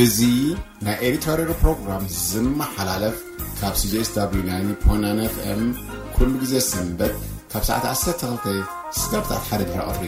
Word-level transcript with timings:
እዚ 0.00 0.18
ናይ 0.86 0.96
ኤሪትራ 1.08 1.34
ዶ 1.48 1.52
ፕሮግራም 1.60 2.02
ዝመሓላለፍ 2.30 3.16
ካብ 3.60 3.74
sgswናfm 3.80 5.60
ኩሉ 6.16 6.28
ግዜ 6.42 6.52
ሰንበት 6.70 7.14
ካብ 7.52 7.62
ሰዕ 7.68 7.74
12 7.90 8.46
ብት 9.22 9.30
ሓደ 9.48 9.60
ብረቐሪ 9.72 10.02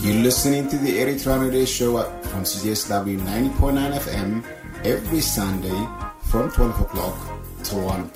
እዩ 0.00 0.06
ልስኒንቲ 0.24 0.70
ኤሬትራ 1.04 1.28
ነዴ 1.44 1.56
gswናfm 1.76 4.30
ኤብሪ 4.90 5.12
ሳንደይ 5.34 5.80
ፍ 6.28 6.30
12 6.44 6.78
ክሎክ 6.92 6.92
ዋፒm 7.86 8.10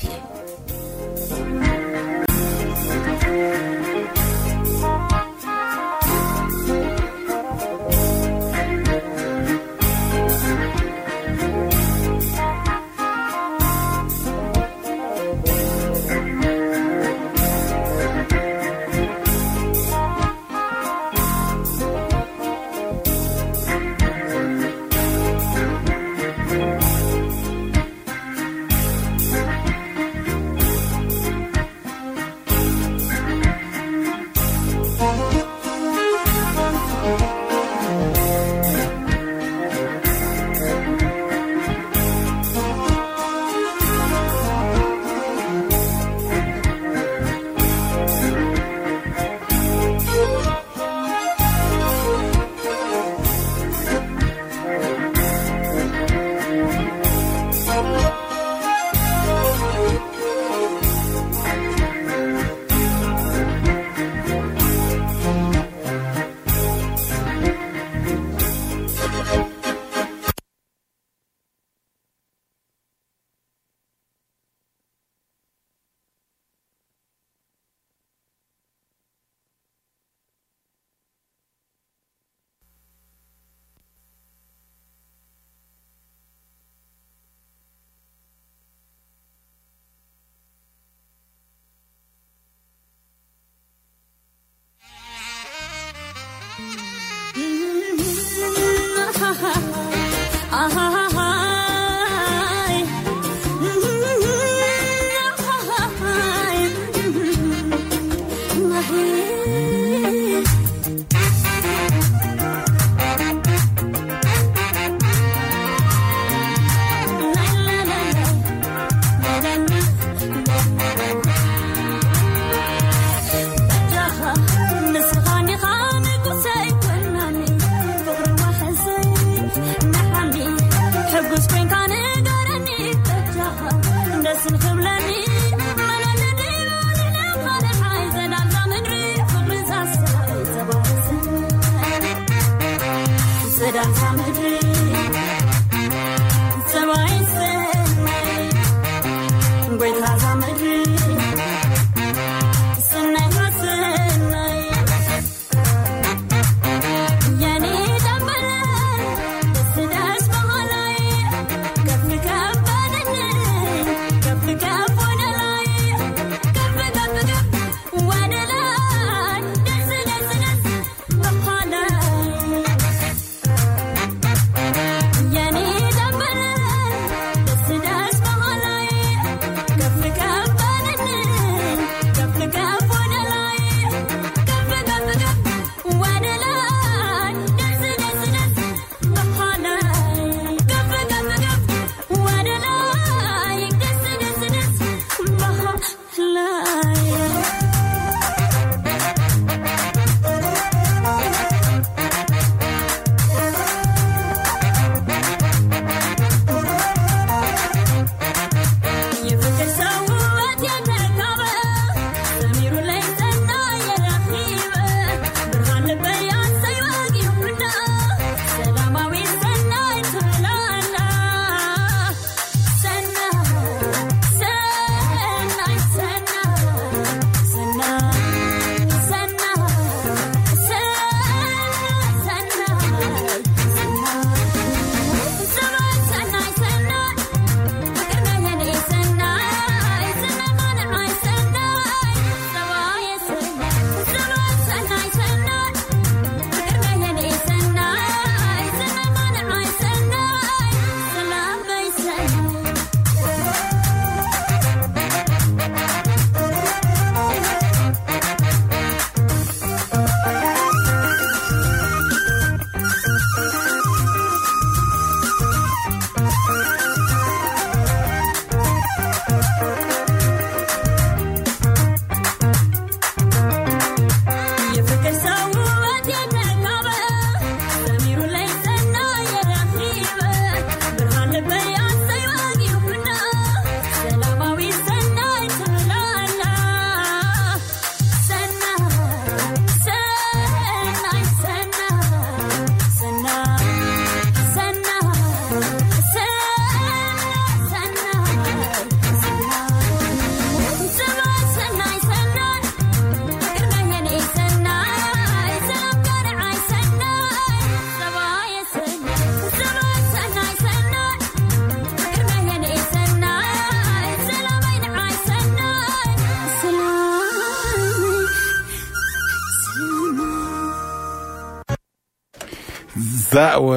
ዋ 323.64 323.68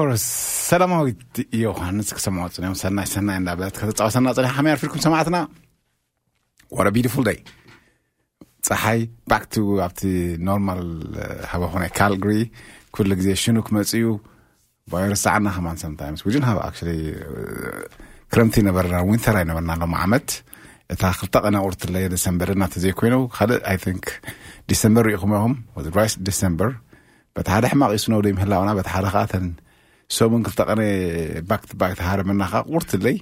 ኣር 0.00 0.08
ሰላማዊ 0.68 1.02
እዮ 1.56 1.62
ኻን 1.78 1.98
ክሰማዊ 2.16 2.46
ፅኒኦም 2.56 2.74
ሰናይ 2.80 3.06
ሰናይ 3.14 3.36
እና 3.40 3.48
በለት 3.58 3.76
ከተፀወሰና 3.80 4.26
ፀኒሓ 4.38 4.50
ከመይ 4.56 4.72
ርፊርኩም 4.76 5.00
ሰማዕትና 5.04 5.36
ወ 6.76 6.86
ብቲፍል 6.96 7.22
ደይ 7.28 7.38
ፀሓይ 8.68 9.00
ባክቲ 9.32 9.54
ኣብቲ 9.86 10.00
ኖርማል 10.48 10.82
ሃበኮነ 11.52 11.84
ካልግሪ 11.98 12.32
ክሉ 12.96 13.10
ግዜ 13.20 13.28
ሽኑ 13.42 13.56
ክመፅ 13.68 13.92
እዩ 13.98 14.06
ቫይረስ 14.94 15.22
ሰዓና 15.26 15.46
ከማን 15.58 15.78
ሰምታይስ 15.84 16.24
ውጅን 16.28 16.46
ሃብ 16.48 16.58
ኣ 16.66 16.70
ክረምቲ 18.32 18.56
ነበረና 18.68 18.96
ዊንተራ 19.10 19.36
ይነበርና 19.44 19.70
ኣሎ 19.76 19.84
ዓመት 20.04 20.28
እታ 20.92 21.02
ክልተቐነቁርቲለየ 21.20 22.06
ደሰምበርናተ 22.14 22.74
ዘይ 22.84 22.94
ኮይኑ 23.02 23.16
ካልእ 23.36 23.60
ኣ 23.72 23.74
ዲሰምበር 24.72 25.04
ሪኢኹመኹም 25.12 25.54
ራስ 26.00 26.14
ደሰምበር 26.26 26.72
በቲ 27.36 27.46
ሓደ 27.54 27.64
ሕማቂ 27.72 27.90
ዩስኖ 27.98 28.14
ደይ 28.24 28.32
ምህላውና 28.38 28.70
በ 28.78 28.82
ሓደካዓተ 28.94 29.32
ሰሙን 30.16 30.42
ክተቐነ 30.46 30.80
ባክ 31.50 31.62
ቲ 31.70 31.72
ባክ 31.80 31.92
ተሃረመናካ 32.00 32.54
ቁርትለይ 32.72 33.16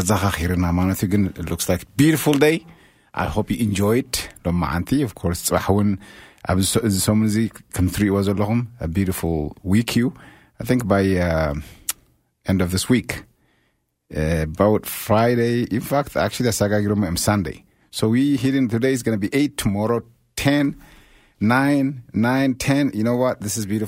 ኣዛኻ 0.00 0.22
ክርና 0.36 0.64
ማት 0.78 1.00
እ 1.06 1.08
ግ 1.12 1.14
ሎክስ 1.50 1.66
ቢ 2.00 2.02
ይ 2.52 2.56
ዩንይድ 3.70 4.16
ሎ 4.44 4.46
ማዓንቲ 4.64 4.90
ኣር 5.06 5.10
ፅባሕ 5.46 5.66
እውን 5.72 5.88
ኣብዚ 6.52 6.66
ሰሙን 7.06 7.26
እዚ 7.30 7.36
ከም 7.76 7.86
እትሪእዎ 7.92 8.14
ዘለኹም 8.28 8.60
ኣቢ 8.86 8.96
ዋ 9.22 9.24
እዩ 9.80 10.04
ኣ 14.60 14.62
ፍራይደይ 15.00 15.54
ኣሰጋጊሮሞእኦም 16.52 17.18
ሳንደይ 17.26 17.58
ቶሮ 19.60 19.82
ቴ 20.42 20.44
ና 21.48 21.52
ና 22.22 22.26
ቴ 22.62 22.64
ዩ 23.00 23.50
ስ 23.56 23.66
ቢል 23.70 23.84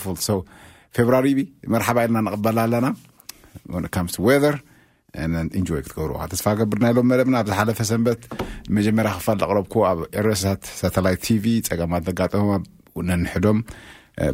ፌብራሪ 0.96 1.26
መርሓባ 1.72 1.98
ኢልና 2.06 2.18
ንቕበላ 2.26 2.58
ኣለና 2.66 2.86
ንካምስ 3.84 4.14
ወደር 4.26 4.54
ኤንጆይ 5.56 5.82
ክትገብሩ 5.84 6.10
ተስፋ 6.32 6.46
ክገብር 6.54 6.78
ናይሎም 6.84 7.06
መደብና 7.10 7.36
ኣብዝ 7.42 7.52
ሓለፈ 7.58 7.78
ሰንበት 7.90 8.20
ንመጀመርያ 8.68 9.10
ክፋል 9.18 9.38
ኣቕረብክ 9.46 9.74
ኣብ 9.90 9.98
ኤረስታት 10.20 10.62
ሳተላይት 10.80 11.20
ቲቪ 11.26 11.44
ፀገማት 11.68 12.02
ዘጋጠሞ 12.08 12.46
ነንሕዶም 13.10 13.58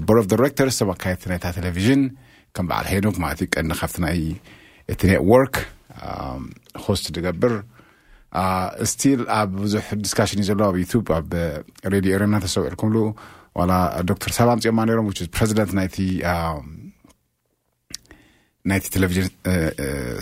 ቦር 0.09 0.19
ፍ 0.25 0.29
ደረክተርስ 0.35 0.79
ተማኣካየ 0.83 1.17
ናይታ 1.33 1.47
ቴሌቭዥን 1.59 2.03
ከም 2.57 2.67
በዓል 2.71 2.87
ሃዶ 2.93 3.07
ማለት 3.25 3.41
ዩ 3.45 3.49
ቀኒ 3.57 3.71
ካብቲ 3.81 3.97
ናይ 4.07 4.21
እቲ 4.93 5.01
ኔትዎርክ 5.13 5.57
ኮስት 6.87 7.07
ትገብር 7.19 7.55
ስትል 8.91 9.21
ኣብ 9.41 9.51
ቡዙሕ 9.61 9.87
ዲስካሽን 10.05 10.41
እዩ 10.41 10.47
ዘሎ 10.49 10.61
ኣብ 10.71 10.77
ዩቱብ 10.81 11.05
ኣብ 11.19 11.29
ሬድዮ 11.95 12.13
ሮምና 12.23 12.37
ተሰውዒልኩምሉ 12.45 12.97
ላ 13.71 13.75
ዶክተር 14.11 14.33
ሰብ 14.39 14.49
ምፅኦማ 14.59 14.79
ነሮም 14.89 15.07
ፕረዚደንት 15.37 15.71
ናይቲ 15.79 15.97
ቴሌቪዥን 18.97 19.27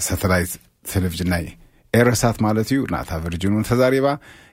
ሳተላይት 0.06 0.52
ቴሌቭዥን 0.92 1.28
ናይ 1.32 1.44
ኤረሳት 1.98 2.38
ማለት 2.46 2.68
እዩ 2.72 2.80
ናእታ 2.94 3.10
ቨርጅን 3.24 3.52
እውን 3.54 3.66
ተዛሪባ 3.70 4.06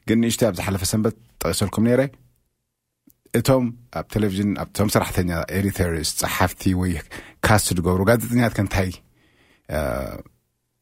ግን 0.10 0.20
ንእሽት 0.24 0.42
ኣብ 0.48 0.54
ዝሓለፈ 0.60 0.84
ሰንበት 0.92 1.16
ጠቂሰልኩም 1.44 1.86
ነረ 1.88 2.02
እቶም 3.40 3.66
ኣብ 4.00 4.06
ቴለቪዥን 4.14 4.52
ኣቶም 4.64 4.90
ሰራሕተኛ 4.96 5.32
ኤዲተር 5.60 5.94
ፀሓፍቲ 6.22 6.64
ወይ 6.82 6.94
ካስት 7.46 7.68
ዝገብሩ 7.78 8.02
ጋዜጠኛት 8.10 8.56
ከንታይ 8.60 8.92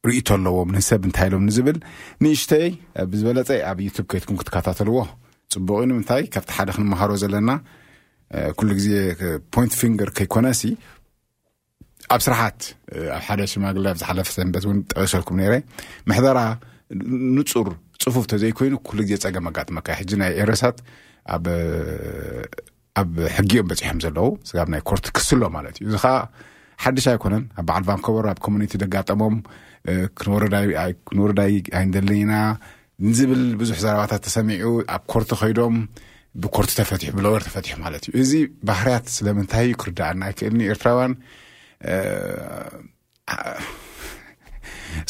ርእቶ 0.07 0.27
ኣለዎም 0.35 0.69
ንሰብ 0.75 1.01
እንታይ 1.07 1.27
ኢሎም 1.29 1.43
ንዝብል 1.49 1.77
ንእሽተይ 2.23 2.65
ብዝበለፀ 3.11 3.49
ኣብ 3.71 3.79
ዩትብ 3.85 4.05
ከትኩም 4.11 4.37
ክትከታተልዎ 4.41 4.97
ፅቡቅ 5.53 5.81
ንምንታይ 5.89 6.23
ካብቲ 6.33 6.49
ሓደ 6.57 6.69
ክንምሃሮ 6.75 7.11
ዘለና 7.23 7.51
ሉግዜ 8.69 8.87
ፖት 9.53 9.71
ንር 9.95 10.09
ከይኮነ 10.17 10.47
ኣብ 12.13 12.21
ስራሓት 12.25 12.59
ኣብ 13.15 13.21
ሓደ 13.27 13.41
ሽማግ 13.51 13.75
ብዝሓለፈ 13.95 14.27
ሰንበት 14.37 14.63
እ 14.69 14.73
ጠቂሰልኩም 14.93 15.37
ሕበራ 16.17 16.39
ንፁር 17.37 17.67
ፅፉፍ 18.03 18.23
እተዘይኮይኑ 18.27 18.75
ኩሉግዜ 18.89 19.13
ፀገም 19.23 19.45
ኣጋጥመካ 19.49 19.87
ሕ 19.99 20.17
ናይ 20.21 20.31
ኤረሳት 20.43 20.77
ኣብ 23.01 23.11
ሕጊኦም 23.35 23.67
በፂሖም 23.71 23.99
ዘለው 24.05 24.29
ናይ 24.75 24.81
ኮርት 24.89 25.05
ክስሎ 25.17 25.41
ማለት 25.57 25.75
እዩ 25.81 25.87
እዚ 25.91 25.97
ከዓ 26.03 26.15
ሓድሽ 26.83 27.05
ኣይኮነን 27.11 27.43
ኣብ 27.59 27.65
በዓል 27.67 27.83
ቫንኮበር 27.89 28.25
ኣብ 28.31 28.39
ኮሚኒቲ 28.45 28.73
ዘጋጠሞም 28.83 29.35
ክንወሩዳይ 30.19 31.53
ኣይንደለይና 31.79 32.33
ንዝብል 33.09 33.43
ብዙሕ 33.61 33.77
ዘረባታት 33.83 34.21
ተሰሚዑ 34.27 34.69
ኣብ 34.95 35.03
ኮርቲ 35.11 35.31
ኸይዶም 35.41 35.75
ብኮርት 36.41 36.71
ተፈት 36.79 37.01
ብሎበር 37.19 37.41
ተፈትሑ 37.47 37.71
ማለት 37.85 38.03
እዩ 38.09 38.13
እዚ 38.23 38.33
ባህርያት 38.67 39.05
ስለምንታይ 39.17 39.65
ዩ 39.71 39.77
ክርዳኣናይ 39.81 40.31
ክእልኒ 40.39 40.61
ኤርትራውያን 40.73 41.13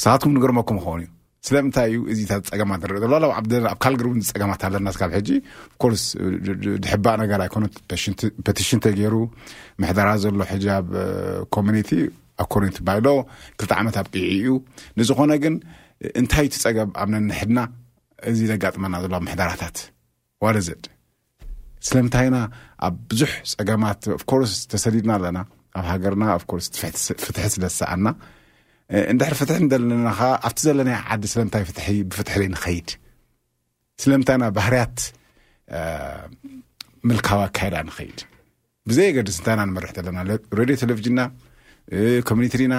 ሰባትኩም 0.03 0.33
ንገርመኩም 0.37 0.77
ክኸውን 0.81 1.01
እዩ 1.03 1.09
ስለምንታይ 1.47 1.91
እዩ 1.91 1.99
እዚታ 2.13 2.31
ፀገማ 2.51 2.71
ዝርኢ 2.81 2.97
ዘሎ 3.03 3.13
ላ 3.23 3.27
ኣብ 3.39 3.45
ካልግርቡን 3.85 4.19
ፀገማት 4.31 4.63
ኣለና 4.67 4.87
ትካብ 4.95 5.11
ሕጂ 5.17 5.29
ኣፍ 5.43 5.75
ኮርስ 5.83 6.03
ድሕባእ 6.85 7.15
ነገር 7.23 7.39
ኣይኮነት 7.45 7.75
ፐቲሽንተ 8.47 8.83
ገይሩ 8.99 9.15
መሕዳራ 9.83 10.09
ዘሎ 10.23 10.39
ሕጂ 10.53 10.65
ኣብ 10.77 10.89
ኮሚኒቲ 11.57 11.89
ኣብ 12.41 12.47
ኮሪንት 12.53 12.77
ባይሎ 12.87 13.07
2ልቲ 13.61 13.73
ዓመት 13.81 13.95
ኣብ 14.01 14.07
ቅዕ 14.13 14.21
እዩ 14.37 14.47
ንዝኾነ 14.99 15.31
ግን 15.43 15.55
እንታይቲ 16.21 16.53
ፀገም 16.65 16.89
ኣብነንሕድና 17.03 17.59
እዚ 18.31 18.39
ዘጋጥመና 18.51 18.93
ዘሎ 19.03 19.15
ምሕዳራታት 19.25 19.77
ዋለዘድ 20.45 20.83
ስለምንታይና 21.87 22.37
ኣብ 22.87 22.95
ብዙሕ 23.11 23.31
ፀገማት 23.59 24.01
ኣፍኮርስ 24.17 24.53
ተሰዲድና 24.71 25.11
ኣለና 25.17 25.37
ኣብ 25.79 25.85
ሃገርና 25.91 26.23
ኣፍርስ 26.37 26.65
ትፍትሒ 26.75 27.45
ስለዝሰኣና 27.55 28.07
እንድሕሪ 29.11 29.33
ፍትሒ 29.41 29.57
ንዘለና 29.65 30.09
ኸዓ 30.19 30.31
ኣብቲ 30.47 30.59
ዘለና 30.67 30.91
ዓዲ 31.13 31.23
ስለምታይ 31.33 31.63
ፍትሒ 31.69 31.87
ብፍትሒ 32.09 32.45
ንኸይድ 32.53 32.89
ስለምንታይና 34.03 34.45
ባህርያት 34.57 34.97
ምልካዊ 37.09 37.39
ኣካይዳ 37.47 37.75
ንኸይድ 37.87 38.19
ብዘይ 38.89 39.07
የገዲስ 39.09 39.35
እንታይና 39.39 39.61
ንመርሕ 39.69 39.91
ዘለና 39.97 40.17
ሬድዮ 40.59 40.75
ቴሌቭዥንና 40.83 41.19
ኮሚኒቲ 42.29 42.53
ድና 42.61 42.75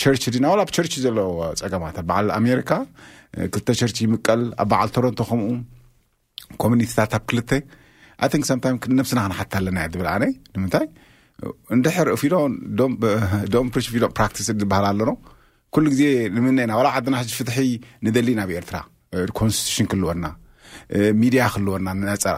ቸርች 0.00 0.24
ዲና 0.34 0.46
ወላ 0.52 0.60
ኣብ 0.66 0.70
ቸርች 0.76 0.94
ዘለዎ 1.04 1.30
ፀገማት 1.62 1.96
ኣብ 2.00 2.06
በዓል 2.10 2.26
ኣሜሪካ 2.40 2.70
ክልተ 3.52 3.68
ቸርች 3.80 3.98
ይምቀል 4.04 4.42
ኣብ 4.62 4.68
በዓል 4.72 4.88
ቶሮንቶ 4.96 5.20
ከምኡ 5.30 5.46
ኮሚኒቲታት 6.62 7.12
ብ 7.22 7.26
ክልተ 7.30 7.50
ኣ 8.24 8.26
ሶምታም 8.50 8.76
ነብስና 8.98 9.18
ክነሓቲ 9.26 9.52
ኣለና 9.60 9.78
ብል 10.00 10.08
ኣነ 10.14 10.24
ምንታይ 10.62 10.86
እንድሕር 11.74 12.08
ፊዶ 12.22 12.34
ዶም 13.54 13.68
ፕሪሽ 13.74 13.86
ፊዶም 13.94 14.12
ፕራክቲስ 14.18 14.48
ዝበሃል 14.62 14.86
ኣሎኖ 14.90 15.12
ኩሉ 15.74 15.84
ግዜ 15.94 16.02
ንምነኢና 16.34 16.72
ወላ 16.78 16.88
ዓድና 16.96 17.14
ሕዚ 17.22 17.30
ፍትሒ 17.38 17.56
ንደሊናብ 18.06 18.50
ኤርትራ 18.58 18.76
ኮንስትሽን 19.38 19.86
ክልወና 19.92 20.26
ሚድያ 21.22 21.42
ክልወና 21.54 21.88
ንነፀራ 22.00 22.36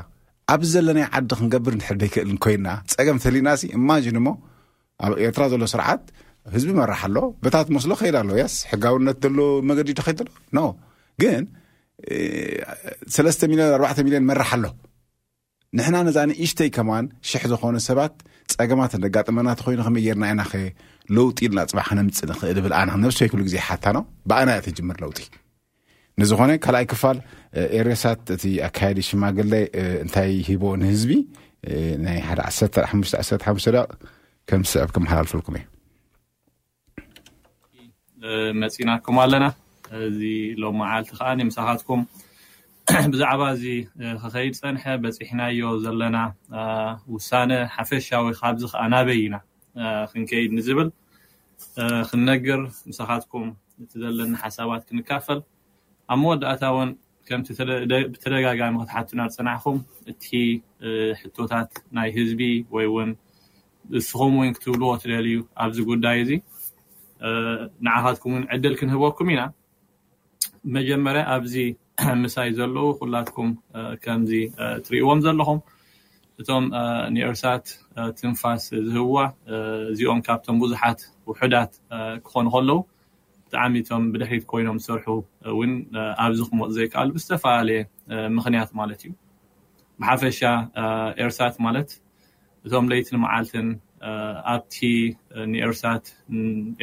ኣብዚ 0.55 0.71
ዘለናይ 0.77 1.07
ዓዲ 1.19 1.31
ክንገብር 1.39 1.73
ንድሕር 1.79 1.97
ደክእል 2.03 2.31
ኮይና 2.45 2.67
ፀገም 2.95 3.19
ተሊና 3.25 3.49
ሲ 3.61 3.65
እማጅን 3.79 4.19
ሞ 4.27 4.31
ኣብ 5.05 5.13
ኤርትራ 5.25 5.45
ዘሎ 5.53 5.65
ስርዓት 5.73 6.03
ህዝቢ 6.55 6.71
መራሕ 6.81 7.01
ኣሎ 7.07 7.17
በታት 7.45 7.69
መስሎ 7.77 7.91
ከይል 8.01 8.17
ኣሎ 8.23 8.31
ያስ 8.43 8.55
ሕጋውነት 8.71 9.19
ዘሎ 9.25 9.39
መገዲ 9.71 9.89
ተኸ 10.01 10.09
ሎ 10.27 10.29
ኖ 10.57 10.61
ግን 11.23 11.45
ሰለስተ 13.15 13.41
ሚሊዮን 13.51 13.75
ኣባዕተ 13.77 13.99
ሚሊዮን 14.07 14.27
መራሕ 14.31 14.51
ኣሎ 14.57 14.65
ንሕና 15.79 15.97
ነዛኒእሽተይ 16.09 16.69
ከማን 16.77 17.07
ሽሕ 17.29 17.43
ዝኾኑ 17.53 17.75
ሰባት 17.89 18.15
ጸገማት 18.53 18.93
ደጋጥመናት 19.05 19.59
ኮይኑ 19.67 19.81
ከመይ 19.87 20.03
ጌርና 20.07 20.25
ኢና 20.33 20.43
ኸ 20.51 20.61
ለውጢ 21.17 21.39
ኢልና 21.47 21.61
ፅባሕ 21.71 21.87
ክነምፅ 21.91 22.19
ንኽእል 22.31 22.59
ብል 22.65 22.75
ኣና 22.81 22.91
ነብሲ 23.05 23.19
ወይክሉ 23.25 23.41
ግዜ 23.49 23.57
ሓታኖ 23.67 23.99
ብኣና 24.31 24.51
ትጅምር 24.67 24.99
ለውጢ 25.05 25.21
ንዝኾነ 26.21 26.51
ካልኣይ 26.65 26.87
ክፋል 26.93 27.19
ኤርሳት 27.79 28.23
እቲ 28.37 28.45
ኣካየዲ 28.69 29.01
ሽማግለ 29.09 29.53
እንታይ 30.05 30.33
ሂቦ 30.49 30.63
ንህዝቢ 30.83 31.13
ናይ 32.07 32.21
ሓደ 32.29 32.41
ዓሙሽ 32.91 33.11
ዓተ 33.21 33.43
ሓሙተ 33.49 33.67
ደ 33.77 33.81
ከምስዕብ 34.51 34.89
ክምመሓላልፍልኩም 34.97 35.55
እ 38.27 38.35
መፂናኩም 38.63 39.17
ኣለና 39.23 39.47
እዚ 40.09 40.21
ሎማ 40.63 40.81
ዓልቲ 40.97 41.09
ከዓ 41.19 41.29
ምሳኻትኩም 41.49 42.01
ብዛዕባ 43.13 43.43
እዚ 43.57 43.65
ክከይድ 44.21 44.55
ፀንሐ 44.61 44.85
በፂሕናዮ 45.03 45.69
ዘለና 45.85 46.19
ውሳነ 47.15 47.51
ሓፈሻዊ 47.75 48.27
ካብዚ 48.43 48.63
ከዓ 48.73 48.83
ናበይና 48.95 49.37
ክንከይድ 50.13 50.51
ንዝብል 50.59 50.89
ክንነግር 52.11 52.63
ምሳኻትኩም 52.91 53.47
እቲ 53.85 53.91
ዘለኒ 54.05 54.33
ሓሳባት 54.45 54.83
ክንካፈል 54.89 55.41
ኣብ 56.13 56.19
መወዳእታ 56.25 56.63
እውን 56.73 56.91
ከምቲ 57.29 57.49
ብተደጋጋሚ 58.13 58.75
ክትሓትና 58.83 59.21
ዝፅናዕኩም 59.33 59.79
እቲ 60.11 60.25
ሕቶታት 61.21 61.71
ናይ 61.97 62.09
ህዝቢ 62.17 62.43
ወይ 62.75 62.87
ውን 62.97 63.11
ንስኹም 63.95 64.33
ወይ 64.41 64.49
ክትብልዎ 64.57 64.91
ትደል 65.03 65.27
እዩ 65.31 65.39
ኣብዚ 65.65 65.79
ጉዳይ 65.91 66.17
እዚ 66.25 66.31
ንዓኻትኩም 67.87 68.33
ውን 68.35 68.43
ዕድል 68.55 68.75
ክንህበኩም 68.81 69.29
ኢና 69.35 69.43
መጀመርያ 70.77 71.23
ኣብዚ 71.37 71.55
ምሳይ 72.23 72.49
ዘለዉ 72.57 72.87
ኩላትኩም 73.01 73.51
ከምዚ 74.03 74.33
ትሪእዎም 74.87 75.21
ዘለኹም 75.27 75.59
እቶም 76.41 76.65
ንኤርሳት 77.15 77.65
ትንፋስ 78.19 78.65
ዝህብዋ 78.89 79.19
እዚኦም 79.93 80.21
ካብቶም 80.27 80.57
ብዙሓት 80.63 81.01
ውሕዳት 81.29 81.71
ክኾኑ 82.27 82.49
ከለዉ 82.55 82.71
ብጣዕሚ 83.47 83.75
እቶም 83.85 84.03
ብድሕሪት 84.15 84.45
ኮይኖም 84.53 84.79
ዝስርሑ 84.87 85.09
እውን 85.53 85.73
ኣብዚ 86.25 86.39
ክመፅ 86.49 86.69
ዘይከኣሉ 86.79 87.09
ብዝተፈላለየ 87.17 87.81
ምክንያት 88.39 88.71
ማለት 88.81 89.01
እዩ 89.07 89.13
ብሓፈሻ 90.03 90.41
ኤርሳት 91.23 91.55
ማለት 91.69 91.89
እቶም 92.67 92.87
ለይቲን 92.91 93.19
መዓልትን 93.25 93.67
ኣብቲ 94.53 94.77
ንኤርት 95.53 96.07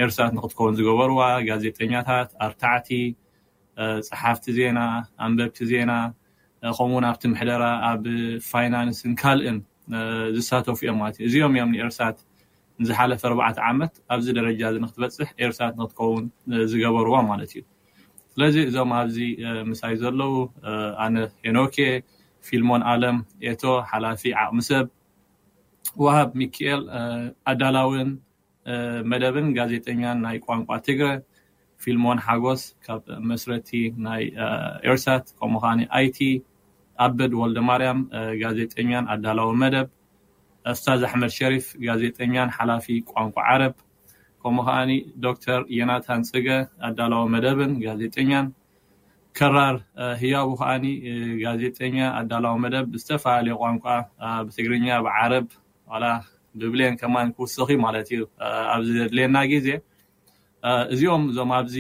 ኤርሳት 0.04 0.32
ንክትከውን 0.38 0.76
ዝገበርዋ 0.78 1.22
ጋዜጠኛታት 1.48 2.30
ኣርታዕቲ 2.46 2.90
ፅሓፍቲ 4.10 4.46
ዜና 4.58 4.80
ኣንበብቲ 5.26 5.58
ዜና 5.72 5.92
ከምኡውን 6.78 7.06
ኣብቲ 7.10 7.24
ምሕደራ 7.34 7.64
ኣብ 7.90 8.04
ፋይናንስን 8.52 9.14
ካልእን 9.22 9.58
ዝሳተፉ 10.38 10.80
እዮም 10.86 10.98
ማለት 11.02 11.18
እዩ 11.20 11.26
እዚኦም 11.30 11.54
እዮም 11.58 11.72
ንኤርሳት 11.76 12.18
ንዝሓለፈ 12.82 13.22
ኣርባዕቲ 13.32 13.58
ዓመት 13.72 13.94
ኣብዚ 14.14 14.28
ደረጃ 14.40 14.62
እ 14.76 14.80
ንክትበፅሕ 14.86 15.30
ኤርሳት 15.46 15.74
ንክትከውን 15.84 16.24
ዝገበርዋ 16.72 17.16
ማለት 17.32 17.52
እዩ 17.56 17.64
ስለዚ 18.36 18.56
እዞም 18.70 18.92
ኣብዚ 19.02 19.18
ምሳይ 19.72 19.96
ዘለዉ 20.04 20.34
ኣነ 21.06 21.16
ሄኖኬ 21.48 21.76
ፊልሞን 22.48 22.82
ኣለም 22.94 23.18
ኤቶ 23.50 23.64
ሓላፊ 23.92 24.22
ዓቅሚ 24.44 24.60
ሰብ 24.72 24.86
ውሃብ 26.02 26.30
ሚኪኤል 26.42 26.82
ኣዳላውን 27.52 28.10
መደብን 29.12 29.48
ጋዜጠኛን 29.58 30.18
ናይ 30.26 30.38
ቋንቋ 30.46 30.70
ትግረ 30.86 31.10
ፊልሞን 31.84 32.20
ሓጎስ 32.26 32.62
ካብ 32.86 33.04
መስረቲ 33.30 33.70
ናይ 34.06 34.24
ኤርሳት 34.90 35.26
ከምኡ 35.40 35.62
ከዓኒ 35.64 35.82
ኣይቲ 35.98 36.20
ኣበድ 37.06 37.32
ወልደማርያም 37.42 38.00
ጋዜጠኛን 38.42 39.06
ኣዳላዊ 39.14 39.50
መደብ 39.64 39.88
ኣስታዝ 40.72 41.02
ኣሕመድ 41.08 41.32
ሸሪፍ 41.40 41.66
ጋዜጠኛን 41.88 42.52
ሓላፊ 42.58 42.88
ቋንቋ 43.12 43.36
ዓረብ 43.52 43.76
ከምኡ 44.44 44.66
ከዓኒ 44.68 44.92
ዶክተር 45.26 45.62
ዮናታን 45.80 46.22
ፅገ 46.32 46.48
ኣዳላዊ 46.90 47.26
መደብን 47.36 47.74
ጋዜጠኛን 47.86 48.48
ከራር 49.40 49.76
ህያቡ 50.22 50.50
ከዓኒ 50.62 50.86
ጋዜጠኛ 51.44 51.98
ኣዳላዊ 52.22 52.56
መደብ 52.66 52.88
ዝተፈላለዩ 53.02 53.56
ቋንቋ 53.64 53.86
ብትግርኛ 54.48 54.88
ብዓረብ 55.08 55.46
ዋላ 55.92 56.06
ብብልን 56.60 56.96
ከማን 57.02 57.28
ክውስኺ 57.38 57.68
ማለት 57.86 58.08
እዩ 58.16 58.22
ኣብዚ 58.76 58.90
ደድልየና 59.02 59.38
ግዜ 59.52 59.68
እዚኦም 60.94 61.24
እዞም 61.32 61.52
ኣብዚ 61.60 61.76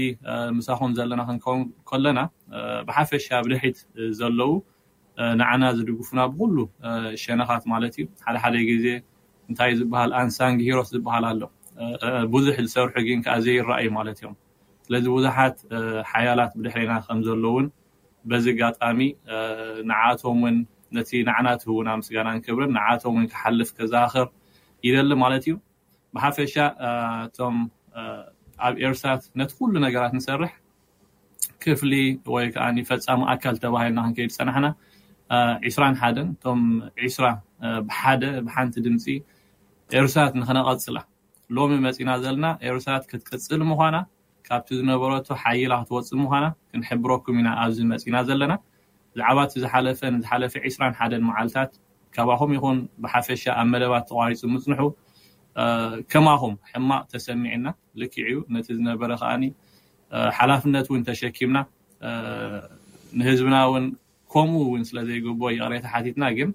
ምሳኹን 0.57 0.91
ዘለና 0.97 1.21
ክንከን 1.27 1.61
ከለና 1.89 2.19
ብሓፈሻ 2.87 3.27
ብድሒት 3.45 3.77
ዘለው 4.19 4.51
ንዓና 5.41 5.63
ዝድግፉና 5.77 6.19
ብኩሉ 6.31 6.57
ሸነኻት 7.23 7.63
ማለት 7.73 7.93
እዩ 7.99 8.05
ሓደ 8.25 8.37
ሓደ 8.43 8.55
ግዜ 8.71 8.87
እንታይ 9.49 9.71
ዝበሃል 9.79 10.11
ኣንሳንግ 10.21 10.59
ሂሮስ 10.67 10.89
ዝበሃል 10.95 11.25
ኣሎ 11.31 11.41
ብዙሕ 12.33 12.55
ዝሰርሑ 12.65 12.95
ግን 13.07 13.19
ከዓ 13.25 13.35
ዘይራኣዩ 13.45 13.87
ማለት 13.99 14.17
እዮም 14.21 14.35
ስለዚ 14.87 15.05
ብዙሓት 15.17 15.57
ሓያላት 16.11 16.51
ብድሕሪና 16.57 16.95
ከምዘለዉውን 17.07 17.67
በዚ 18.29 18.45
ጋጣሚ 18.59 18.99
ንዓቶም 19.89 20.39
ውን 20.45 20.57
ነቲ 20.97 21.11
ንዓናትህውና 21.27 21.89
ምስጋና 21.99 22.27
ንክብርን 22.37 22.71
ንዓቶም 22.77 23.15
ክሓልፍ 23.31 23.69
ክዛኣኽር 23.77 24.25
ኢደሊ 24.87 25.11
ማለት 25.23 25.43
እዩ 25.47 25.53
ብሓፈሻ 26.15 26.55
እቶም 27.27 27.55
ኣብ 28.67 28.75
ኤርስት 28.85 29.23
ነቲ 29.41 29.51
ኩሉ 29.59 29.73
ነገራት 29.85 30.11
ንሰርሕ 30.17 30.51
ክፍሊ 31.63 31.93
ወይ 32.33 32.45
ከዓ 32.55 32.65
ፈፃሚ 32.89 33.19
ኣካል 33.33 33.55
ተባሂልና 33.63 33.99
ክንከይ 34.07 34.27
ድፀናሕና 34.31 34.67
2ስራ 35.69 35.83
ሓደን 36.01 36.29
እቶም 36.35 36.61
ዒስራ 37.05 37.25
ብሓደ 37.89 38.23
ብሓንቲ 38.47 38.75
ድምፂ 38.87 39.05
ኤርስት 39.99 40.33
ንክነቀፅላ 40.41 40.97
ሎሚ 41.55 41.71
መፂና 41.87 42.11
ዘለና 42.23 42.45
ኤርስራት 42.67 43.03
ክትቅፅል 43.11 43.61
ምኳና 43.71 43.97
ካብቲ 44.47 44.69
ዝነበረቶ 44.79 45.27
ሓይላ 45.41 45.73
ክትወፅ 45.81 46.09
ምኳና 46.23 46.45
ክንሕብረኩም 46.69 47.37
ኢና 47.41 47.49
ኣብዚ 47.63 47.77
መፂና 47.91 48.15
ዘለና 48.29 48.53
ዛዕባ 49.19 49.37
እቲ 49.47 49.53
ዝሓለፈ 49.63 49.99
ንዝሓለፈ 50.15 50.53
ዒስራ 50.67 50.83
ሓደን 50.99 51.23
መዓልታት 51.29 51.71
ካብኣኹም 52.15 52.51
ይኹን 52.57 52.77
ብሓፈሻ 53.03 53.43
ኣብ 53.59 53.67
መደባት 53.73 54.03
ተቋሪፁ 54.09 54.41
ምፅንሑ 54.53 54.81
ከማኹም 56.11 56.53
ሕማቅ 56.71 57.03
ተሰኒዕና 57.13 57.65
ልክዕ 58.01 58.23
እዩ 58.31 58.37
ነቲ 58.55 58.67
ዝነበረ 58.77 59.11
ከዓኒ 59.21 59.43
ሓላፍነት 60.37 60.87
እውን 60.91 61.01
ተሸኪምና 61.09 61.57
ንህዝብና 63.19 63.55
እውን 63.67 63.85
ከምኡ 64.33 64.61
ውን 64.73 64.83
ስለዘይግብ 64.89 65.41
የቅሬታ 65.55 65.85
ሓቲትና 65.93 66.25
ግን 66.37 66.49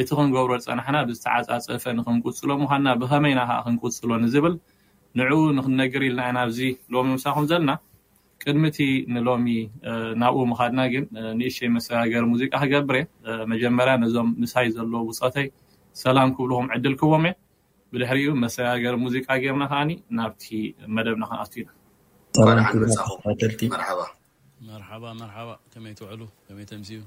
እቲ 0.00 0.08
ክንገብሮ 0.18 0.52
ዝፀናሕና 0.64 0.96
ብዝተዓፃፀፈ 1.08 1.84
ንክንቁፅሎ 1.98 2.50
ምኳና 2.64 2.86
ብከመይና 3.00 3.40
ከዓ 3.48 3.58
ክንቁፅሎ 3.66 4.10
ንዝብል 4.24 4.54
ንዑኡ 5.20 5.40
ንክነገር 5.58 6.02
ኢልና 6.08 6.20
ኢና 6.30 6.38
ኣብዚ 6.46 6.58
ሎሚ 6.94 7.08
ምሳኩም 7.16 7.46
ዘለና 7.50 7.72
ቅድሚ 8.44 8.62
እቲ 8.72 8.78
ንሎሚ 9.14 9.46
ናብኡ 10.20 10.40
ምካድና 10.50 10.80
ግን 10.92 11.04
ንእሸይ 11.38 11.68
መሰጋገሪ 11.76 12.24
ሙዚቃ 12.32 12.50
ክገብር 12.66 12.96
እየ 13.00 13.06
መጀመርያ 13.52 13.92
ነዞም 14.02 14.28
ምሳይ 14.42 14.66
ዘሎ 14.76 14.92
ውፀተይ 15.08 15.46
ሰላም 16.02 16.28
ክብልኩም 16.36 16.66
ዕድል 16.76 16.94
ክቦም 17.00 17.24
እየ 17.30 17.34
ብድሕሪዩ 17.94 18.28
መሰጋገሪ 18.44 18.94
ሙዚቃ 19.04 19.26
ጌርና 19.44 19.62
ከዓኒ 19.72 19.90
ናብቲ 20.18 20.44
መደብና 20.96 21.22
ክንኣት 21.30 21.52
ኢናኹምመርሓ 21.62 23.88
መርሓባ 25.20 25.44
ከመይ 25.72 25.92
ትውዕሉ 26.00 26.22
ከመይ 26.46 26.64
ተምሲዩ 26.72 26.98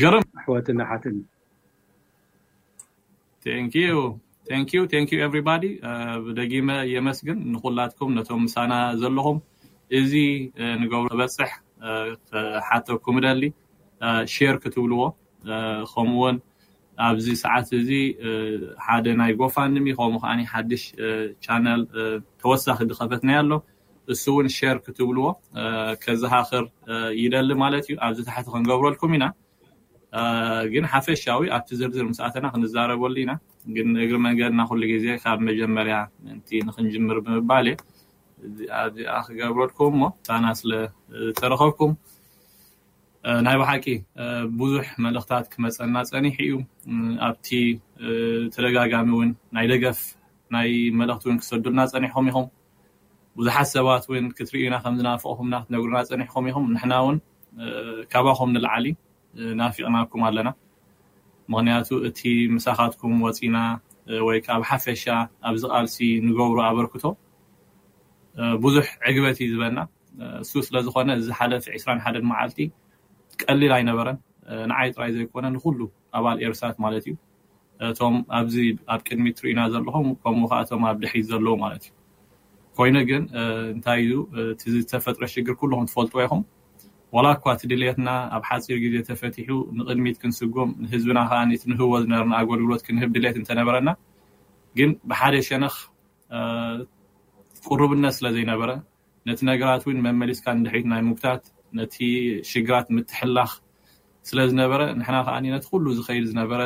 ግርም 0.00 0.24
ኣሕወት 0.40 0.66
ናሓትን 0.80 1.16
ቴንኪዩ 3.44 3.92
ታንኪዩ 4.48 4.80
ንዩ 5.08 5.12
ኤቨሪባዲ 5.26 5.64
ብደጊመ 6.24 6.68
የመስግን 6.94 7.38
ንኩላትኩም 7.52 8.10
ነቶም 8.18 8.40
ምሳና 8.46 8.72
ዘለኹም 9.02 9.38
እዚ 9.98 10.12
uh, 10.60 10.74
ንገብ 10.80 11.04
በፅሕ 11.20 11.50
uh, 11.88 12.12
ሓተኩም 12.66 13.16
ደሊ 13.26 13.42
ሸር 14.34 14.54
uh, 14.56 14.60
ክትብልዎ 14.62 15.00
ከምኡውን 15.92 16.36
ኣብዚ 17.06 17.26
ሰዓት 17.42 17.68
እዚ 17.78 17.88
ሓደ 18.86 19.06
ናይ 19.20 19.32
ጎፋ 19.40 19.56
ንድ 19.74 19.86
ከምኡ 19.98 20.18
ከዓ 20.24 20.32
ሓድሽ 20.52 20.82
ቻነል 21.44 21.82
ተወሳኺ 22.40 22.78
ድከፈትናየ 22.90 23.38
ኣሎ 23.44 23.52
ንሱ 24.10 24.24
እውን 24.34 24.48
ሸር 24.56 24.76
ክትብልዎ 24.84 25.24
ከዚ 26.02 26.22
ካኽር 26.34 26.64
ይደሊ 27.22 27.50
ማለት 27.64 27.84
እዩ 27.88 27.96
ኣብዚ 28.08 28.20
ታሕቲ 28.30 28.46
ክንገብረልኩም 28.54 29.14
ኢና 29.18 29.24
ግን 30.72 30.84
ሓፈሻዊ 30.92 31.42
ኣብቲ 31.56 31.68
ዝርዝር 31.80 32.04
ምስኣትና 32.10 32.46
ክንዛረበሉ 32.54 33.14
ኢና 33.22 33.32
ግን 33.76 33.88
እግሪ 34.04 34.16
መንገድና 34.26 34.60
ኩሉ 34.70 34.80
ግዜ 34.92 35.06
ካብ 35.22 35.38
መጀመርያ 35.48 35.96
ምንቲ 36.24 36.48
ንክንጅምር 36.68 37.18
ብምባልእየ 37.26 37.76
እዚኣእዚኣ 38.46 39.14
ክገብረልኩም 39.28 39.94
ሞ 40.00 40.04
ታና 40.26 40.44
ስለዝተረከብኩም 40.60 41.92
ናይ 43.44 43.56
ባሓቂ 43.60 43.86
ብዙሕ 44.60 44.86
መልእክታት 45.06 45.44
ክመፀና 45.52 45.96
ፀኒሕ 46.10 46.34
እዩ 46.46 46.52
ኣብቲ 47.28 47.48
ተደጋጋሚ 48.54 49.10
እውን 49.16 49.30
ናይ 49.56 49.68
ደገፍ 49.72 50.00
ናይ 50.56 50.68
መልእኽቲ 51.00 51.24
እውን 51.28 51.38
ክሰዱሉና 51.42 51.84
ፀኒሕኩም 51.94 52.28
ኢኹም 52.32 52.46
ብዙሓት 53.38 53.68
ሰባት 53.76 54.04
ውን 54.12 54.26
ክትሪእና 54.38 54.74
ከምዝናፍቅኹምና 54.84 55.54
ክትነግርና 55.62 55.98
ፀኒሕኩም 56.12 56.44
ኢኹም 56.52 56.66
ንሕና 56.76 56.94
ውን 57.06 57.16
ካባኩም 58.12 58.52
ንልዓሊ 58.56 58.86
ናፍቅናኩም 59.60 60.22
ኣለና 60.28 60.48
ምክንያቱ 61.52 61.88
እቲ 62.08 62.20
ምሳኻትኩም 62.56 63.14
ወፂና 63.26 63.56
ወይ 64.26 64.38
ከዓ 64.46 64.56
ብ 64.60 64.64
ሓፈሻ 64.70 65.02
ኣብዚ 65.48 65.62
ቃልሲ 65.74 65.96
ንገብሩ 66.26 66.58
ኣበርክቶ 66.68 67.04
ብዙሕ 68.64 68.86
ዕግበት 69.10 69.38
እ 69.44 69.48
ዝበልና 69.52 69.80
ንሱ 70.42 70.50
ስለዝኮነ 70.68 71.10
ዚሓለፊ 71.26 71.64
2ስራ 71.76 71.90
ሓደን 72.04 72.24
መዓልቲ 72.30 72.58
ቀሊል 73.42 73.72
ኣይነበረን 73.78 74.18
ንዓይ 74.70 74.88
ጥራይ 74.94 75.10
ዘይኮነ 75.16 75.46
ንኩሉ 75.56 75.80
ኣባል 76.18 76.36
ኤርሳት 76.44 76.76
ማለት 76.84 77.04
እዩ 77.08 77.14
እቶም 77.90 78.16
ኣዚ 78.38 78.54
ኣብ 78.94 79.00
ቅድሚ 79.08 79.26
እትሪኢና 79.34 79.60
ዘለኩም 79.72 80.08
ከምኡ 80.24 80.46
ከኣቶም 80.50 80.82
ኣብ 80.90 80.96
ድሒት 81.04 81.26
ዘለዎ 81.32 81.54
ማለት 81.64 81.84
እዩ 81.86 81.92
ኮይኑ 82.78 82.96
ግን 83.10 83.22
እንታይ 83.74 84.00
እዩ 84.04 84.14
እቲ 84.54 84.62
ዝተፈጥሮ 84.74 85.22
ሽግር 85.34 85.54
ኩልኩም 85.60 85.86
ትፈልጥዎ 85.90 86.18
ይኹም 86.26 86.42
ዋላ 87.16 87.26
እኳ 87.36 87.44
እቲ 87.56 87.62
ድሌትና 87.70 88.08
ኣብ 88.36 88.44
ሓፂር 88.50 88.76
ግዜ 88.84 88.94
ተፈትሑ 89.08 89.48
ንቅድሚት 89.78 90.16
ክንስጎም 90.22 90.70
ንህዝብና 90.84 91.18
ከዓኒ 91.30 91.50
እትንህቦ 91.58 91.90
ዝነበርና 92.04 92.32
ኣገልግሎት 92.42 92.82
ክንህብ 92.86 93.10
ድሌት 93.16 93.36
እንተነበረና 93.40 93.90
ግን 94.78 94.90
ብሓደ 95.10 95.34
ሸነኽ 95.48 95.76
ቅርብነት 97.66 98.14
ስለዘይነበረ 98.18 98.70
ነቲ 99.28 99.40
ነገራት 99.50 99.84
ውን 99.88 99.98
መመሊስካ 100.06 100.46
ንድሕት 100.60 100.86
ናይ 100.94 101.02
ምግታት 101.10 101.44
ነቲ 101.80 101.94
ሽግራት 102.52 102.88
ምትሕላኽ 102.96 103.52
ስለዝነበረ 104.28 104.82
ንሕና 104.98 105.16
ከዓኒ 105.28 105.46
ነቲ 105.54 105.64
ኩሉ 105.72 105.86
ዝከይድ 106.00 106.26
ዝነበረ 106.32 106.60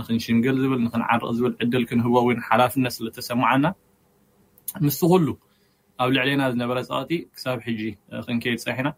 ንክንሽምግር 0.00 0.56
ዝብል 0.64 0.80
ንክንዓርቅ 0.88 1.28
ዝብል 1.36 1.54
ዕድል 1.64 1.84
ክንህቦ 1.90 2.16
ውን 2.28 2.40
ሓላፍነት 2.48 2.92
ስለተሰማዓና 2.98 3.64
ምስ 4.86 4.98
ኩሉ 5.12 5.26
ኣብ 6.02 6.10
ልዕልና 6.16 6.42
ዝነበረ 6.54 6.78
ፀቀጢ 6.90 7.12
ክሳብ 7.36 7.58
ሕጂ 7.68 7.80
ክንከይድ 8.26 8.60
ፀሕኢና 8.66 8.88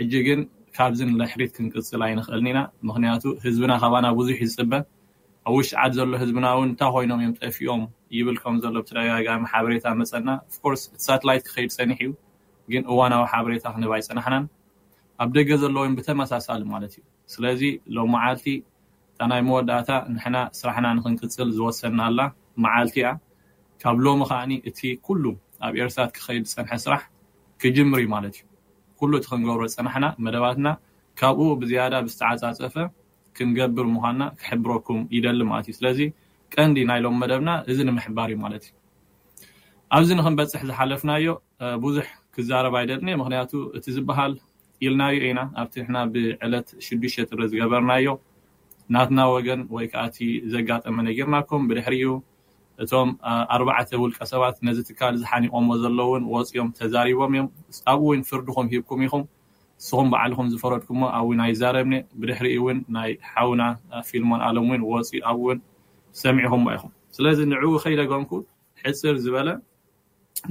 ሕጂ 0.00 0.12
ግን 0.26 0.40
ካብዚንለሕሪት 0.76 1.50
ክንቅፅል 1.56 2.02
ኣይንክእልኒኢና 2.06 2.60
ምክንያቱ 2.88 3.22
ህዝብና 3.44 3.72
ከባና 3.82 4.06
ብዙሕ 4.18 4.38
ዝፅበ 4.50 4.72
ኣብ 5.48 5.52
ውሽጢ 5.56 5.72
ዓድ 5.82 5.92
ዘሎ 5.98 6.10
ህዝብና 6.22 6.46
እውን 6.54 6.68
እንታይ 6.70 6.90
ኮይኖም 6.94 7.20
እዮም 7.22 7.34
ጠፍኦም 7.42 7.82
ይብል 8.16 8.36
ከምዘሎ 8.42 8.74
ብተደጋጋሚ 8.84 9.42
ሓበሬታ 9.52 9.86
መፀና 10.00 10.28
ርስ 10.72 10.82
እቲ 10.90 11.00
ሳተላይት 11.06 11.42
ክከይድ 11.48 11.70
ዝፀኒሕ 11.76 12.00
እዩ 12.06 12.10
ግን 12.72 12.82
እዋናዊ 12.92 13.24
ሓበሬታ 13.32 13.64
ክንባይ 13.76 14.00
ይፅናሕናን 14.02 14.44
ኣብ 15.22 15.30
ደገ 15.38 15.48
ዘለዎ 15.64 15.82
ዮም 15.88 15.96
ብተመሳሳሊ 16.00 16.62
ማለት 16.74 16.92
እዩ 16.98 17.02
ስለዚ 17.34 17.62
ሎም 17.98 18.10
መዓልቲ 18.16 18.46
እታ 19.12 19.20
ናይ 19.32 19.42
መወዳእታ 19.48 19.90
ንሕና 20.16 20.36
ስራሕና 20.60 20.86
ንክንቅፅል 20.98 21.50
ዝወሰና 21.56 22.00
ኣላ 22.10 22.20
መዓልቲ 22.66 22.96
እያ 23.04 23.10
ካብ 23.84 23.98
ሎሚ 24.06 24.22
ከዓኒ 24.32 24.52
እቲ 24.70 24.80
ኩሉ 25.08 25.24
ኣብ 25.68 25.74
ኤርትት 25.84 26.12
ክከይድ 26.18 26.46
ዝፀንሐ 26.52 26.72
ስራሕ 26.86 27.02
ክጅምር 27.62 27.98
እዩ 28.04 28.08
ማለት 28.16 28.34
እዩ 28.38 28.44
ኩሉ 29.00 29.12
እቲ 29.20 29.26
ክንገብሮ 29.32 29.62
ዝፅናሕና 29.72 30.06
መደባትና 30.24 30.68
ካብኡ 31.18 31.44
ብዝያዳ 31.60 31.92
ብዝተዓፃፀፈ 32.06 32.74
ክንገብር 33.36 33.86
ምኳንና 33.94 34.22
ክሕብረኩም 34.40 35.00
ይደሊ 35.16 35.40
ማለት 35.50 35.66
እዩ 35.70 35.74
ስለዚ 35.78 35.98
ቀንዲ 36.54 36.78
ናይሎም 36.90 37.14
መደብና 37.22 37.50
እዚ 37.70 37.78
ንምሕባር 37.88 38.28
እዩ 38.32 38.38
ማለት 38.44 38.64
እዩ 38.68 38.74
ኣብዚ 39.96 40.08
ንክንበፅሕ 40.18 40.62
ዝሓለፍናዮ 40.70 41.26
ብዙሕ 41.84 42.08
ክዛረባ 42.36 42.74
ይደልዝኒ 42.84 43.10
ምክንያቱ 43.22 43.52
እቲ 43.78 43.86
ዝበሃል 43.96 44.34
ኢልናዮ 44.86 45.16
ኢና 45.30 45.40
ኣብቲ 45.62 45.74
ንና 45.86 45.96
ብዕለት 46.12 46.68
ሽዱሽተ 46.86 47.26
ጥሪ 47.30 47.42
ዝገበርናዮ 47.52 48.08
ናትና 48.94 49.20
ወገን 49.34 49.60
ወይ 49.76 49.86
ከዓእቲ 49.92 50.18
ዘጋጠመ 50.52 50.96
ነጊርናኩም 51.08 51.64
ብድሕሪ 51.70 51.94
እዩ 52.04 52.08
እቶም 52.84 53.10
ኣርባዕተ 53.54 53.90
ውልቀ 54.02 54.18
ሰባት 54.32 54.56
ነዚ 54.66 54.78
ትካል 54.88 55.14
ዝሓኒቆምዎ 55.22 55.72
ዘለውን 55.82 56.22
ወፂኦም 56.34 56.68
ተዛሪቦም 56.78 57.32
እዮም 57.36 57.48
ኣብኡውን 57.92 58.20
ፍርድኩም 58.28 58.66
ሂብኩም 58.74 59.00
ኢኹም 59.06 59.24
ንስኹም 59.80 60.08
በዓልኩም 60.12 60.46
ዝፈረድኩ 60.52 60.90
ሞ 61.00 61.04
ኣብ 61.18 61.28
ናይ 61.40 61.52
ዛረብኒ 61.60 61.94
ብድሕሪ 62.20 62.48
እውን 62.60 62.78
ናይ 62.96 63.10
ሓውና 63.32 63.62
ፊልሞን 64.08 64.40
ኣሎም 64.48 64.68
እውን 64.72 64.82
ወፅኡ 64.92 65.12
ኣብኡው 65.30 65.58
ሰሚዑኹም 66.22 66.64
ይኹም 66.74 66.92
ስለዚ 67.16 67.38
ንዕዉ 67.52 67.72
ከይደጎምኩ 67.84 68.32
ሕፅር 68.82 69.16
ዝበለ 69.24 69.48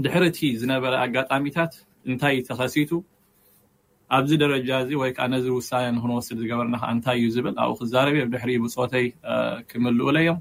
ድሕሪ 0.04 0.24
እቲ 0.32 0.40
ዝነበረ 0.62 0.94
ኣጋጣሚታት 1.06 1.74
እንታይእዩ 2.10 2.44
ተኸሲቱ 2.50 2.92
ኣብዚ 4.18 4.32
ደረጃ 4.44 4.70
እዚ 4.84 4.92
ወይ 5.02 5.12
ከዓ 5.18 5.26
ነዚ 5.34 5.46
ውሳነ 5.58 5.86
ንክንወስድ 5.96 6.38
ዝገበርና 6.44 6.76
ከዓ 6.82 6.90
እንታይ 6.96 7.18
እዩ 7.22 7.26
ዝብል 7.36 7.56
ኣብኡ 7.64 7.74
ክዛረብእ 7.82 8.24
ብድሕሪኢ 8.28 8.56
ብፆተይ 8.64 9.06
ክምልኡለእዮም 9.70 10.38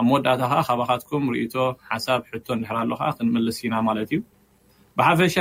ኣብ 0.00 0.04
መወዳእታ 0.08 0.42
ከዓ 0.50 0.60
ካባካትኩም 0.68 1.24
ርእቶ 1.32 1.54
ሓሳብ 1.88 2.20
ሕቶ 2.30 2.46
እድሕራ 2.58 2.76
ሉ 2.90 2.92
ከዓ 3.00 3.08
ክንምልስ 3.16 3.56
ኢና 3.64 3.74
ማለት 3.88 4.08
እዩ 4.14 4.20
ብሓፈሻ 4.98 5.34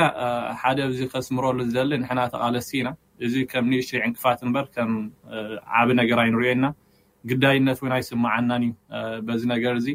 ሓደ 0.62 0.78
ኣብዚ 0.88 1.00
ከስምረሉ 1.14 1.58
ዝደሊ 1.70 1.92
ንሕና 2.02 2.20
ተቃለስቲ 2.34 2.70
ኢና 2.82 2.90
እዚ 3.26 3.34
ከም 3.52 3.66
ኒሽትሪ 3.74 4.00
ዕንክፋት 4.08 4.40
እምበር 4.46 4.66
ከም 4.76 4.92
ዓብ 5.82 5.90
ነገራይ 6.02 6.30
ንሪኦና 6.36 6.66
ግዳይነት 7.32 7.80
ውን 7.86 7.94
ኣይስማዓናን 7.98 8.64
እዩ 8.68 8.72
በዚ 9.28 9.42
ነገር 9.54 9.74
እዚ 9.82 9.88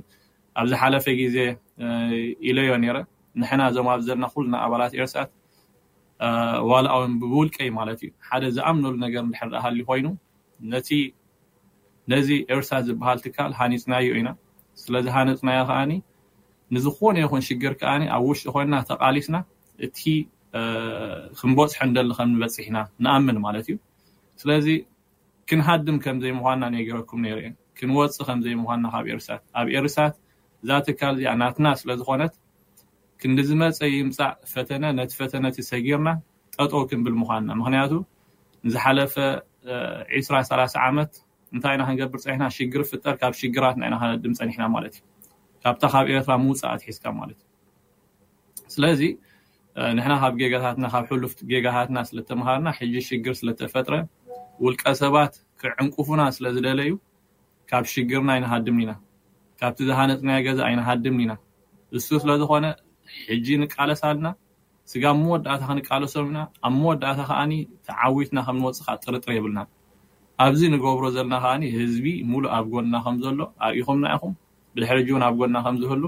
ኣብዝ 0.61 0.73
ሓለፈ 0.83 1.07
ግዜ 1.21 1.37
ኢለዮ 2.49 2.73
ነይረ 2.85 2.97
ንሕና 3.43 3.63
ዞም 3.77 3.89
ኣብ 3.95 4.01
ዘለና 4.09 4.27
ኩሉና 4.35 4.57
ኣባላት 4.67 4.93
ኤርሳት 5.01 5.31
ዋላ 6.73 6.87
ው 7.01 7.03
ብብውልቀይ 7.23 7.71
ማለት 7.81 7.99
እዩ 8.05 8.11
ሓደ 8.29 8.45
ዝኣምነሉ 8.57 8.95
ነገር 9.07 9.23
ድሕረእሃሉ 9.33 9.79
ኮይኑ 9.93 10.07
ነ 10.73 10.81
ነዚ 12.13 12.29
ኤርሳት 12.55 12.83
ዝበሃል 12.89 13.19
ትካል 13.27 13.53
ሃኒፅናዩ 13.61 14.07
ኢና 14.21 14.29
ስለዚ 14.83 15.07
ሃነፅናዮ 15.17 15.61
ከዓኒ 15.69 15.93
ንዝኮነ 16.75 17.17
ይኹን 17.25 17.43
ሽግር 17.49 17.73
ከዓኒ 17.81 18.03
ኣብ 18.15 18.23
ውሽጢ 18.31 18.47
ኮይንና 18.55 18.77
ተቃሊስና 18.91 19.37
እቲ 19.87 20.01
ክንበፅሖ 21.39 21.79
እንደሊ 21.89 22.11
ከም 22.19 22.29
ንበፂሕኢና 22.35 22.79
ንኣምን 23.05 23.37
ማለት 23.47 23.67
እዩ 23.69 23.77
ስለዚ 24.41 24.67
ክንሃድም 25.51 25.97
ከምዘይምኳንና 26.05 26.65
ነገረኩም 26.77 27.21
ነይርአን 27.27 27.55
ክንወፅእ 27.79 28.25
ከምዘይምኳንና 28.29 28.87
ካብ 28.95 29.07
ኤርሳት 29.13 29.43
ኣብ 29.61 29.67
ኤርሳት 29.79 30.15
እዛ 30.63 30.71
ትካል 30.89 31.15
እዚኣ 31.19 31.35
ናትና 31.43 31.67
ስለዝኮነት 31.83 32.35
ንዝመፀ 33.37 33.79
ይምፃእ 33.97 34.33
ፈተነ 34.55 34.85
ነቲ 34.99 35.11
ፈተነቲ 35.21 35.57
ሰጊርና 35.71 36.09
ጠጦ 36.57 36.73
ክንብል 36.91 37.15
ምኳንና 37.23 37.51
ምክንያቱ 37.61 37.93
ንዝሓለፈ 38.67 39.15
2ስራሰላ0 40.21 40.75
ዓመት 40.89 41.13
እንታይ 41.55 41.75
ኢና 41.77 41.83
ክንገብር 41.89 42.19
ፀኒሕና 42.25 42.45
ሽግር 42.57 42.83
ፍጠር 42.91 43.15
ካብ 43.21 43.33
ሽግራት 43.41 43.77
ናይ 43.81 43.89
ንሃነድም 43.93 44.33
ፀኒሕና 44.39 44.65
ማለት 44.77 44.95
እዩ 44.99 45.03
ካብታ 45.65 45.83
ካብ 45.93 46.07
ኤርትራ 46.15 46.35
ምውፃእ 46.45 46.71
ኣትሒዝካ 46.75 47.05
ማለት 47.21 47.39
እዩ 47.43 47.49
ስለዚ 48.75 49.01
ንሕና 49.97 50.15
ካብ 50.23 50.35
ጌጋታትና 50.41 50.87
ካብ 50.95 51.05
ሕሉፍ 51.11 51.33
ጌጋታትና 51.53 51.99
ስለተምሃርና 52.11 52.69
ሕጂ 52.79 52.95
ሽግር 53.09 53.35
ስለተፈጥረ 53.41 53.95
ውልቀ 54.65 54.85
ሰባት 55.03 55.33
ክዕንቁፉና 55.63 56.23
ስለ 56.37 56.47
ዝደለዩ 56.57 56.91
ካብ 57.71 57.85
ሽግርና 57.93 58.31
ይነሃድምኒኢና 58.39 58.93
ካብቲ 59.61 59.79
ዝሃነጥንያ 59.91 60.37
ገዛ 60.47 60.59
ኣይነሃድምኒኢና 60.71 61.33
ንሱ 61.97 62.09
ስለዝኮነ 62.23 62.67
ሕጂ 63.29 63.47
ንቃለሳኣልና 63.63 64.29
ስጋ 64.91 65.05
መወዳእታ 65.21 65.63
ክንቃለሶም 65.69 66.27
ኢና 66.31 66.39
ኣብ 66.67 66.75
መወዳእታ 66.81 67.21
ከዓ 67.31 67.41
ተዓዊትና 67.87 68.39
ከምንወፅ 68.49 68.79
ካ 68.87 68.95
ጥርጥር 69.05 69.33
የብልና 69.37 69.59
ኣብዚ 70.45 70.63
ንገብሮ 70.73 71.03
ዘለና 71.17 71.35
ከዓኒ 71.43 71.63
ህዝቢ 71.77 72.07
ሙሉ 72.31 72.45
ኣብ 72.57 72.65
ጎና 72.73 72.95
ከምዘሎ 73.05 73.41
ኣሪኢኹም 73.67 73.99
ና 74.03 74.07
ኢኹም 74.17 74.33
ብድሕሊ 74.75 74.97
ሕጂ 75.01 75.09
እውን 75.13 75.23
ኣብ 75.29 75.35
ጎና 75.41 75.57
ከምዝህሉ 75.67 76.03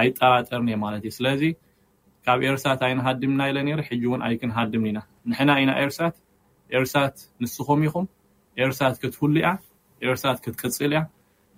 ኣይጠራጠርኒ 0.00 0.66
እየ 0.72 0.78
ማለት 0.84 1.02
እዩ 1.06 1.12
ስለዚ 1.18 1.42
ካብ 2.26 2.40
ኤርሳት 2.48 2.80
ኣይነሃድምና 2.86 3.40
ኢለ 3.50 3.58
ነይ 3.66 3.74
ሕጂ 3.88 4.00
እውን 4.08 4.22
ኣይክንሃድምኒ 4.28 4.86
ኢና 4.92 4.98
ንሕና 5.30 5.50
ኢና 5.64 5.70
ኤርሳት 5.82 6.14
ኤርሳት 6.78 7.14
ንስኩም 7.44 7.80
ኢኹም 7.88 8.06
ኤርሳት 8.66 8.94
ክትውሉ 9.02 9.34
እያ 9.42 9.48
ኤርሳት 10.06 10.38
ክትክፅል 10.46 10.90
እያ 10.96 11.02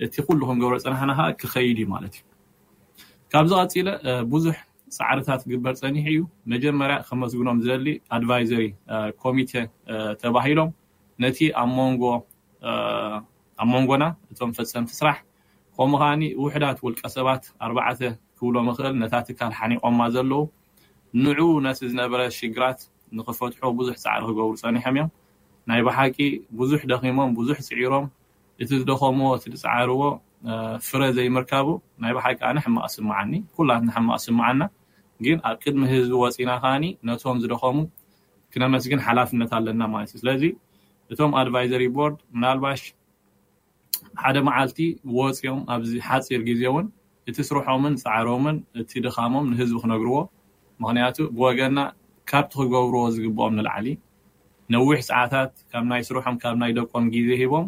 እቲ 0.07 0.15
ኩሉኩንገብሮ 0.29 0.75
ፅናሕና 0.85 1.11
ከዓ 1.21 1.27
ክከይድ 1.41 1.79
እዩ 1.83 1.89
ማለት 1.95 2.13
እዩ 2.19 2.23
ካብዚ 3.33 3.53
ቀፂለ 3.63 3.89
ብዙሕ 4.35 4.57
ፃዕርታት 4.99 5.43
ግበር 5.51 5.75
ፀኒሕ 5.83 6.05
እዩ 6.13 6.21
መጀመርያ 6.53 6.97
ከመስግኖም 7.09 7.59
ዝደሊ 7.65 7.89
ኣድቫይዘሪ 8.19 8.65
ኮሚቴ 9.23 9.53
uh, 9.61 9.67
uh, 9.95 10.13
ተባሂሎም 10.23 10.71
ነቲ 11.23 11.39
ኣንጎኣብ 11.63 12.23
መንጎና 13.73 14.05
እቶም 14.33 14.51
ፈፀን 14.57 14.85
ፍስራሕ 14.91 15.17
ከምኡ 15.77 15.99
ከዓኒ 16.03 16.23
ውሕዳት 16.45 16.79
ውልቀ 16.85 17.03
ሰባት 17.17 17.43
ኣርባዕተ 17.67 18.01
ክብሎም 18.39 18.65
ምክእል 18.69 18.95
ነታ 19.03 19.15
ትካል 19.29 19.53
ሓኒቆማ 19.59 20.01
ዘለው 20.15 20.43
ንዑ 21.25 21.41
ነቲ 21.67 21.81
ዝነበረ 21.93 22.21
ሽግራት 22.39 22.81
ንክፈትሖ 23.19 23.61
ብዙሕ 23.79 23.95
ፃዕሪ 24.05 24.21
ክገብሩ 24.29 24.47
ፀኒሖም 24.63 24.95
እዮም 24.99 25.09
ናይ 25.71 25.81
ባሓቂ 25.89 26.17
ብዙሕ 26.61 26.81
ደኪሞም 26.93 27.31
ብዙሕ 27.41 27.59
ፅዒሮም 27.69 28.07
እቲ 28.63 28.71
ዝደከምዎ 28.83 29.31
እፃዕርዎ 29.39 30.03
ፍረ 30.89 31.03
ዘይምርከቡ 31.17 31.69
ናይ 32.03 32.13
ባሓቂ 32.19 32.39
ኣነ 32.51 32.59
ሕማቅ 32.67 32.87
ስምዓኒ 32.97 33.33
ኩላትንሕማቅ 33.57 34.19
ስምዓና 34.27 34.63
ግን 35.25 35.39
ኣብ 35.49 35.57
ቅድሚ 35.65 35.83
ህዝቢ 35.93 36.15
ወፂና 36.25 36.51
ከዓኒ 36.63 36.85
ነቶም 37.09 37.37
ዝደከሙ 37.43 37.79
ክነመስግን 38.55 39.01
ሓላፍነት 39.07 39.51
ኣለና 39.59 39.83
ማለት 39.95 40.11
እዩ 40.13 40.19
ስለዚ 40.23 40.43
እቶም 41.13 41.33
ኣድቫይዘሪ 41.41 41.83
ቦርድ 41.97 42.17
ምናልባሽ 42.37 42.83
ሓደ 44.23 44.37
መዓልቲ 44.49 44.79
ብወፂኦም 45.13 45.61
ኣብዚ 45.75 45.91
ሓፂር 46.07 46.41
ግዜ 46.49 46.63
እውን 46.71 46.87
እቲ 47.31 47.37
ስርሖምን 47.49 47.95
ፃዕሮምን 48.05 48.57
እቲ 48.81 48.91
ድኻሞም 49.07 49.45
ንህዝቢ 49.53 49.77
ክነግርዎ 49.83 50.17
ምክንያቱ 50.83 51.17
ብወገና 51.39 51.79
ካብቲ 52.31 52.53
ክገብርዎ 52.63 53.03
ዝግብኦም 53.15 53.55
ንላዓሊ 53.59 53.87
ነዊሕ 54.75 54.99
ሰዓታት 55.11 55.53
ካብ 55.71 55.85
ናይ 55.91 56.03
ስርሖም 56.09 56.37
ካብ 56.43 56.55
ናይ 56.63 56.73
ደቆም 56.79 57.05
ግዜ 57.15 57.29
ሂቦም 57.43 57.67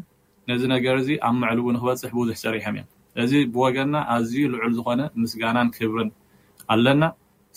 ነዚ 0.50 0.62
ነገር 0.74 0.94
እዚ 1.02 1.08
ኣብ 1.28 1.34
መዕልቡንክበፅሕ 1.42 2.10
ብዙሕ 2.18 2.36
ሰሪሖም 2.44 2.74
እዮም 2.80 2.86
እዚ 3.22 3.32
ብወገና 3.54 3.94
ኣዝዩ 4.14 4.44
ልዑል 4.52 4.72
ዝኮነ 4.78 5.02
ምስጋናን 5.22 5.68
ክህብርን 5.76 6.08
ኣለና 6.74 7.02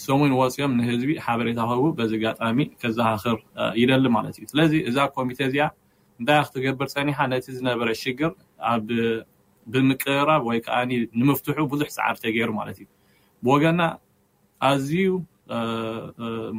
ሰሙ 0.05 0.19
ወፂኦም 0.39 0.71
ንህዝቢ 0.79 1.11
ሓበሬታ 1.25 1.59
ከቡ 1.69 1.83
በዚ 1.99 2.11
ጋጣሚ 2.23 2.57
ከዘካኽር 2.81 3.37
ይደሊ 3.81 4.03
ማለት 4.15 4.35
እዩ 4.39 4.45
ስለዚ 4.51 4.73
እዛ 4.89 4.97
ኮሚቴ 5.15 5.39
እዚኣ 5.49 5.63
እንታይ 6.19 6.39
ክትገብር 6.47 6.87
ፀኒሓ 6.95 7.17
ነቲ 7.31 7.45
ዝነበረ 7.57 7.87
ሽግር 8.01 8.31
ኣብ 8.73 8.85
ብምቅራብ 9.73 10.43
ወይ 10.49 10.59
ከዓ 10.65 10.77
ንምፍትሑ 11.19 11.57
ብዙሕ 11.73 11.89
ፃዕር 11.95 12.15
ተገይሩ 12.25 12.49
ማለት 12.59 12.77
እዩ 12.83 12.87
ብወገና 13.45 13.81
ኣዝዩ 14.69 15.09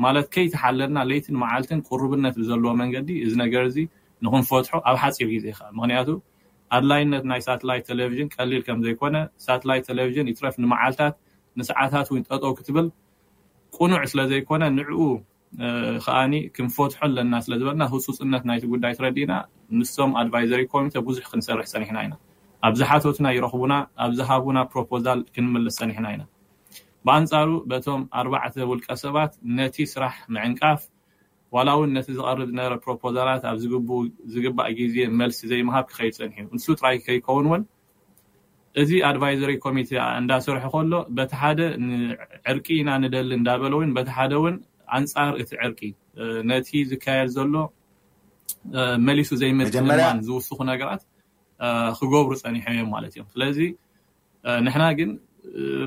ማለት 0.04 0.26
ከይቲሓለልና 0.34 0.98
ለይቲን 1.10 1.36
መዓልትን 1.44 1.80
ቅሩብነት 1.88 2.36
ዘለዎ 2.50 2.72
መንገዲ 2.82 3.08
እዚ 3.26 3.34
ነገር 3.44 3.62
እዚ 3.70 3.78
ንክንፈትሑ 4.26 4.74
ኣብ 4.90 4.96
ሓፂር 5.02 5.28
ግዜ 5.36 5.46
ከ 5.58 5.60
ምክንያቱ 5.78 6.08
ኣድላይነት 6.76 7.24
ናይ 7.30 7.40
ሳተላይት 7.46 7.84
ቴሌቭዥን 7.90 8.28
ቀሊል 8.36 8.62
ከምዘይኮነ 8.68 9.16
ሳተላይት 9.46 9.84
ቴሌቭዥን 9.90 10.26
ይትረፍ 10.32 10.56
ንመዓልታት 10.62 11.14
ንስዓታት 11.60 12.08
ይ 12.16 12.20
ጠጠው 12.30 12.52
ክትብል 12.58 12.86
ቁኑዕ 13.76 14.02
ስለ 14.10 14.20
ዘይኮነ 14.30 14.62
ንዕኡ 14.78 15.00
ከዓኒ 16.04 16.32
ክንፈትሖ 16.56 16.98
ኣለና 17.06 17.34
ስለዝበለና 17.44 17.84
ህሱፅነት 17.92 18.42
ናይቲ 18.48 18.64
ጉዳይ 18.72 18.92
ትረዲና 18.98 19.32
ንቶም 19.78 20.10
ኣድቫይዘሪ 20.22 20.62
ኮሚ 20.72 20.84
ብዙሕ 21.08 21.24
ክንሰርሕ 21.32 21.66
ፀኒሕና 21.74 21.98
ኢና 22.06 22.14
ኣብዝሓትትና 22.68 23.26
ይረክቡና 23.36 23.72
ኣብዝሃቡና 24.06 24.58
ፕሮፖዛል 24.72 25.20
ክንምልስ 25.34 25.76
ፀኒሕና 25.82 26.06
ኢና 26.14 26.22
ብኣንፃሩ 27.06 27.50
በቶም 27.70 28.00
ኣርባዕተ 28.20 28.54
ውልቀ 28.70 28.86
ሰባት 29.04 29.32
ነቲ 29.58 29.76
ስራሕ 29.94 30.14
ምዕንቃፍ 30.36 30.80
ዋላዊን 31.56 31.90
ነቲ 31.96 32.06
ዝቀርብ 32.18 32.42
ዝነበረ 32.50 32.74
ፕሮፖዛላት 32.84 33.42
ኣብ 33.50 33.58
ዝግባእ 34.32 34.70
ግዜ 34.80 34.96
መልሲ 35.20 35.40
ዘይምሃብ 35.52 35.84
ክከይል 35.90 36.14
ፀኒሕ 36.20 36.38
ዩ 36.42 36.46
ንሱ 36.56 36.66
ጥራይ 36.78 36.98
ከይከውን 37.06 37.46
ውን 37.52 37.62
እዚ 38.82 38.90
ኣድቫይዘሪ 39.08 39.52
ኮሚቴ 39.64 39.90
እንዳሰርሑ 40.20 40.58
ከሎ 40.74 40.92
በቲ 41.16 41.30
ሓደ 41.42 41.60
ዕርቂ 42.52 42.66
ኢና 42.80 42.90
ንደሊ 43.04 43.30
እንዳበሎ 43.40 43.72
እውን 43.78 43.90
በቲ 43.96 44.08
ሓደ 44.16 44.32
ውን 44.44 44.56
ኣንፃር 44.98 45.30
እቲ 45.42 45.50
ዕርቂ 45.66 45.80
ነቲ 46.50 46.68
ዝካየድ 46.90 47.30
ዘሎ 47.36 47.54
መሊሱ 49.06 49.30
ዘይመፅንናን 49.42 50.18
ዝውስኩ 50.26 50.58
ነገራት 50.72 51.02
ክገብሩ 52.00 52.32
ፀኒሖ 52.44 52.64
እዮም 52.74 52.90
ማለት 52.96 53.12
እዮም 53.16 53.28
ስለዚ 53.34 53.58
ንሕና 54.66 54.84
ግን 54.98 55.10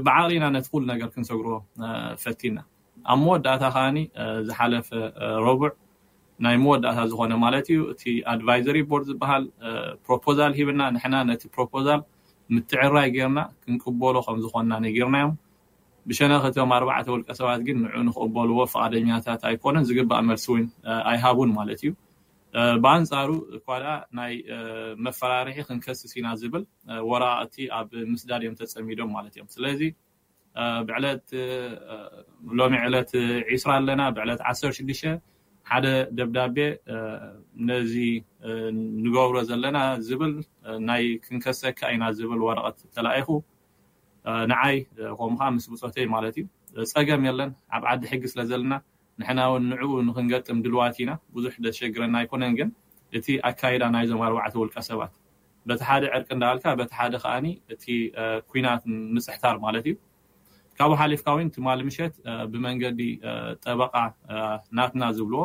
ብዓሪና 0.07 0.45
ነቲ 0.55 0.65
ኩሉ 0.73 0.83
ነገር 0.93 1.09
ክንሰግር 1.13 1.47
ፈቲና 2.23 2.57
ኣብ 3.13 3.19
መወዳእታ 3.25 3.63
ከዓኒ 3.75 3.97
ዝሓለፈ 4.47 4.89
ረቡዕ 5.47 5.71
ናይ 6.45 6.55
መወዳእታ 6.65 6.99
ዝኮነ 7.11 7.33
ማለት 7.45 7.65
እዩ 7.73 7.79
እቲ 7.93 8.03
ኣድቫይዘሪ 8.33 8.77
ቦርድ 8.91 9.05
ዝበሃል 9.11 9.43
ፕሮፖዛል 10.07 10.51
ሂብና 10.59 10.81
ንሕና 10.95 11.15
ነቲ 11.29 11.41
ፕሮፖዛል 11.55 12.01
ምትዕራይ 12.55 13.07
ጌርና 13.15 13.39
ክንቅበሎ 13.63 14.15
ከምዝኮና 14.27 14.71
ነ 14.83 14.87
ጌርናዮም 14.97 15.33
ብሸነክቶም 16.09 16.71
ኣርባዕተ 16.77 17.07
ውልቀ 17.13 17.29
ሰባት 17.39 17.61
ግን 17.67 17.77
ንዑ 17.83 17.95
ንክቅበልዎ 18.07 18.57
ፈቃደኛታት 18.73 19.41
ኣይኮነን 19.49 19.83
ዝግባእ 19.89 20.21
መልሲ 20.29 20.45
እውን 20.53 20.65
ኣይሃቡን 21.11 21.51
ማለት 21.57 21.81
እዩ 21.83 21.89
ብኣንፃሩ 22.83 23.29
እኳ 23.57 23.67
ድኣ 23.81 23.91
ናይ 24.19 24.33
መፈራርሒ 25.05 25.57
ክንከስስ 25.67 26.13
ኢና 26.19 26.27
ዝብል 26.41 26.63
ወራእቲ 27.11 27.55
ኣብ 27.79 27.89
ምስዳድ 28.13 28.41
እዮም 28.45 28.55
ተፀሚዶም 28.61 29.11
ማለት 29.17 29.33
እዮም 29.37 29.49
ስለዚ 29.55 29.79
ብዕለት 30.87 31.27
ሎሚ 32.59 32.73
ዕለት 32.87 33.11
ዒስራ 33.53 33.69
ኣለና 33.79 34.01
ብዕለት 34.15 34.41
ዓሰሽዱሽተ 34.51 35.03
ሓደ 35.73 35.87
ደብዳቤ 36.17 36.57
ነዚ 37.67 37.93
ንገብሮ 39.03 39.35
ዘለና 39.49 39.77
ዝብል 40.07 40.33
ናይ 40.87 41.03
ክንከሰካ 41.25 41.79
ኢና 41.95 42.03
ዝብል 42.17 42.41
ወረቀት 42.47 42.77
ተላኢኹ 42.95 43.27
ንዓይ 44.51 44.75
ከምኡ 45.19 45.37
ከዓ 45.39 45.47
ምስ 45.57 45.65
ብፆተይ 45.73 46.07
ማለት 46.15 46.35
እዩ 46.41 46.45
ፀገም 46.93 47.21
የለን 47.29 47.51
ኣብ 47.77 47.85
ዓዲ 47.91 48.01
ሕጊ 48.11 48.23
ስለ 48.33 48.41
ዘለና 48.49 48.73
ንሕና 49.21 49.39
ውን 49.53 49.63
ንዕኡ 49.71 49.91
ንክንገጥም 50.09 50.59
ድልዋት 50.65 50.97
ኢና 51.03 51.13
ብዙሕ 51.37 51.53
ደተሸግረና 51.65 52.15
ኣይኮነን 52.23 52.53
ግን 52.59 52.69
እቲ 53.19 53.27
ኣካይዳ 53.51 53.83
ናይዞም 53.95 54.21
ኣርባዕተ 54.27 54.53
ውልቀ 54.63 54.75
ሰባት 54.89 55.13
በቲ 55.69 55.81
ሓደ 55.91 56.03
ዕርቂ 56.17 56.27
እንዳባልካ 56.37 56.65
በቲ 56.81 56.91
ሓደ 56.99 57.13
ከዓኒ 57.23 57.47
እቲ 57.75 57.85
ኩናት 58.51 58.83
ምፅሕታር 59.15 59.55
ማለት 59.67 59.85
እዩ 59.89 59.95
ካብኡ 60.77 60.93
ሓሊፍካ 61.01 61.25
እውይን 61.35 61.49
ትማሊ 61.55 61.79
ምሸት 61.89 62.13
ብመንገዲ 62.51 62.99
ጠበቃ 63.63 63.93
ናትና 64.77 65.03
ዝብልዎ 65.17 65.41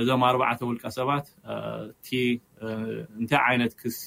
እዞም 0.00 0.22
ኣርባዕተ 0.28 0.60
ውልቀ 0.68 0.84
ሰባት 0.98 1.26
እቲ 1.90 2.08
እንታይ 3.20 3.40
ዓይነት 3.48 3.72
ክሲ 3.80 4.04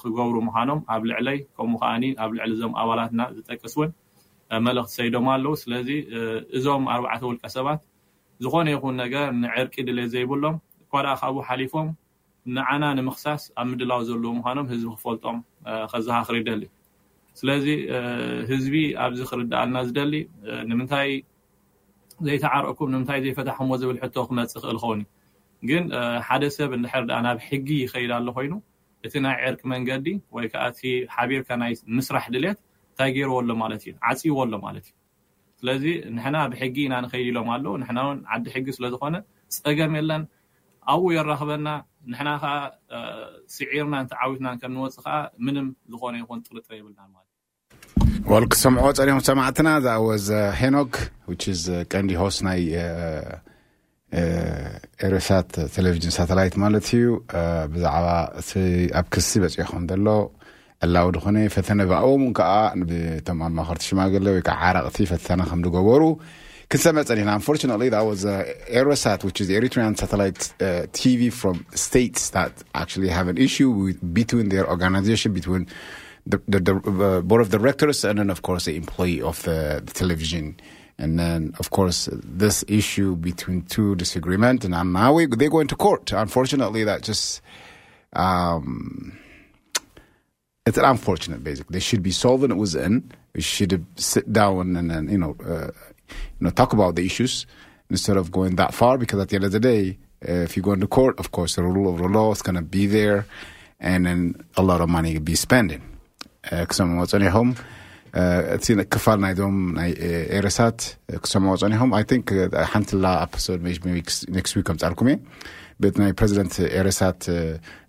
ክገብሩ 0.00 0.36
ምኳኖም 0.46 0.80
ኣብ 0.94 1.02
ልዕለይ 1.10 1.38
ከምኡ 1.56 1.78
ከዓኒ 1.82 2.02
ኣብ 2.22 2.30
ልዕሊ 2.38 2.50
ዞም 2.60 2.72
ኣባላትና 2.82 3.20
ዝጠቅስእውን 3.36 3.90
መልእክቲ 4.66 4.92
ሰይዶም 4.98 5.26
ኣለው 5.34 5.52
ስለዚ 5.62 5.88
እዞም 6.58 6.84
ኣርባዕተ 6.94 7.22
ውልቀ 7.30 7.44
ሰባት 7.56 7.80
ዝኾነ 8.44 8.66
ይኹን 8.74 8.94
ነገ 9.02 9.14
ንዕርቂ 9.42 9.74
ድልት 9.88 10.10
ዘይብሎም 10.14 10.56
ኳ 10.92 11.02
ድኣ 11.06 11.12
ካብኡ 11.20 11.36
ሓሊፎም 11.48 11.88
ንዓና 12.56 12.84
ንምክሳስ 12.98 13.42
ኣብ 13.60 13.66
ምድላዊ 13.72 14.00
ዘለዎ 14.08 14.30
ምኳኖም 14.38 14.66
ህዝቢ 14.72 14.88
ክፈልጦም 14.96 15.36
ከዝሃ 15.92 16.16
ክሪይደሊ 16.28 16.62
ስለዚ 17.40 17.66
ህዝቢ 18.50 18.74
ኣብዚ 19.04 19.20
ክርዳኣልና 19.30 19.76
ዝደሊ 19.86 20.14
ንምንታይ 20.70 21.08
ዘይተዓርኦኩም 22.26 22.88
ንምንታይ 22.94 23.20
ዘይፈታሕኩዎ 23.24 23.72
ዝብል 23.82 23.98
ሕቶ 24.02 24.16
ክመፅእ 24.28 24.60
ክእል 24.64 24.76
ኸውን 24.82 25.00
ግን 25.68 25.84
ሓደ 26.26 26.42
ሰብ 26.56 26.70
እንድሕር 26.78 27.02
ድኣ 27.08 27.18
ናብ 27.26 27.38
ሕጊ 27.48 27.68
ይከይድ 27.84 28.10
ኣሎ 28.18 28.26
ኮይኑ 28.36 28.52
እቲ 29.06 29.14
ናይ 29.24 29.36
ዕርቂ 29.48 29.60
መንገዲ 29.72 30.06
ወይ 30.36 30.46
ከዓ 30.52 30.62
እቲ 30.74 30.80
ሓቢርካ 31.14 31.50
ናይ 31.62 31.72
ምስራሕ 31.96 32.24
ድልት 32.34 32.58
እታይገይርዎሎ 32.92 33.48
ማለት 33.62 33.82
እዩ 33.86 33.92
ዓፂዎሎ 34.10 34.52
ማለት 34.66 34.86
እዩ 34.90 34.94
ስለዚ 35.60 35.84
ንሕና 36.16 36.36
ብሕጊ 36.52 36.76
ኢና 36.86 36.94
ንከይድ 37.04 37.26
ኢሎም 37.32 37.48
ኣለው 37.56 37.74
ንሕና 37.82 38.00
ውን 38.08 38.18
ዓዲ 38.36 38.46
ሕጊ 38.54 38.66
ስለዝኮነ 38.78 39.16
ፀገም 39.64 39.92
የለን 39.98 40.24
ኣብኡ 40.94 41.08
የራክበና 41.16 41.68
ንሕና 42.12 42.30
ከዓ 42.44 42.54
ስዒርና 43.56 43.94
እንቲ 44.04 44.12
ዓዊትና 44.24 44.48
ከንወፅእ 44.62 45.04
ከዓ 45.06 45.14
ምንም 45.46 45.68
ዝኮነ 45.92 46.14
ይኩን 46.22 46.40
ጥርጥረ 46.48 46.72
ይብልና 46.80 47.00
ማለት 47.14 47.23
ልክሰምዖ 48.42 48.84
ፀኒሖም 48.98 49.20
ሰማዕትና 49.28 49.68
ዛ 49.86 49.92
ዋ 50.06 50.12
ሄኖክ 50.60 50.92
ቀንዲ 51.92 52.12
ሆስ 52.22 52.36
ናይ 52.46 52.60
uh, 52.84 53.32
uh, 54.20 54.66
ኤረሳት 55.06 55.48
ቴሌቭዥን 55.76 56.12
ሳተላይት 56.16 56.54
ማለት 56.64 56.86
እዩ 56.96 57.06
uh, 57.12 57.64
ብዛዕባ 57.72 58.06
እቲ 58.42 58.50
ኣብ 58.98 59.06
ክሲ 59.14 59.30
በፂኹም 59.44 59.84
ዘሎ 59.90 60.06
ዕላዊ 60.86 61.08
ድኾነ 61.16 61.36
ፈተነ 61.56 61.80
ብኣቦም 61.90 62.22
እውን 62.26 62.32
ከዓ 62.38 62.50
ቶም 63.26 63.38
ኣማከርቲ 63.48 63.82
ሽማግለ 63.90 64.26
ወይከዓ 64.36 64.56
ዓረቕቲ 64.70 64.98
ፈተነ 65.12 65.42
ከም 65.50 65.60
ዝገበሩ 65.66 66.02
ክንሰመ 66.72 66.96
ፀኒሕና 67.10 67.34
ኣንር 67.38 67.98
ዋ 68.06 68.16
ረሳር 68.90 68.96
ሳ 69.04 69.18
ቪ 69.26 69.70
ታ 74.60 74.60
ርጋን 74.68 75.66
the 76.26 77.14
uh, 77.16 77.20
bord 77.20 77.42
of 77.42 77.50
directors 77.50 78.04
and 78.04 78.18
then 78.18 78.30
of 78.30 78.42
course 78.42 78.64
the 78.64 78.76
employee 78.76 79.20
of 79.20 79.42
the 79.42 79.82
television 79.92 80.56
and 80.98 81.18
then 81.18 81.54
of 81.58 81.70
course 81.70 82.08
this 82.12 82.64
issue 82.66 83.14
between 83.16 83.62
two 83.62 83.94
disagreement 83.96 84.64
and 84.64 84.74
a 84.74 84.82
now 84.84 85.18
they're 85.18 85.50
going 85.50 85.66
to 85.66 85.76
court 85.76 86.12
unfortunately 86.12 86.82
thatjus 86.84 87.40
um, 88.14 89.18
it'sa 90.66 90.82
unfortunatebasica 90.90 91.66
they 91.68 91.80
should 91.80 92.02
be 92.02 92.10
solven 92.10 92.50
it 92.50 92.54
wasnt 92.62 92.86
in 92.86 93.12
we 93.34 93.40
should 93.42 93.84
sit 93.96 94.32
down 94.32 94.66
anyono 94.74 95.34
uh, 95.44 96.50
talk 96.52 96.72
about 96.72 96.96
the 96.96 97.04
issues 97.04 97.44
instead 97.90 98.16
of 98.16 98.30
going 98.32 98.56
that 98.56 98.72
far 98.72 98.96
because 98.96 99.20
at 99.20 99.28
the 99.28 99.36
end 99.36 99.44
of 99.44 99.52
the 99.52 99.60
day 99.60 99.98
if 100.22 100.54
youre 100.56 100.62
go 100.64 100.72
ing 100.72 100.80
to 100.80 100.86
court 100.86 101.18
of 101.18 101.32
course 101.32 101.56
the 101.56 101.62
rule 101.62 101.92
of 101.92 102.00
relaw 102.00 102.32
is 102.32 102.40
gonno 102.40 102.62
be 102.70 102.86
there 102.86 103.26
and 103.78 104.06
then 104.06 104.34
a 104.56 104.62
lot 104.62 104.80
of 104.80 104.88
money 104.88 105.16
besendin 105.18 105.82
ክሰምዖኦ 106.70 107.04
ፀኒሖም 107.12 107.48
እቲ 108.54 108.64
ክፋል 108.94 109.18
ናይዶም 109.24 109.56
ናይ 109.78 109.90
ኤረሳት 110.38 110.78
ክሰምዖ 111.24 111.52
ፀኒሖም 111.62 111.90
ኣ 111.98 112.02
ሓንቲላ 112.72 113.06
ኣሶሽክስ 113.24 114.52
ዊክ 114.58 114.66
ከምፃርኩምእ 114.68 115.18
ቤቲ 115.82 115.94
ናይ 116.02 116.12
ፕረዚደንት 116.18 116.54
ኤረሳት 116.80 117.22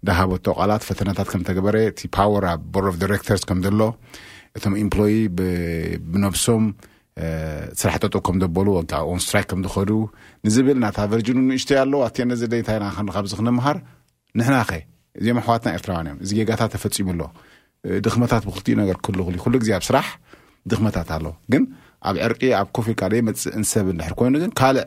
ዳሃበቶ 0.10 0.46
ቓላት 0.60 0.84
ፈተነታት 0.88 1.28
ከም 1.34 1.44
ተገበረ 1.50 1.76
እቲ 1.92 2.00
ፓወር 2.16 2.46
ኣብ 2.54 2.62
ቦር 2.76 2.88
ረክተርስ 3.14 3.44
ከምዘሎ 3.50 3.82
እቶም 4.58 4.74
ኤምፕሎይ 4.84 5.16
ብነብሶም 6.12 6.66
ስራሕተጦ 7.82 8.16
ከም 8.28 8.38
ዘበሉ 8.44 8.68
ወከዓ 8.78 9.02
ንስትራይክ 9.20 9.48
ከም 9.52 9.60
ዝኸዱ 9.66 9.92
ንዝብል 10.46 10.78
ናታ 10.84 10.98
ቨርጅን 11.12 11.38
ንእሽተዮ 11.50 11.78
ኣሎዉ 11.84 11.96
ኣትነ 12.08 12.32
ዚለንታይና 12.42 12.86
ክንረኻብዝ 12.96 13.34
ክንምሃር 13.40 13.78
ንሕና 14.40 14.58
ኸ 14.70 14.80
እዚም 15.20 15.38
ኣሕዋትና 15.42 15.70
ኤርትራውያን 15.78 16.10
እዮ 16.14 16.18
እዚ 16.26 16.32
ገጋታት 16.40 16.72
ተፈጺሙኣሎ 16.76 17.22
ድኽመታት 18.06 18.44
ብኽልቲኡ 18.48 18.76
ነገር 18.82 18.98
ክህልኽሉ 19.06 19.36
ኩሉ 19.44 19.56
ግዜ 19.64 19.72
ኣብ 19.78 19.84
ስራሕ 19.88 20.08
ድኽመታት 20.72 21.10
ኣለ 21.16 21.26
ግን 21.54 21.64
ኣብ 22.10 22.16
ዕርቂ 22.28 22.42
ኣብ 22.60 22.68
ኮፊድካ 22.78 23.02
ደይ 23.14 23.22
መፅ 23.28 23.42
እንሰብ 23.60 23.88
እንድሕር 23.94 24.14
ኮይኑ 24.20 24.36
ግን 24.44 24.52
ካልእ 24.60 24.86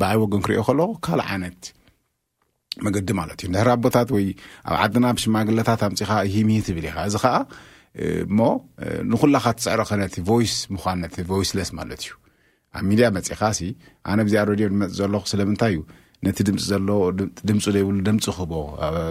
ብኣይ 0.00 0.16
ወግን 0.22 0.42
ክሪዮ 0.46 0.60
ከለኩ 0.68 0.92
ካልእ 1.06 1.26
ዓይነት 1.30 1.60
መገዲ 2.86 3.10
ማለት 3.20 3.38
እዩ 3.42 3.48
ንድሕሪ 3.52 3.68
ኣቦታት 3.76 4.08
ወይ 4.16 4.24
ኣብ 4.68 4.74
ዓድና 4.84 5.06
ብሽማግለታት 5.18 5.80
ኣምፂኻ 5.88 6.10
ሂምሂት 6.32 6.64
ትብል 6.68 6.86
ኢኻ 6.90 6.96
እዚ 7.10 7.16
ከዓ 7.24 7.36
እሞ 8.28 8.38
ንዅላኻ 9.12 9.44
ትስዕረኸ 9.58 9.90
ነቲ 10.02 10.14
ቫይስ 10.30 10.54
ምኳን 10.74 10.98
ነቲ 11.04 11.16
ቮይስለስ 11.30 11.70
ማለት 11.78 12.00
እዩ 12.04 12.10
ኣብ 12.78 12.84
ሚድያ 12.90 13.06
መጺኻ 13.16 13.40
ሲ 13.58 13.60
ኣነ 14.12 14.18
ብዚ 14.28 14.34
ኣብ 14.42 14.48
ረድዮ 14.52 14.66
ንመፅእ 14.72 14.94
ዘለኹ 15.00 15.22
ስለምንታይ 15.32 15.72
እዩ 15.76 15.80
ነቲ 16.26 16.38
ድምፂ 16.48 16.60
ዘሎ 16.70 16.88
ድምፂ 17.48 17.58
ዘይብሉ 17.76 17.96
ድምፂ 18.08 18.20
ክህቦ 18.34 18.52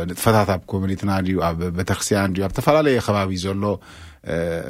ንጥፈታት 0.09 0.49
ኣብ 0.55 0.61
ኮሚኒትና 0.71 1.11
ድዩ 1.25 1.37
ኣብ 1.47 1.59
ቤተክርስትያን 1.77 2.31
ዩ 2.37 2.41
ኣብ 2.47 2.51
ዝተፈላለየ 2.55 3.01
ኸባቢ 3.07 3.31
ዘሎ 3.45 3.63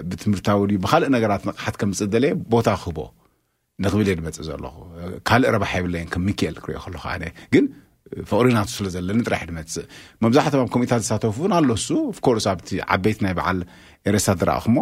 ብትምህርታዊ 0.10 0.60
ዩ 0.76 0.80
ብካልእ 0.86 1.10
ነገራት 1.16 1.44
ንቕሓት 1.50 1.76
ከም 1.82 1.92
ዝፅደለየ 2.00 2.34
ቦታ 2.54 2.68
ክህቦ 2.82 3.00
ንኽብል 3.86 4.08
እየ 4.10 4.18
ድመፅእ 4.20 4.46
ዘሎ 4.50 4.64
ካልእ 5.30 5.52
ረባሓ 5.56 5.72
የብለእየን 5.82 6.10
ከም 6.16 6.24
ምክኤል 6.30 6.58
ክሪኦ 6.64 6.80
ከለኹ 6.86 7.04
ኣነ 7.14 7.24
ግን 7.56 7.66
ፍቕሪናትስለ 8.32 8.88
ዘለኒ 8.96 9.20
ጥራሕ 9.28 9.42
ድመጽእ 9.50 9.86
መብዛሕትም 10.24 10.62
ኣብ 10.64 10.70
ኮሚታት 10.76 11.02
ዝሳተፉን 11.06 11.54
ኣሎሱ 11.60 11.88
ፍኮርስ 12.18 12.46
ኣብቲ 12.54 12.70
ዓበይት 12.96 13.20
ናይ 13.26 13.34
በዓል 13.40 13.60
ኤረሳት 14.10 14.38
ዝረእኹሞ 14.44 14.76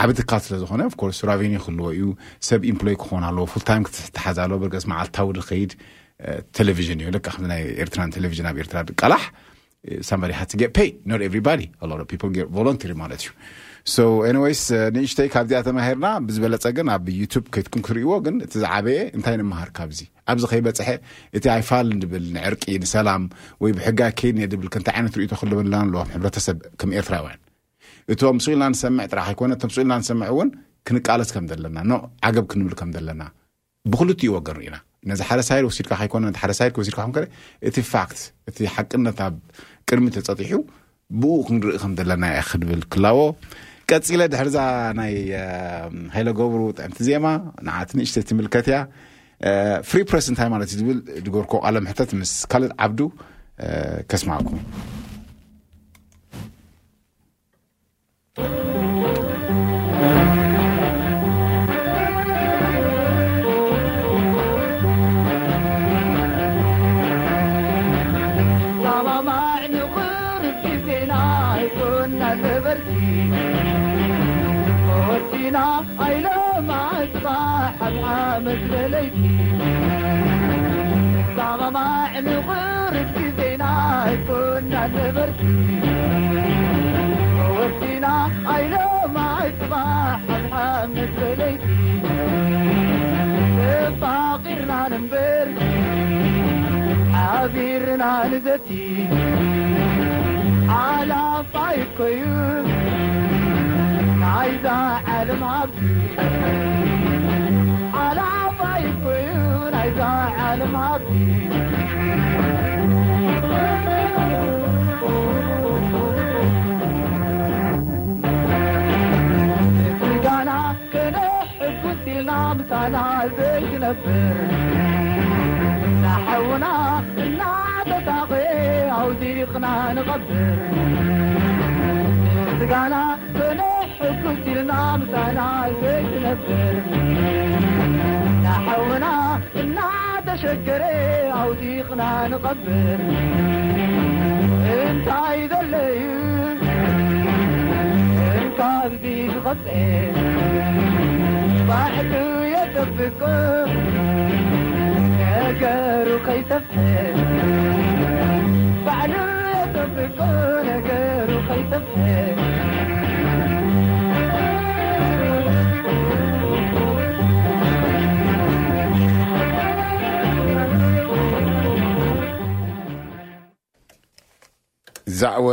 ዓብ 0.00 0.10
ትካል 0.18 0.40
ስለ 0.44 0.54
ዝኾነ 0.62 0.82
ር 0.98 1.10
ራቬኒ 1.30 1.54
ክህልዎ 1.64 1.86
እዩ 1.96 2.04
ሰብ 2.48 2.60
ኤምሎይ 2.72 2.96
ክኾን 3.02 3.24
ኣለዎ 3.30 3.44
ል 3.78 3.82
ክትተሓዝሎ 3.88 4.52
ብስ 4.62 4.84
መዓልታዊ 4.92 5.26
ንከይድ 5.38 5.72
ቴሌቭን 6.58 7.00
እዩ 7.02 7.10
ዚ 7.14 7.48
ኤርራቴሌቭ 7.82 8.32
ብኤርትራ 8.56 8.78
ድቀላሕ 8.90 9.22
ሃማ 10.10 10.22
ዩ 10.30 10.98
ንእንሽተይ 14.94 15.28
ካብዚኣ 15.34 15.60
ተማባሂርና 15.68 16.06
ብዝበለፀ 16.26 16.64
ግን 16.76 16.88
ኣብዩቱ 16.96 17.32
ከትኩም 17.54 17.80
ክርእዎ 17.86 18.12
ግን 18.26 18.36
እቲ 18.46 18.52
ዝዓበየ 18.62 18.98
እንታይ 19.16 19.36
ንምሃር 19.40 19.70
ካብዚ 19.78 19.98
ኣብዚ 20.32 20.42
ከይበፅሐ 20.52 20.88
እቲ 21.36 21.44
ኣይፋል 21.56 21.88
ብል 22.12 22.26
ንዕርቂ 22.36 22.62
ንሰላም 22.84 23.24
ወይ 23.64 23.72
ብሕጋ 23.78 24.00
ከይድ 24.20 24.38
ድብልከንታይ 24.52 24.94
ዓይነት 24.98 25.14
ትር 25.32 25.40
ክልበለና 25.42 25.76
ኣለዎሕሰብ 25.86 26.58
ኤርትራ 27.00 27.14
እቶም 28.12 28.38
ስኢ 28.44 28.52
ኢልና 28.54 28.64
ንሰምዕ 28.74 29.04
ጥራኸ 29.12 29.26
ይኮነ 29.34 29.50
እቶም 29.56 29.70
ስኢ 29.74 29.80
ኢልና 29.82 29.94
ንሰምዕ 30.02 30.28
እውን 30.34 30.48
ክንቃለስ 30.86 31.28
ከም 31.34 31.44
ዘለና 31.50 31.78
ንዓገብ 31.90 32.44
ክንብል 32.52 32.74
ከም 32.80 32.90
ዘለና 32.96 33.22
ብክልኡ 33.90 34.20
ወገንሪኢና 34.36 34.76
ነዚ 35.10 35.20
ሓደ 35.28 35.40
ሳይድ 35.48 35.64
ወሲድካ 35.68 35.92
ከኮነ 36.00 36.24
ነ 36.32 36.36
ሓደ 36.42 36.52
ሳይድ 36.58 36.72
ወሲድካከ 36.80 37.16
እቲ 37.68 37.76
ፋክት 37.92 38.20
እቲ 38.48 38.58
ሓቅነት 38.74 39.18
ኣብ 39.26 39.36
ቅድሚ 39.88 40.06
ተፀጢሑ 40.16 40.58
ብኡ 41.20 41.32
ክንርኢ 41.48 41.74
ከም 41.82 41.92
ዘለና 42.00 42.24
ክብል 42.50 42.82
ክላዎ 42.94 43.18
ቀፂለ 43.90 44.20
ድሕርዛ 44.32 44.56
ናይ 45.00 45.14
ሃይለ 46.14 46.28
ገብሩ 46.38 46.60
ጥዕምቲ 46.78 47.00
ዜማ 47.08 47.26
ንዓቲ 47.66 47.90
ንእሽተትምልከት 48.00 48.68
እያ 48.72 48.78
ፍሪፕሬስ 49.90 50.26
እንታይ 50.32 50.48
ማለት 50.54 50.68
እዩ 50.74 50.80
ዝብል 50.82 50.98
ዝገርኮ 51.26 51.52
ቃሎ 51.66 51.76
ምሕተት 51.86 52.10
ምስ 52.22 52.34
ካል 52.52 52.66
ዓብዱ 52.86 53.00
ከስ 54.10 54.22
ማዕኩም 54.30 54.60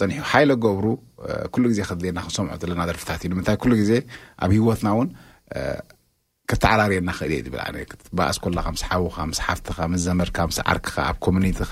ፀኒሑ 0.00 0.20
ሓይለ 0.32 0.50
ገብሩ 0.80 0.86
ኩሉ 1.52 1.64
ግዜ 1.72 1.78
ክዜና 1.90 2.18
ክሰምዖ 2.24 2.52
ዘለና 2.62 2.80
ደርፍታት 2.88 3.20
እዩምታ 3.26 3.48
ኩሉ 3.62 3.72
ግዜ 3.82 3.90
ኣብ 4.44 4.50
ሂወትና 4.56 4.86
እውን 4.94 5.08
uh, 5.56 5.78
ከተዓራርየና 6.50 7.10
ኽእል 7.18 7.30
እየዩ 7.34 7.46
ብል 7.54 7.68
ነ 7.74 7.98
በእስ 8.18 8.38
ኮላኻ 8.44 8.66
ምስ 8.74 8.82
ሓቡኻ 8.88 9.16
ምስ 9.28 9.38
ሓፍትኻ 9.46 9.78
ምስዘመድካ 9.92 10.36
ምስ 10.48 10.58
ዓርክኻ 10.72 10.96
ኣብ 11.10 11.16
ኮሚኒቲኻ 11.26 11.70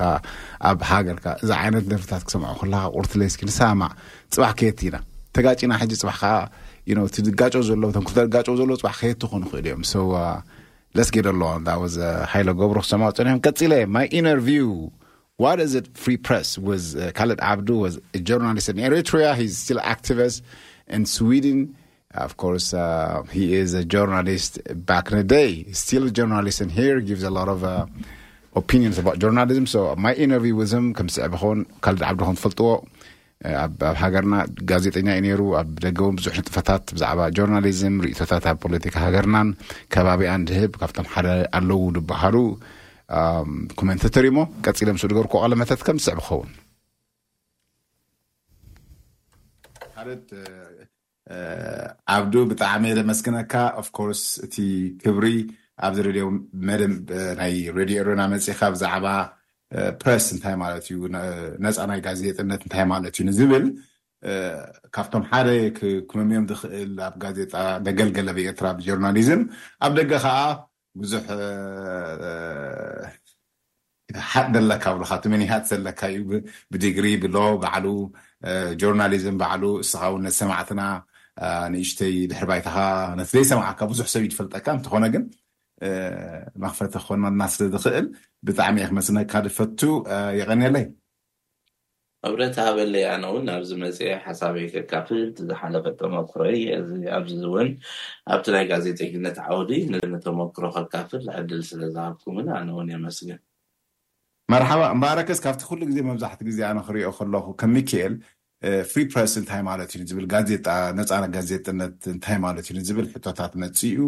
ኣብ 0.69 0.79
ሃገርካ 0.91 1.27
እዛ 1.43 1.51
ዓይነት 1.63 1.85
ደፍታት 1.93 2.23
ክሰምዖ 2.27 2.51
ኩላኻ 2.61 2.83
ቁርቲ 2.99 3.13
ለስኪ 3.23 3.41
ንሳማ 3.51 3.83
ፅባሕ 4.35 4.53
ከየቲ 4.61 4.81
ኢና 4.89 4.97
ተጋጭና 5.39 5.73
ሕጂ 5.83 5.93
ፅባሕ 6.03 6.17
ከዓ 6.23 6.33
ዩእቲጋጨ 6.91 7.55
ዘሎ 7.69 7.83
ም 8.05 8.05
ክጋጨ 8.09 8.49
ዘሎ 8.61 8.71
ፅባሕ 8.83 8.97
ከየቲ 9.01 9.23
ኹን 9.33 9.45
ኽእል 9.51 9.67
እዮም 9.69 9.85
ሰ 9.93 10.07
ለስገደ 10.99 11.29
ኣሎዎ 11.51 11.77
ወ 11.83 11.87
ሃይሎ 12.33 12.49
ገብሮ 12.63 12.79
ክሰማዖ 12.87 13.11
ፀኒዮም 13.19 13.43
ቀፂለ 13.47 13.73
ማይ 13.99 14.07
ኢንርቭው 14.21 14.71
ዋ 15.45 15.53
ፍሪ 16.03 16.15
ስ 16.49 16.65
ወ 16.69 16.73
ካል 17.21 17.31
ዓብዱ 17.53 17.69
ጀርናሊስት 18.31 18.71
ሪትሪ 18.97 19.21
ስ 20.35 20.37
ን 21.01 21.05
ስዊደን 21.17 21.59
ኣፍ 22.25 22.33
ካርስ 22.41 22.67
ሂ 23.35 23.43
ጀርናሊስት 23.93 24.55
ባክ 24.89 25.07
ንደይ 25.19 25.53
ስ 25.83 26.01
ርናሊስት 26.27 26.61
ኣረ 27.43 27.51
ኦን 28.61 28.91
ርናሊዝም 29.29 29.67
ብማይ 29.93 30.15
ኢርቭዝም 30.25 30.87
ከምዝስዕብ 30.97 31.35
ኸውን 31.43 31.61
ካልዲ 31.85 32.03
ዓብዲ 32.09 32.21
ኸ 32.29 32.33
ትፈልጥዎ 32.39 32.69
ኣብ 33.63 33.79
ሃገርና 34.01 34.35
ጋዜጠኛ 34.71 35.09
እዩ 35.15 35.23
ነይሩ 35.27 35.41
ኣብ 35.61 35.71
ደገውን 35.85 36.19
ብዙሕ 36.19 36.35
ንጥፈታት 36.43 36.85
ብዛዕባ 36.97 37.21
ጆርናሊዝም 37.37 37.97
ርእቶታት 38.05 38.45
ኣብ 38.51 38.59
ፖለቲካ 38.65 38.95
ሃገርናን 39.07 39.49
ከባቢያን 39.95 40.45
ድህብ 40.51 40.75
ካብቶም 40.83 41.09
ሓደ 41.15 41.29
ኣለዉ 41.61 41.81
ዝበሃሉ 41.97 42.37
ኮመንተተሪሞ 43.81 44.39
ቀፂሎ 44.67 44.89
ምስ 44.99 45.05
ገርከ 45.19 45.35
ቀለመታት 45.47 45.81
ከምዝስዕብ 45.89 46.21
ክኸውን 46.27 46.51
ኣብዱ 52.15 52.35
ብጣዕሚ 52.51 52.83
እየደመስግነካ 52.89 53.53
ኣፍ 53.81 53.89
ኮርስ 53.99 54.23
እቲ 54.47 54.57
ክብሪ 55.03 55.27
ኣብዚ 55.87 55.99
ረድዮ 56.09 56.27
መ 56.69 56.71
ናይ 57.39 57.55
ሬድዮ 57.79 57.97
ኤርና 58.03 58.23
መፅኢካ 58.33 58.61
ብዛዕባ 58.75 59.07
ፕረስ 60.03 60.27
እንታይ 60.35 60.57
ማለት 60.63 60.85
እዩ 60.91 60.99
ነፃ 61.65 61.79
ናይ 61.91 62.01
ጋዜጠነት 62.07 62.61
እንታይ 62.67 62.85
ማለት 62.93 63.13
እዩ 63.17 63.23
ንዝብል 63.29 63.65
ካብቶም 64.95 65.23
ሓደ 65.31 65.49
ክመምዮም 66.11 66.45
ዝኽእል 66.51 66.93
ኣብ 67.07 67.15
ጋዜጣ 67.23 67.55
ደገልገለ 67.87 68.29
ብኤርትራ 68.37 68.67
ብጆርናሊዝም 68.81 69.41
ኣብ 69.87 69.93
ደገ 70.01 70.13
ከዓ 70.25 70.37
ብዙሕ 71.01 71.23
ሓጥ 74.31 74.47
ዘለካ 74.55 74.85
ብሉካቲ 74.97 75.25
መኒሃጥ 75.33 75.63
ዘለካ 75.73 76.01
እዩ 76.15 76.21
ብድግሪ 76.73 77.07
ብሎ 77.25 77.37
ባዕሉ 77.63 77.87
ጆርናሊዝም 78.83 79.37
ባዕሉ 79.43 79.65
እስኻውነት 79.85 80.35
ሰማዕትና 80.41 80.81
ንእሽተይ 81.73 82.15
ድሕር 82.31 82.47
ባይታኻ 82.51 82.77
ነቲዘይሰማዓካ 83.19 83.81
ብዙሕ 83.91 84.07
ሰብ 84.13 84.23
እዩትፈልጠካ 84.25 84.67
እንትኾነ 84.77 85.05
ግን 85.15 85.23
መክፈተ 86.65 86.95
ክኮና 87.03 87.41
ስለዝክእል 87.55 88.07
ብጣዕሚ 88.47 88.77
የክመስነካ 88.83 89.33
ድፈቱ 89.47 89.81
ይቀኒለይ 90.41 90.85
ቅብረታ 92.27 92.59
በለይ 92.77 93.05
ኣነ 93.13 93.25
እውን 93.31 93.43
ናብዚ 93.51 93.71
መፅ 93.83 93.97
ሓሳበይ 94.25 94.67
ከካፍል 94.75 95.23
ዝሓለፈ 95.49 95.85
ተመክሮ 96.01 96.43
እ 96.75 96.77
ኣዚ 97.17 97.31
እውን 97.49 97.69
ኣብቲ 98.35 98.47
ናይ 98.55 98.65
ጋዜጠኝነት 98.73 99.39
ዓውዲ 99.47 99.71
ንተመክሮ 100.15 100.65
ክካፍል 100.77 101.21
ዝሕድል 101.29 101.63
ስለዝሃኩምን 101.71 102.49
ኣነ 102.59 102.69
እውን 102.75 102.91
የመስግን 102.95 103.41
መርሓባ 104.55 104.81
እምበረክስ 104.95 105.41
ካብቲ 105.47 105.63
ኩሉ 105.71 105.81
ግዜ 105.91 105.99
መብዛሕቲ 106.11 106.41
ግዜ 106.51 106.61
ኣነ 106.71 106.79
ክሪኦ 106.87 107.11
ከለኩ 107.19 107.49
ከም 107.63 107.73
ሚኬኤል 107.79 108.15
ፍሪ 108.91 109.03
ፕረስ 109.13 109.33
እንታይ 109.41 109.61
ማለት 109.69 109.91
እዩ 109.97 110.03
ዝብል 110.11 110.27
ጋዜጣነፃነ 110.33 111.25
ጋዜጥነት 111.37 111.95
እንታይ 112.13 112.37
ማለት 112.47 112.67
እዩ 112.69 112.75
ንዝብል 112.81 113.07
ሕቶታት 113.15 113.53
መፅ 113.63 113.81
እዩ 113.91 113.99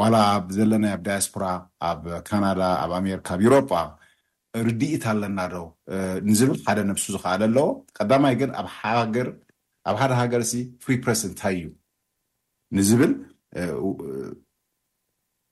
ዋላ 0.00 0.14
ኣብ 0.34 0.44
ዘለና 0.56 0.84
ኣብ 0.96 1.00
ዳያስፖራ 1.08 1.44
ኣብ 1.88 2.02
ካናዳ 2.28 2.60
ኣብ 2.82 2.90
ኣሜሪካ 3.00 3.28
ኣብ 3.36 3.40
ኢሮጳ 3.46 3.70
ርድኢት 4.66 5.04
ኣለና 5.12 5.38
ዶ 5.52 5.56
ንዝብል 6.28 6.58
ሓደ 6.66 6.78
ነብሱ 6.90 7.04
ዝከኣል 7.14 7.42
ኣለዎ 7.46 7.66
ቀዳማይ 8.00 8.34
ግን 8.40 8.52
ኣብ 8.60 8.68
ሓደ 10.02 10.12
ሃገር 10.20 10.42
እሲ 10.46 10.54
ፍሪ 10.84 10.94
ፕረስ 11.06 11.22
እንታይ 11.30 11.56
እዩ 11.60 11.66
ንዝብል 12.78 13.12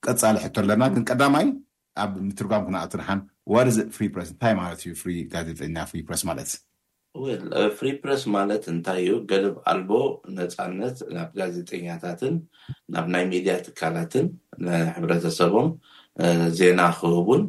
ቀፃሊ 0.05 0.35
ሕቶ 0.45 0.55
ኣለና 0.63 0.83
ግን 0.95 1.03
ቀዳማይ 1.11 1.47
ኣብ 2.03 2.11
ምትርጓም 2.27 2.63
ክንኣትድሓን 2.67 3.19
ዋደዚ 3.55 3.77
ፍሪፕረስ 3.97 4.29
እንታይ 4.33 4.53
ማለት 4.61 4.79
እዩ 4.85 4.91
ፍሪ 5.03 5.11
ጋዜጠኛ 5.33 5.75
ፍሪስ 5.91 6.23
ማለት 6.31 6.49
ፍሪፕሬስ 7.79 8.23
uh, 8.27 8.31
ማለት 8.35 8.63
እንታይ 8.71 8.99
እዩ 9.03 9.11
ገልብ 9.31 9.55
ኣልቦ 9.71 9.91
ነፃነት 10.37 10.97
ናብ 11.15 11.29
ጋዜጠኛታትን 11.39 12.35
ናብ 12.93 13.05
ናይ 13.13 13.23
ሚድያ 13.31 13.53
ትካላትን 13.65 14.27
ሕብረተሰቦም 14.95 15.69
ዜና 16.59 16.79
ክህቡን 16.99 17.43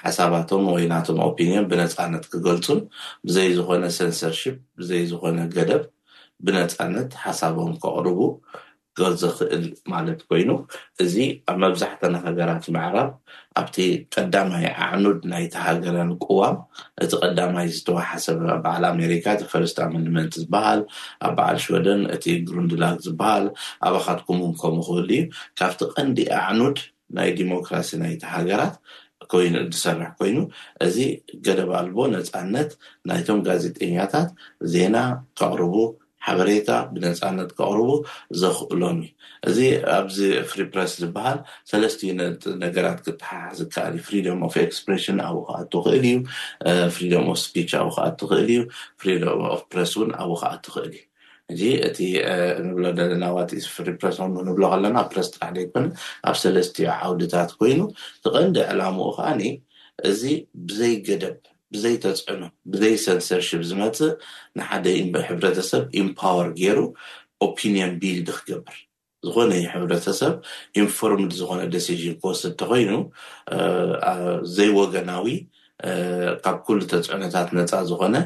ሓሳባቶም 0.00 0.64
ወይ 0.74 0.84
ናቶም 0.92 1.18
ኦፒኒዮን 1.28 1.68
ብነፃነት 1.70 2.24
ክገልፁን 2.32 2.80
ብዘይ 3.28 3.48
ዝኮነ 3.58 3.84
ሰንሰርሽፕ 3.98 4.56
ብዘይ 4.80 5.02
ዝኮነ 5.12 5.38
ገደብ 5.56 5.84
ብነፃነት 6.48 7.10
ሓሳቦም 7.24 7.72
ከቅርቡ 7.82 8.20
ክ 8.98 9.08
ዝክእል 9.20 9.64
ማለት 9.92 10.20
ኮይኑ 10.30 10.50
እዚ 11.02 11.14
ኣብ 11.50 11.56
መብዛሕትና 11.64 12.14
ሃገራት 12.24 12.64
መዕራብ 12.76 13.10
ኣብቲ 13.60 13.76
ቀዳማይ 14.14 14.66
ኣዕኑድ 14.86 15.20
ናይቲ 15.32 15.54
ሃገረን 15.66 16.10
ቁዋም 16.24 16.56
እቲ 17.04 17.12
ቀዳማይ 17.24 17.66
ዝተወሓሰብ 17.76 18.38
ኣ 18.54 18.56
በዓል 18.64 18.84
ኣሜሪካ 18.94 19.26
እቲ 19.36 19.42
ፈርስቲ 19.52 19.78
ኣመንድመንት 19.86 20.32
ዝበሃል 20.42 20.80
ኣብ 21.28 21.32
በዓል 21.40 21.58
ሽደን 21.66 22.02
እቲ 22.16 22.24
ግሩንድላግ 22.48 22.96
ዝበሃል 23.06 23.46
ኣባኻት 23.90 24.20
ኩሙም 24.30 24.54
ከምኡ 24.62 24.84
ክእሉ 24.88 25.06
እዩ 25.18 25.20
ካብቲ 25.60 25.80
ቀንዲ 25.94 26.18
ኣዕኑድ 26.40 26.78
ናይ 27.18 27.30
ዲሞክራሲ 27.42 27.90
ናይቲ 28.02 28.22
ሃገራት 28.34 28.74
ኮይኑ 29.32 29.54
ዝሰርሕ 29.74 30.10
ኮይኑ 30.20 30.36
እዚ 30.84 30.96
ገደብ 31.46 31.70
ኣልቦ 31.80 31.98
ነፃነት 32.16 32.70
ናይቶም 33.08 33.40
ጋዜጠኛታት 33.48 34.28
ዜና 34.74 34.96
ካቅርቡ 35.40 35.74
ሓበሬታ 36.26 36.70
ብነፃነት 36.94 37.50
ካቅርቡ 37.58 37.90
ዘኽእሎም 38.40 38.98
እዩ 39.04 39.10
እዚ 39.48 39.60
ኣብዚ 39.96 40.18
ፍሪ 40.50 40.60
ፕረስ 40.72 40.92
ዝበሃል 41.02 41.38
ሰለስቲዩ 41.70 42.10
ነገራት 42.64 42.98
ክሓዝከኣል 43.06 43.92
እዩ 43.98 44.02
ፍሪዶም 44.08 44.40
ኦፍ 44.48 44.54
ክስፕሬሽን 44.72 45.18
ኣብኡ 45.28 45.38
ከዓ 45.48 45.56
እትክእል 45.66 45.96
እዩ 46.08 46.16
ፍሪዶም 46.96 47.26
ኣፍ 47.34 47.38
ስፒች 47.44 47.70
ኣብኡ 47.82 47.92
ከዓ 48.00 48.08
እትክእል 48.12 48.50
እዩ 48.56 48.60
ፍሪዶም 49.02 49.38
ፍ 49.56 49.62
ፕረስ 49.72 49.92
እውን 49.98 50.10
ኣብኡ 50.22 50.36
ከዓ 50.42 50.52
እትክእል 50.58 50.92
እዩ 50.96 51.06
ጂ 51.60 51.62
እቲ 51.88 51.98
ንብሎ 52.66 52.84
ናዋ 53.22 53.36
ፍሪረስ 53.76 54.18
ንብሎ 54.48 54.62
ከለና 54.72 54.98
ብ 55.06 55.08
ፕረስ 55.14 55.28
ሕደ 55.46 55.56
ይኮነ 55.64 55.86
ኣብ 56.30 56.36
ሰለስትዮ 56.42 56.86
ዓውድታት 57.00 57.50
ኮይኑ 57.60 57.80
ንቀንዲ 58.24 58.56
ዕላምኡ 58.72 59.08
ከዓኒ 59.16 59.42
እዚ 60.10 60.22
ብዘይገደብ 60.68 61.36
ብዘይ 61.74 61.96
ተፅዑኖ 62.04 62.42
ብዘይ 62.72 62.94
ሰንሰርሽፕ 63.04 63.60
ዝመፅእ 63.70 64.12
ንሓደ 64.58 64.86
ሕብረተሰብ 65.28 65.82
ኢምፓወር 66.02 66.48
ገይሩ 66.60 66.78
ኦፒኒን 67.46 67.92
ቢልድ 68.00 68.28
ክገብር 68.38 68.78
ዝኮነ 69.26 69.50
ዩ 69.60 69.66
ሕብረተሰብ 69.74 70.34
ኢንፎርምድ 70.82 71.32
ዝኮነ 71.38 71.60
ደስሽን 71.74 72.14
ኮስ 72.22 72.40
እንተኮይኑ 72.50 72.92
ዘይወገናዊ 74.56 75.26
ካብ 76.44 76.56
ኩሉ 76.64 76.78
ተፅዑኖታት 76.92 77.48
ነፃ 77.58 77.70
ዝኮነ 77.90 78.16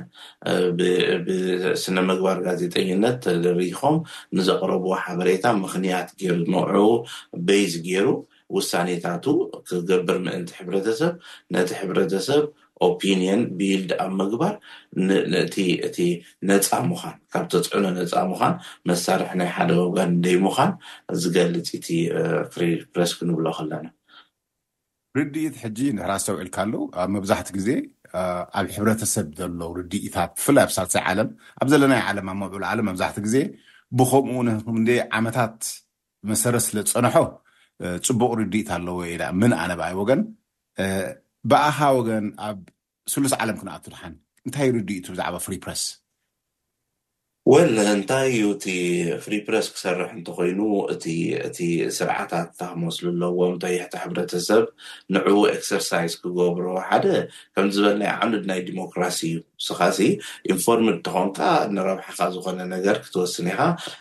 ብስነምግባር 0.79 2.39
ጋዜጠነት 2.47 3.23
ልሪኢኮም 3.45 3.97
ንዘቕረብዎ 4.37 4.91
ሓበሬታ 5.05 5.45
ምክንያት 5.65 6.09
ገይሩ 6.21 6.39
ዝነውዕ 6.49 6.89
ቤይዝ 7.49 7.75
ገይሩ 7.87 8.09
ውሳኔታቱ 8.57 9.25
ክገብር 9.69 10.17
ምእንቲ 10.25 10.51
ሕብረተሰብ 10.59 11.13
ነቲ 11.55 11.71
ሕብረተሰብ 11.81 12.43
ኦፒኒን 12.87 13.41
ቢልድ 13.59 13.91
ኣብ 14.03 14.11
ምግባር 14.21 14.55
እእቲ 15.85 15.99
ነፃ 16.51 16.69
ምኳን 16.91 17.15
ካብ 17.33 17.45
ተፅዕሎ 17.53 17.85
ነፃ 17.99 18.15
ምኳን 18.33 18.55
መሳርሒ 18.91 19.29
ናይ 19.41 19.51
ሓደ 19.57 19.71
ወገን 19.87 20.11
እንደይ 20.17 20.37
ምኳን 20.47 20.71
ዝገልፅ 21.23 21.69
እቲ 21.81 21.89
ፍሬፕሬስ 22.55 23.13
ክንብሎ 23.19 23.47
ከለና 23.59 23.87
ርዲኢት 25.19 25.57
ሕጂ 25.65 25.79
ንሕራሰውዒልካሉው 25.97 26.85
ኣብ 27.01 27.09
መብዛሕቲ 27.17 27.49
ግዜ 27.57 27.69
ኣብ 28.59 28.67
ሕብረተሰብ 28.77 29.27
ዘሎ 29.41 29.61
ርድኢታት 29.81 30.31
ብፍላይ 30.39 30.65
ኣብ 30.67 30.71
ሳልሳይ 30.77 31.03
ዓለም 31.11 31.29
ኣብ 31.63 31.69
ዘለናይ 31.73 32.01
ዓለም 32.11 32.27
ኣብ 32.33 32.37
መውዕሉ 32.43 32.63
ዓለ 32.71 32.79
መብዛሕቲ 32.89 33.17
ግዜ 33.27 33.37
ብከምኡ 33.99 34.41
ን 34.87 34.89
ዓመታት 35.19 35.59
መሰረ 36.31 36.55
ስለፀንሖ 36.67 37.15
ፅቡቅ 38.07 38.31
ርዲኢት 38.41 38.69
ኣለዎ 38.77 38.97
ኢ 39.13 39.15
ምን 39.43 39.53
ኣነብኣይ 39.63 39.95
ወገን 40.01 40.21
ብኣኻ 41.51 41.79
ወገን 41.99 42.27
ኣ 42.47 42.49
ስሉስ 43.13 43.33
ዓለም 43.43 43.57
ክንኣትርሓን 43.61 44.15
እንታይ 44.47 44.69
ርድኡቱ 44.77 45.07
ብዛዕባ 45.15 45.37
ፍሪ 45.47 45.55
ፕረስ 45.65 45.83
ወል 47.53 47.75
እንታይ 47.95 48.27
እዩ 48.35 48.45
እቲ 48.55 48.67
ፍሪፕረስ 49.25 49.67
ክሰርሕ 49.75 50.11
እንተኮይኑ 50.19 50.61
እእቲ 51.45 51.57
ስርዓታት 51.97 52.49
እታ 52.55 52.61
ክመስሉ 52.77 53.05
ኣለዎም 53.15 53.59
ታየሕቲ 53.63 53.95
ሕብረተሰብ 54.03 54.65
ንዕኡ 55.15 55.41
ኤክሰርሳይዝ 55.57 56.13
ክገብሮ 56.23 56.67
ሓደ 56.91 57.07
ከም 57.57 57.69
ዝበለና 57.75 58.03
ዓምኒድ 58.21 58.45
ናይ 58.51 58.61
ዲሞክራሲ 58.71 59.19
እዩ 59.31 59.35
ንስኻ 59.63 59.81
ኢንፎርም 60.53 60.87
እንትኮንካ 60.93 61.39
ንረብሓካ 61.77 62.19
ዝኮነ 62.35 62.61
ነገር 62.75 62.97
ክትወስን 63.05 63.47
ኢካ 63.53 63.61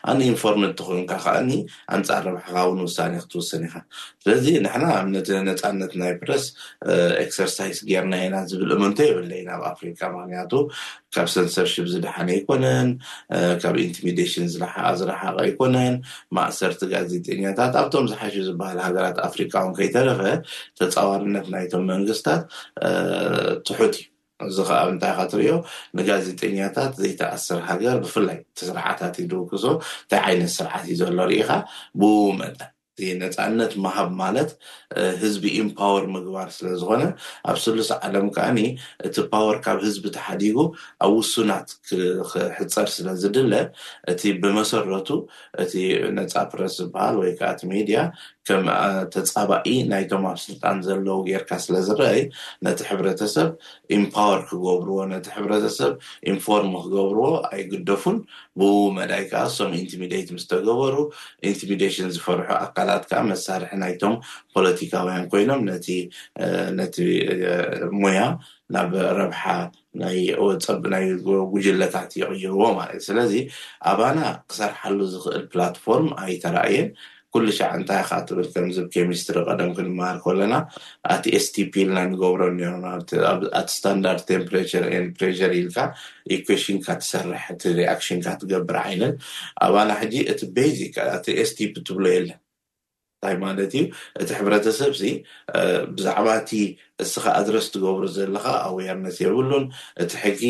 ኣነ 0.10 0.20
ኢንፎርሚ 0.32 0.62
እንትኾንካ 0.70 1.12
ከኒ 1.26 1.50
ኣንፃር 1.96 2.24
ረብሓኻ 2.28 2.54
እውን 2.68 2.80
ውሳኒ 2.88 3.14
ክትወስን 3.24 3.64
ኢካ 3.68 3.76
ስለዚ 4.24 4.46
ንሕና 4.66 4.86
ኣብነት 5.00 5.28
ነፃነት 5.50 5.94
ናይ 6.02 6.14
ፕረስ 6.22 6.46
ኤክሰርሳይዝ 7.24 7.80
ገርና 7.90 8.14
ኢና 8.28 8.36
ዝብል 8.52 8.72
እሞ 8.78 8.82
እንተይ 8.92 9.08
የበለ 9.12 9.32
ዩ 9.42 9.44
ናብ 9.50 9.62
ኣፍሪካ 9.74 10.02
ምክንያቱ 10.16 10.52
ካብ 11.16 11.28
ሰንሰርሽፕ 11.36 11.86
ዝድሓነ 11.94 12.30
ኣይኮነን 12.36 12.90
ካብ 13.64 13.76
ኢንቲሚደሽን 13.86 14.48
ዝሓ 14.56 14.76
ዝረሓቐ 15.02 15.36
ኣይኮነን 15.46 15.96
ማእሰርቲ 16.38 16.82
ጋዜጠኛታት 16.94 17.74
ኣብቶም 17.82 18.08
ዝሓሽ 18.14 18.36
ዝበሃል 18.48 18.80
ሃገራት 18.88 19.20
ኣፍሪካ 19.30 19.54
እውን 19.66 19.76
ከይተረፈ 19.82 20.22
ተፃዋርነት 20.80 21.46
ናይቶም 21.56 21.86
መንግስትታት 21.94 22.44
ትሑት 23.68 23.96
እዩ 24.00 24.08
እዚ 24.50 24.58
ከዓ 24.68 24.78
ኣብእንታይ 24.84 25.12
ከ 25.18 25.22
ትሪኦ 25.32 25.56
ንጋዜጠኛታት 25.98 26.92
ዘይተኣስር 27.02 27.60
ሃገር 27.70 27.98
ብፍላይ 28.04 28.38
እቲ 28.44 28.60
ስርዓታት 28.70 29.14
ዩድውክሶ 29.24 29.66
እንታይ 30.04 30.22
ዓይነት 30.28 30.52
ስርዓት 30.58 30.84
እዩ 30.90 30.96
ዘሎ 31.02 31.20
ሪኢካ 31.32 31.50
ብውመጠ 32.00 32.60
እ 33.04 33.06
ነፃነት 33.20 33.72
መሃብ 33.84 34.10
ማለት 34.24 34.50
ህዝቢ 35.22 35.44
ኢምፓወር 35.62 36.04
ምግባር 36.16 36.50
ስለ 36.58 36.68
ዝኮነ 36.82 37.04
ኣብ 37.50 37.58
ስሉስ 37.64 37.90
ዓለም 37.96 38.28
ከዓኒ 38.36 38.60
እቲ 39.08 39.16
ፓወር 39.32 39.58
ካብ 39.66 39.78
ህዝቢ 39.86 40.04
ተሓዲጉ 40.18 40.58
ኣብ 41.06 41.14
ውሱናት 41.20 41.68
ክክሕፀር 41.88 42.88
ስለዝድለ 42.96 43.54
እቲ 44.14 44.22
ብመሰረቱ 44.44 45.10
እቲ 45.64 45.74
ነፃ 46.18 46.34
ፕረስ 46.52 46.76
ዝበሃል 46.82 47.18
ወይ 47.22 47.32
ከዓ 47.40 47.50
እቲ 47.56 47.62
ሜድያ 47.74 48.00
ከም 48.48 48.66
ተፃባኢ 49.14 49.74
ናይቶም 49.92 50.24
ኣብ 50.30 50.38
ስልጣን 50.46 50.78
ዘለዉ 50.88 51.18
ጌርካ 51.28 51.52
ስለ 51.66 51.76
ዝረአዩ 51.88 52.22
ነቲ 52.66 52.80
ሕብረተሰብ 52.90 53.50
ኢምፓወር 53.98 54.40
ክገብርዎ 54.50 54.98
ነቲ 55.12 55.28
ሕረተሰብ 55.36 55.92
ኢንፎርም 56.32 56.74
ክገብርዎ 56.86 57.28
ኣይግደፉን 57.54 58.18
ብኡ 58.62 58.74
መዳይ 58.98 59.24
ከዓ 59.32 59.44
ሶም 59.58 59.72
ኢንቲሚደት 59.82 60.30
ዝተገበሩ 60.42 60.96
ኢንትሚደሽን 61.52 62.10
ዝፈርሑ 62.16 62.50
ኣካላት 62.66 63.06
ከዓ 63.12 63.22
መሳርሒ 63.32 63.72
ናይቶም 63.86 64.16
ፖለቲካውያን 64.56 65.26
ኮይኖም 65.34 65.64
ነቲ 66.82 67.00
ሞያ 68.04 68.22
ናብ 68.74 68.92
ረብሓ 69.22 69.44
ፀናይ 70.66 71.08
ጉጅለታት 71.54 72.12
ይቅይርዎ 72.20 72.62
ማለት 72.80 72.96
እዩ 73.00 73.06
ስለዚ 73.08 73.34
ኣባና 73.92 74.20
ክሰርሓሉ 74.50 75.00
ዝክእል 75.16 75.44
ፕላትፎርም 75.52 76.08
ኣይተራእየን 76.24 76.90
ኩሉ 77.36 77.48
ሻዕ 77.58 77.70
እንታይ 77.78 78.02
ካዓ 78.08 78.20
ትብል 78.30 78.48
ከምዚብ 78.56 78.88
ኬሚስትሪ 78.96 79.38
ቀደም 79.50 79.70
ክንምሃር 79.78 80.18
ከለና 80.26 80.56
ኣቲ 81.14 81.26
ስቲፒ 81.46 81.72
ኢልና 81.82 82.00
ንገብሮ 82.12 82.42
እ 82.48 83.22
ኣት 83.60 83.70
ስታንዳርድ 83.78 84.22
ቴ 84.28 84.30
ፕሬር 85.20 85.52
ኢልካ 85.62 85.80
ኤኮሽንካ 86.38 86.88
ትሰርሕ 87.02 87.44
እቲ 87.56 87.64
ሪኣክሽንካ 87.80 88.28
ትገብር 88.44 88.78
ዓይነን 88.86 89.14
ኣብና 89.66 89.90
ሕጂ 90.04 90.16
እቲ 90.34 90.42
ቤዚክ 90.58 90.96
ቲ 91.26 91.38
ስቲፒ 91.52 91.74
ትብሎ 91.90 92.06
የለን 92.16 92.40
እንታይ 93.16 93.36
ማለት 93.46 93.74
እዩ 93.80 93.84
እቲ 94.22 94.30
ሕብረተሰብ 94.40 94.92
ዚ 95.02 95.06
ብዛዕባእቲ 95.98 96.50
እስካ 97.04 97.26
ኣድረስ 97.42 97.68
ትገብሩ 97.76 98.06
ዘለካ 98.18 98.46
ኣብወያርነት 98.68 99.18
የብሉን 99.26 99.66
እቲ 100.04 100.12
ሕጊ 100.24 100.42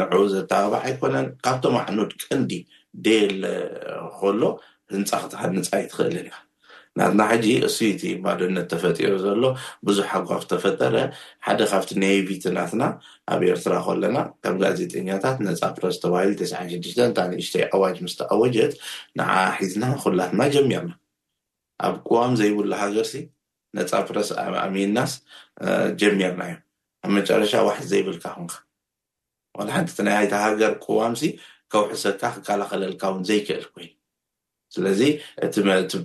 ንዕኡ 0.00 0.22
ዘተባባሓ 0.34 0.84
ይኮነን 0.94 1.28
ካብቶም 1.46 1.76
ኣዕኑድ 1.82 2.12
ቀንዲ 2.28 2.52
ደል 3.06 3.38
ክከሎ 4.14 4.42
ህንፃ 4.94 5.10
ክትሃ 5.22 5.42
ንፃ 5.58 5.70
ይትክእል 5.84 6.16
እያ 6.22 6.32
ናትና 6.98 7.22
ሕጂ 7.30 7.46
እሱ 7.66 7.78
ቲ 8.00 8.10
ማደነት 8.24 8.66
ተፈጢዑ 8.72 9.08
ዘሎ 9.24 9.42
ብዙሕ 9.86 10.10
ኣጓፍ 10.18 10.42
ተፈጠረ 10.52 10.94
ሓደ 11.46 11.60
ካብቲ 11.70 11.90
ናይቪትናትና 12.02 12.82
ኣብ 13.32 13.40
ኤርትራ 13.52 13.74
ከለና 13.86 14.18
ከም 14.42 14.54
ጋዜጠኛታት 14.62 15.38
ነፃ 15.46 15.62
ፕረስ 15.78 15.96
ተባሉ 16.04 16.28
96ሽ 16.42 16.94
ታንእሽተይ 17.18 17.64
ኣዋጅ 17.76 17.96
ምስተኣወጀጥ 18.06 18.72
ንዓ 19.20 19.28
ሒትና 19.58 19.84
ኩላትና 20.04 20.42
ጀሚርና 20.54 20.92
ኣብ 21.86 21.96
ቅዋም 22.08 22.32
ዘይብሉ 22.42 22.70
ሃገርሲ 22.82 23.14
ነፃ 23.78 23.92
ፕረስ 24.10 24.30
ኣሚንናስ 24.66 25.12
ጀሚርና 26.02 26.40
እዮ 26.48 26.56
ኣብ 27.04 27.10
መጨረሻ 27.18 27.52
ዋሕ 27.68 27.78
ዘይብልካ 27.92 28.24
ኩንከ 28.38 28.54
ሓንቲቲ 29.76 29.98
ናይ 30.06 30.14
ሃይቲ 30.18 30.34
ሃገር 30.46 30.72
ቅዋምሲ 30.86 31.22
ከውሑሰካ 31.72 32.22
ክከላኸለልካ 32.36 33.02
ውን 33.12 33.22
ዘይክእል 33.28 33.64
ኮይኑ 33.74 33.90
ስለዚ 34.74 35.00
እቲ 35.46 35.54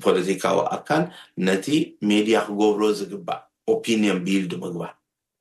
ፖለቲካዊ 0.06 0.58
ኣካል 0.78 1.04
ነቲ 1.48 1.68
ሜድያ 2.10 2.38
ክገብሮ 2.48 2.84
ዝግባእ 3.00 3.42
ኦፒኒን 3.74 4.20
ቢልድ 4.26 4.54
ምግባር 4.64 4.94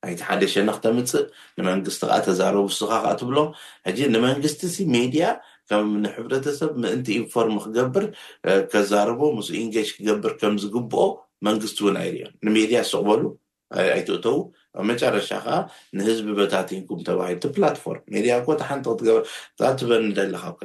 ናይቲ 0.05 0.19
ሓደ 0.29 0.43
ሸነክተምፅእ 0.53 1.25
ንመንግስቲ 1.59 2.01
ከዓ 2.11 2.15
ተዛረቡ 2.29 2.63
ውስካ 2.69 2.93
ከኣ 3.05 3.11
ትብሎም 3.21 3.49
ሕጂ 3.87 3.99
ንመንግስቲ 4.15 4.61
ሜድያ 4.95 5.25
ከም 5.71 5.89
ንሕብረተሰብ 6.05 6.71
ምእንቲ 6.83 7.09
ኢንፎርም 7.21 7.57
ክገብር 7.65 8.05
ከዛረቦ 8.73 9.21
ምስ 9.37 9.49
ኤንግሽ 9.61 9.91
ክገብር 9.99 10.33
ከም 10.41 10.55
ዝግብኦ 10.63 11.05
መንግስቲ 11.49 11.79
እውን 11.85 11.97
ኣይርዮም 12.05 12.33
ንሜድያ 12.47 12.79
ስቕበሉ 12.91 13.23
ኣይትእተው 13.95 14.39
ኣብ 14.79 14.85
መጨረሻ 14.91 15.29
ከዓ 15.45 15.53
ንህዝቢ 15.99 16.29
በታቲንኩም 16.41 17.01
ተባሂሉ 17.09 17.39
ቲፕላትፎርም 17.45 18.05
ሜድያ 18.15 18.33
ኮ 18.49 18.57
ሓንቲ 18.69 18.87
ክትገብር 18.93 19.23
ትበኒ 19.81 20.07
ደሊካብካ 20.19 20.63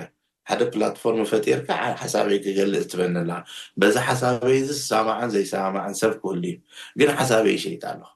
ሓደ 0.50 0.62
ፕላትፎርም 0.74 1.22
ፈጢርካዓ 1.32 1.84
ሓሳበይ 2.02 2.38
ክገልፅ 2.46 2.84
ትበኒላካ 2.91 3.39
በዚ 3.82 3.96
ሓሳበይ 4.08 4.58
ዚ 4.68 4.74
ሰማዐን 4.89 5.30
ዘይሰማዕን 5.36 5.96
ሰብ 6.02 6.14
ክህሉ 6.22 6.43
እዩ 6.50 6.58
ግን 7.00 7.10
ሓሳበይ 7.20 7.58
ሸይጣ 7.64 7.84
ኣለኩ 7.93 8.10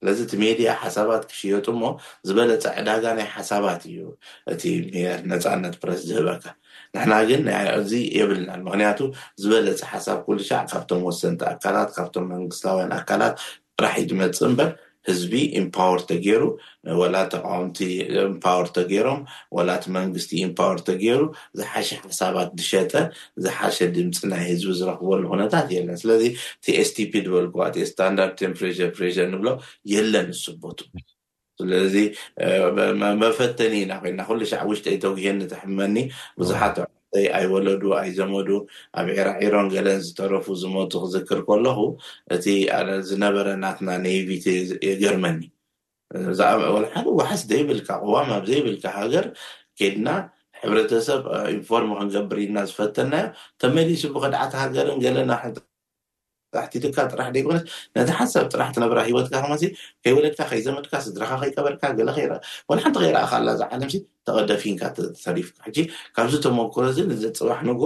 ስለዚ 0.00 0.18
እቲ 0.26 0.32
ሜድያ 0.42 0.70
ሓሳባት 0.82 1.22
ክሽየጡ 1.30 1.66
እሞ 1.74 1.82
ዝበለፀ 2.28 2.64
ዕዳጋ 2.80 3.04
ናይ 3.18 3.28
ሓሳባት 3.36 3.82
እዩ 3.90 3.98
እቲ 4.52 4.62
ሜር 4.94 5.20
ነፃነት 5.32 5.74
ፕረስ 5.82 6.00
ዝህበካ 6.08 6.44
ንሕና 6.94 7.12
ግን 7.30 7.42
ናዕዚ 7.48 7.92
የብልናን 8.18 8.62
ምክንያቱ 8.68 9.00
ዝበለፀ 9.42 9.80
ሓሳብ 9.92 10.18
ኩሉ 10.26 10.38
ሻዕ 10.50 10.62
ካብቶም 10.72 11.00
ወሰንቲ 11.08 11.42
ኣካላት 11.52 11.90
ካብቶም 11.96 12.26
መንግስታውያን 12.34 12.94
ኣካላት 13.00 13.34
ጥራሕ 13.78 13.96
ይ 14.02 14.06
ድመፅእ 14.10 14.46
እምበር 14.48 14.70
ህዝቢ 15.08 15.32
ኢምፓወር 15.60 16.00
ተገይሩ 16.10 16.42
ወላ 17.00 17.16
ተቃምቲ 17.32 17.78
ኢምፓወር 18.28 18.68
ተገይሮም 18.78 19.20
ወላቲ 19.56 19.84
መንግስቲ 19.98 20.30
ኢምፓወር 20.46 20.80
ተገይሩ 20.88 21.22
ዝሓሸ 21.58 21.88
ሓሳባት 22.04 22.48
ዝሸተ 22.60 22.92
ዝሓሸ 23.44 23.76
ድምፂ 23.96 24.18
ናይ 24.32 24.42
ህዝቢ 24.52 24.72
ዝረክበሉ 24.80 25.22
ኩነታት 25.34 25.68
የለን 25.76 25.98
ስለዚ 26.04 26.22
እቲ 26.60 26.66
ኤስቲፒ 26.82 27.12
ዝበልዋእስታንዳርድ 27.26 28.34
ቴፕ 28.40 28.58
ሬ 29.04 29.12
ንብሎ 29.34 29.48
የለን 29.94 30.30
ስበቱ 30.44 30.78
ስለዚ 31.60 31.94
መፈተኒ 33.22 33.74
ኢና 33.84 33.92
ኮይና 34.02 34.20
ኩሉ 34.30 34.40
ሸዕ 34.52 34.62
ውሽጢ 34.70 34.86
ይተውሂ 34.94 35.22
ኒተሕመኒ 35.40 35.96
ብዙሓት 36.40 36.76
ይኣይወለዱ 37.24 37.82
ኣይዘመዱ 38.00 38.48
ኣብ 39.00 39.06
ዒራዒሮን 39.16 39.66
ገለን 39.74 39.98
ዝተረፉ 40.06 40.46
ዝመቱ 40.62 40.92
ክዝክር 41.04 41.40
ከለኹ 41.48 41.78
እቲ 42.36 42.46
ዝነበረ 43.10 43.46
ናትና 43.64 43.88
ነይቪት 44.06 44.46
የገርመኒ 44.88 45.40
ሓ 46.96 47.04
ዋሓስ 47.20 47.42
ዘይብልካ 47.52 47.88
ቅዋም 48.06 48.28
ኣብዘይብልካ 48.38 48.84
ሃገር 48.98 49.26
ከይድና 49.78 50.08
ሕብረተሰብ 50.60 51.22
ኢንፎርም 51.54 51.90
ክንገብርኢልና 52.00 52.58
ዝፈተናዮ 52.70 53.26
ተመሊሱ 53.62 54.02
ብክድዓቲ 54.14 54.52
ሃገርን 54.62 55.00
ገለና 55.04 55.30
ሕቲድካ 56.66 56.96
ጥራሕ 57.12 57.26
ደይኮነት 57.36 57.64
ነዚ 57.96 58.08
ሓሳብ 58.18 58.44
ጥራሕትነብራ 58.54 58.98
ሂወትካ 59.08 59.34
ከ 59.44 59.46
ከይ 60.04 60.12
ወለድካ 60.16 60.40
ከይዘመድካ 60.50 60.92
ስድራካ 61.06 61.32
ከይቀበልካ 61.42 61.82
ገ 61.98 62.00
ይአ 62.18 62.32
ን 62.76 62.78
ሓንቲ 62.84 62.94
ከይረኣ 63.00 63.22
ካኣላ 63.32 63.48
ዝዓለም 63.60 63.88
ተቐደፊንካ 64.26 64.82
ሰሪፍካ 65.24 65.58
ካብዚ 66.16 66.34
ተመክሮ 66.44 66.82
እዚ 66.92 66.98
ንዘፅባሕ 67.10 67.60
ንጎ 67.70 67.82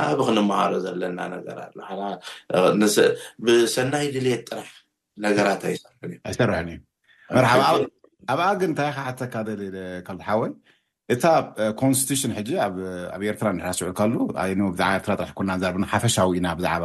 ዓብ 0.00 0.18
ክንመሃሮ 0.28 0.72
ዘለና 0.86 1.18
ነገራትብሰናይ 1.34 4.06
ድልት 4.16 4.42
ጥራሕ 4.50 4.68
ነገራት 5.26 5.62
ኣይሰርዩ 5.72 6.12
ኣይሰርሐ 6.30 6.58
እዩ 6.72 6.78
መርሓ 7.36 7.52
ኣብ 8.32 8.40
ኣ 8.48 8.50
ግ 8.60 8.62
ንታይካ 8.72 8.96
ሓተካደ 9.06 9.48
ከልሓወይ 10.08 10.52
እታ 11.14 11.24
ኮንስቲሽን 11.82 12.32
ጂ 12.48 12.50
ኣብ 12.66 12.74
ኤርትራ 13.30 13.46
ንሕስዕልካሉ 13.58 14.12
ብዛዕ 14.74 14.90
ርትራ 15.00 15.12
ራሕ 15.22 15.30
ና 15.48 15.50
ዘር 15.62 15.74
ሓፈሻዊ 15.94 16.30
ኢና 16.38 16.46
ብዛዕባ 16.58 16.84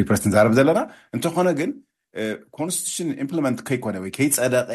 ሪሬስ 0.00 0.20
ንዛረብ 0.30 0.52
ዘለና 0.58 0.80
እንተኮነ 1.16 1.48
ግን 1.58 1.70
ኮንስቲሽን 2.58 3.08
ኢምመንት 3.24 3.58
ከይኮነ 3.68 3.96
ወይ 4.04 4.10
ከይፀደቀ 4.16 4.70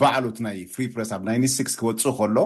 ባዕሉ 0.00 0.24
እቲ 0.32 0.38
ናይ 0.46 0.58
ፍሪፕሬስ 0.74 1.10
ኣብ 1.14 1.22
ናስክስ 1.28 1.74
ክወፁ 1.80 2.04
ከሎ 2.18 2.38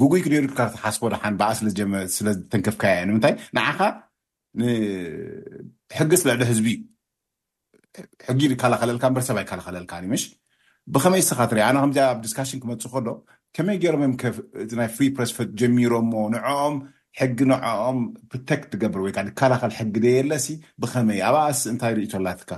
ጉጉይ 0.00 0.20
ክንካ 0.24 0.58
ሓስቦ 0.84 1.02
ድሓን 1.12 1.34
ባዓ 1.40 1.50
ስለ 1.58 2.28
ዝተንክፍካ 2.38 2.82
የየ 2.92 3.04
ንምንታይ 3.10 3.34
ንዓኻ 3.56 3.78
ንሕጊስ 4.60 6.22
ልዕሊ 6.28 6.42
ህዝቢ 6.50 6.68
ሕጊድ 8.28 8.50
ይካላከለልካ 8.56 9.04
ንበሰባይ 9.12 9.44
ካላከለልካ 9.50 9.92
ኒ 10.04 10.08
ምሽ 10.12 10.24
ብከመይ 10.94 11.22
ስኻትር 11.30 11.58
ኣነ 11.68 11.76
ከምዚ 11.84 11.98
ኣብ 12.10 12.18
ዲስካሽን 12.26 12.60
ክመፁ 12.62 12.82
ከሎ 12.94 13.08
ከመይ 13.56 13.76
ገይሮም 13.82 14.02
እ 14.06 14.08
ናይ 14.80 14.88
ፍሪ 14.96 15.04
ፕሬስ 15.16 15.32
ጀሚሮሞ 15.60 16.12
ንዖኦም 16.34 16.76
ሕጊ 17.20 17.38
ንዕኦም 17.50 17.98
ብተክ 18.30 18.62
ትገብር 18.70 19.00
ወይ 19.06 19.12
ከዓከላኸል 19.16 19.72
ሕጊ 19.80 19.94
ደየኣለሲ 20.04 20.46
ብከመይ 20.82 21.20
ኣብስ 21.28 21.60
እንታይ 21.72 21.92
ርእቶላትካ 21.98 22.50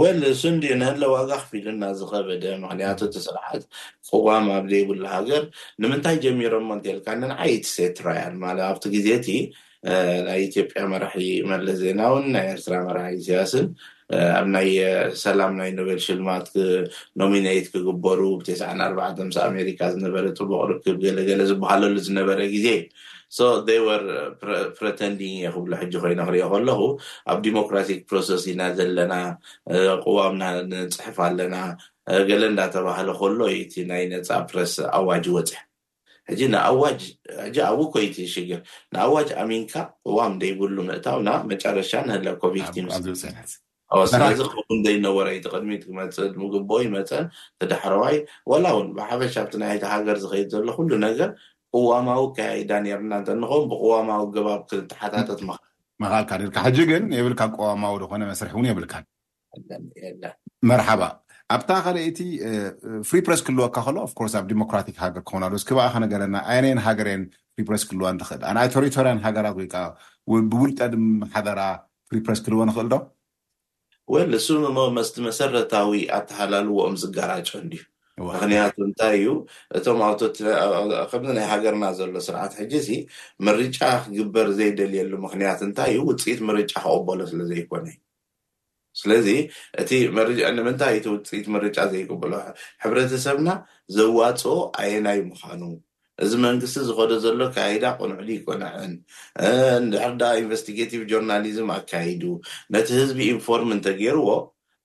ወ 0.00 0.02
ስ 0.40 0.42
ንድ 0.54 0.64
ናለ 0.82 1.02
ዋጋ 1.14 1.28
ኣክፍኢሉና 1.40 1.84
ዝከበደ 1.98 2.44
ምክንያቱ 2.62 3.00
ትስርዓት 3.14 3.62
ክቋም 4.08 4.46
ኣብ 4.56 4.66
ዘይብሉ 4.72 5.00
ሃገር 5.14 5.44
ንምንታይ 5.82 6.16
ጀሚሮሞ 6.24 6.68
እንተልካነንዓይቲ 6.78 7.64
ሴት 7.76 7.94
ትራያል 8.00 8.36
ኣብቲ 8.70 8.84
ግዜ 8.96 9.06
እቲ 9.20 9.28
ናይ 10.26 10.38
ኢትዮጵያ 10.48 10.82
መራሒ 10.92 11.22
መለስ 11.50 11.78
ዜና 11.84 12.00
እውን 12.12 12.26
ናይ 12.36 12.46
ኤርትራ 12.54 12.74
መራሒ 12.88 13.16
ስያስን 13.26 13.66
ኣብ 14.38 14.46
ናይ 14.54 14.68
ሰላም 15.24 15.52
ናይ 15.60 15.70
ኖቤል 15.78 16.00
ሽልማትኖሚነት 16.06 17.66
ክግበሩ 17.74 18.20
ብተስ 18.40 18.60
ኣርባተ 18.70 19.16
ምስ 19.28 19.36
ኣሜሪካ 19.48 19.80
ዝነበረ 19.96 20.24
ጥቡቅ 20.38 20.62
ርክብ 20.72 20.96
ገለገለ 21.06 21.42
ዝበሃለሉ 21.50 21.94
ዝነበረ 22.08 22.40
ግዜ 22.54 22.66
ደይ 23.68 23.80
ወር 23.86 24.02
ፕሬድንግ 24.78 25.18
የ 25.44 25.48
ክብሉ 25.54 25.70
ሕጂ 25.80 25.92
ኮይኑ 26.02 26.20
ክሪኦ 26.28 26.46
ከለኹ 26.52 26.80
ኣብ 27.32 27.38
ዲሞክራቲክ 27.46 28.00
ፕሮስ 28.10 28.28
ኢና 28.52 28.62
ዘለና 28.78 29.14
ቅዋምና 30.04 30.44
ንፅሕፍ 30.72 31.16
ኣለና 31.26 31.56
ገለ 32.30 32.42
እንዳተባህለ 32.52 33.08
ከሎ 33.20 33.38
ዩቲ 33.58 33.74
ናይ 33.90 34.02
ነፃ 34.12 34.30
ፕረስ 34.52 34.74
ኣዋጅ 34.98 35.26
ወፅሕ 35.36 35.60
ሕጂ 36.30 36.40
ንኣዋጅ 36.54 37.00
ኣው 37.70 37.80
ኮይቲ 37.94 38.16
ሽግር 38.34 38.60
ንኣዋጅ 38.94 39.28
ኣሚንካ 39.42 39.72
ቅዋም 40.06 40.34
እደይብሉ 40.38 40.76
ምእታውና 40.88 41.28
መጨረሻ 41.50 41.90
ንህለኮ 42.08 42.42
ቪክቲምስስናዚ 42.54 43.58
ከውን 44.52 44.78
ዘይነበረ 44.84 45.26
ይቲ 45.34 45.44
ቅድሚት 45.54 45.82
ክመፅእግቦ 45.88 46.70
ይመፅን 46.84 47.26
ተዳሕረዋይ 47.60 48.16
ወላ 48.52 48.64
እውን 48.74 48.86
ብሓበሻ 48.96 49.34
ብቲናይ 49.48 49.70
ሃቲ 49.72 49.84
ሃገር 49.92 50.16
ዝከይድ 50.22 50.48
ዘሎ 50.54 50.66
ኩሉ 50.78 50.90
ነገር 51.06 51.28
ቁዋማዊ 51.74 52.22
ከያዳ 52.36 52.70
ነርና 52.86 53.12
እንከም 53.34 53.62
ብቅዋማዊ 53.70 54.22
ግባብ 54.34 54.60
ክተሓታት 54.70 55.40
መካልካ 56.02 56.30
ርካ 56.40 56.56
ሕጂ 56.66 56.78
ግን 56.90 57.04
የብልካ 57.18 57.42
ቀዋማዊ 57.56 57.94
ዝኮነ 58.02 58.22
መስርሕ 58.30 58.52
እውን 58.56 58.66
የብልካ 58.68 58.94
መርሓባ 60.70 61.02
ኣብታ 61.54 61.70
ከሊይቲ 61.86 62.18
ፍሪፕሬስ 63.08 63.40
ክልወካ 63.46 63.76
ከሎ 63.86 63.96
ኣኮርስ 64.06 64.34
ኣብ 64.38 64.44
ዲሞክራቲክ 64.52 64.96
ሃገር 65.04 65.22
ክኮናዶስ 65.26 65.64
ክበኣ 65.68 65.86
ከነገረና 65.94 66.36
ዓይነየን 66.52 66.80
ሃገርን 66.86 67.22
ፍሪፕሬስ 67.56 67.82
ክልዋ 67.90 68.06
ንክእል 68.18 68.42
ኣቴሪቶርያን 68.66 69.20
ሃገራት 69.26 69.56
ወይከ 69.62 69.74
ብውይጠ 70.52 70.80
ድ 70.94 70.98
ሓደራ 71.34 71.60
ፍሪፕሬስ 72.10 72.40
ክልዎ 72.46 72.62
ንክእል 72.70 72.88
ዶ 72.94 73.00
ወስምመመስቲ 74.14 75.16
መሰረታዊ 75.28 76.00
ኣተሃላልዎኦም 76.18 76.96
ዝጋራጮን 77.02 77.66
ድዩ 77.72 77.82
ምክንያቱ 78.28 78.74
እንታይ 78.86 79.14
እዩ 79.20 79.28
እቶም 79.78 80.00
ኣከምዚ 81.02 81.30
ናይ 81.38 81.46
ሃገርና 81.52 81.84
ዘሎ 81.98 82.16
ስርዓት 82.26 82.52
ሕጂ 82.60 82.74
መርጫ 83.46 83.78
ክግበር 84.02 84.48
ዘይደልየሉ 84.58 85.12
ምክንያት 85.26 85.60
እንታይ 85.66 85.90
እዩ 85.94 86.02
ውፅኢት 86.10 86.40
መርጫ 86.50 86.72
ክቅበሎ 86.84 87.18
ስለዘይኮነእዩ 87.32 87.98
ስለዚ 89.00 89.28
ንምንታይ 90.58 90.94
እቲ 90.98 91.06
ውፅኢት 91.14 91.46
መርጫ 91.56 91.76
ዘይገበሎ 91.94 92.32
ሕብረተሰብና 92.84 93.48
ዘዋፅኦ 93.96 94.54
ኣየናይ 94.82 95.20
ምዃኑ 95.30 95.62
እዚ 96.24 96.32
መንግስቲ 96.46 96.76
ዝኮደ 96.88 97.12
ዘሎ 97.24 97.40
ካይዳ 97.54 97.84
ቆንዑሉ 98.00 98.28
ይቆንዕንንድሕርዳ 98.36 100.22
ኢንቨስቲጋቲቭ 100.42 101.00
ጆርናሊዝም 101.10 101.70
ኣካይዱ 101.78 102.22
ነቲ 102.74 102.88
ህዝቢ 103.00 103.18
ኢንፎርም 103.34 103.72
እንተገይርዎ 103.76 104.28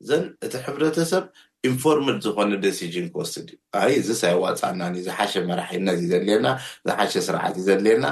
እዘን 0.04 0.24
እቲ 0.46 0.54
ሕብረተሰብ 0.66 1.24
ኢንፎርምድ 1.68 2.18
ዝኮነ 2.26 2.52
ደስዥን 2.66 3.08
ክወስድ 3.14 3.48
እዩ 3.86 3.96
እዚ 4.02 4.10
ሳይዋፃና 4.22 4.82
ዝሓሸ 5.08 5.34
መራሒ 5.50 5.72
እነዚእዩ 5.82 6.10
ዘድልየና 6.12 6.48
ዝሓሸ 6.88 7.14
ስርዓት 7.28 7.56
እዩ 7.60 7.66
ዘድልየና 7.70 8.06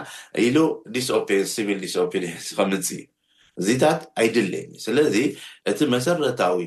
ኢሉ 0.46 0.58
ዲስፒ 0.96 1.56
ቪል 1.68 1.80
ዲስኦን 1.86 2.10
ከምፅ 2.58 2.88
እዩ 2.98 3.04
እዚታት 3.62 4.02
ኣይድልየን 4.22 4.70
ዩ 4.76 4.80
ስለዚ 4.88 5.16
እቲ 5.72 5.80
መሰረታዊ 5.96 6.62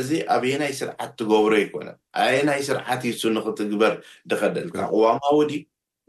እዚ 0.00 0.10
ኣብየናይ 0.34 0.72
ስርዓት 0.80 1.10
ትገብሮ 1.20 1.52
ይኮነን 1.64 1.98
ኣየናይ 2.26 2.60
ስርዓት 2.68 3.00
ዩሱንኽትግበር 3.10 3.94
ድኸደል 4.32 4.68
ቅዋማውዲ 4.76 5.52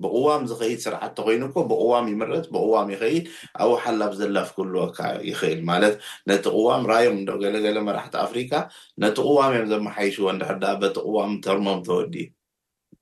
ብቅዋም 0.04 0.44
ዝከይድ 0.50 0.80
ስርዓት 0.86 1.14
ተኮይኑኮ 1.18 1.56
ብቅዋም 1.72 2.06
ይምረት 2.12 2.46
ብቅዋም 2.56 2.88
ይከይድ 2.94 3.24
ኣብዊሓላብ 3.64 4.14
ዘላፍክልወካ 4.20 5.00
ይክእል 5.30 5.60
ማለት 5.72 5.96
ነቲ 6.32 6.44
ቅዋም 6.60 6.84
ራዮም 6.92 7.18
እዶ 7.22 7.30
ገለገለ 7.46 7.78
መራሕቲ 7.88 8.16
ኣፍሪካ 8.26 8.54
ነቲ 9.06 9.16
ቅዋም 9.32 9.52
እዮም 9.58 9.68
ዘመሓይሽዎ 9.74 10.26
ንዳሕዳ 10.38 10.64
በቲ 10.84 10.96
ቅዋም 11.10 11.32
ተርሞም 11.48 11.82
ተወዲዩ 11.90 12.28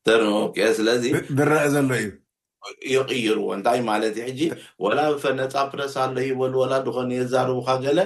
ተርሞም 0.07 0.47
ስለዚ 0.79 1.03
ብረአ 1.37 1.61
ዘሎ 1.75 1.91
እዩ 2.87 2.95
ይቅይርዎ 2.95 3.45
እንታይ 3.57 3.79
ማለት 3.89 4.13
ዩ 4.19 4.23
ሕጂ 4.27 4.39
ወላ 4.83 4.97
ብፈነፃ 5.11 5.53
ፕረሳ 5.73 5.95
ኣሎይበሉ 6.07 6.53
ወላ 6.61 6.73
ድኮነ 6.85 7.11
የዘርቡካ 7.17 7.67
ገለ 7.85 7.99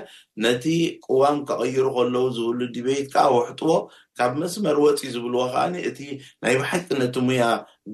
ነቲ 0.45 0.65
ቅዋም 1.07 1.37
ከቀይሩ 1.49 1.85
ከለው 1.95 2.25
ዝብሉ 2.35 2.59
ዲቤይት 2.75 3.07
ከዓ 3.13 3.23
ወሕጥዎ 3.35 3.71
ካብ 4.19 4.33
መስመር 4.41 4.77
ወፂኢ 4.83 5.09
ዝብልዎ 5.13 5.41
ከዓኒ 5.53 5.75
እቲ 5.89 5.99
ናይ 6.43 6.55
ባሓቂ 6.59 6.87
ነቲ 7.01 7.15
ሙያ 7.27 7.43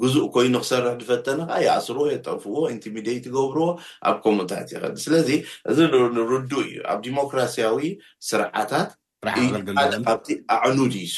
ጉዝእ 0.01 0.25
ኮይኑ 0.35 0.53
ክሰርሕ 0.63 0.93
ዝፈተኒ 1.01 1.39
ከዓ 1.49 1.57
ይኣስርዎ 1.65 2.03
የጠፍዎ 2.13 2.55
ኢንቲሚደይት 2.75 3.25
ገብርዎ 3.35 3.67
ኣብ 4.07 4.15
ኮምታት 4.25 4.67
ይክእል 4.73 4.93
ስለዚ 5.05 5.29
እዚ 5.71 5.77
ንርዱ 6.15 6.51
እዩ 6.65 6.71
ኣብ 6.91 6.97
ዲሞክራሲያዊ 7.07 7.79
ስርዓታት 8.29 8.89
ካብቲ 10.07 10.27
ኣዕኑድ 10.55 10.93
ዩሱ 11.03 11.17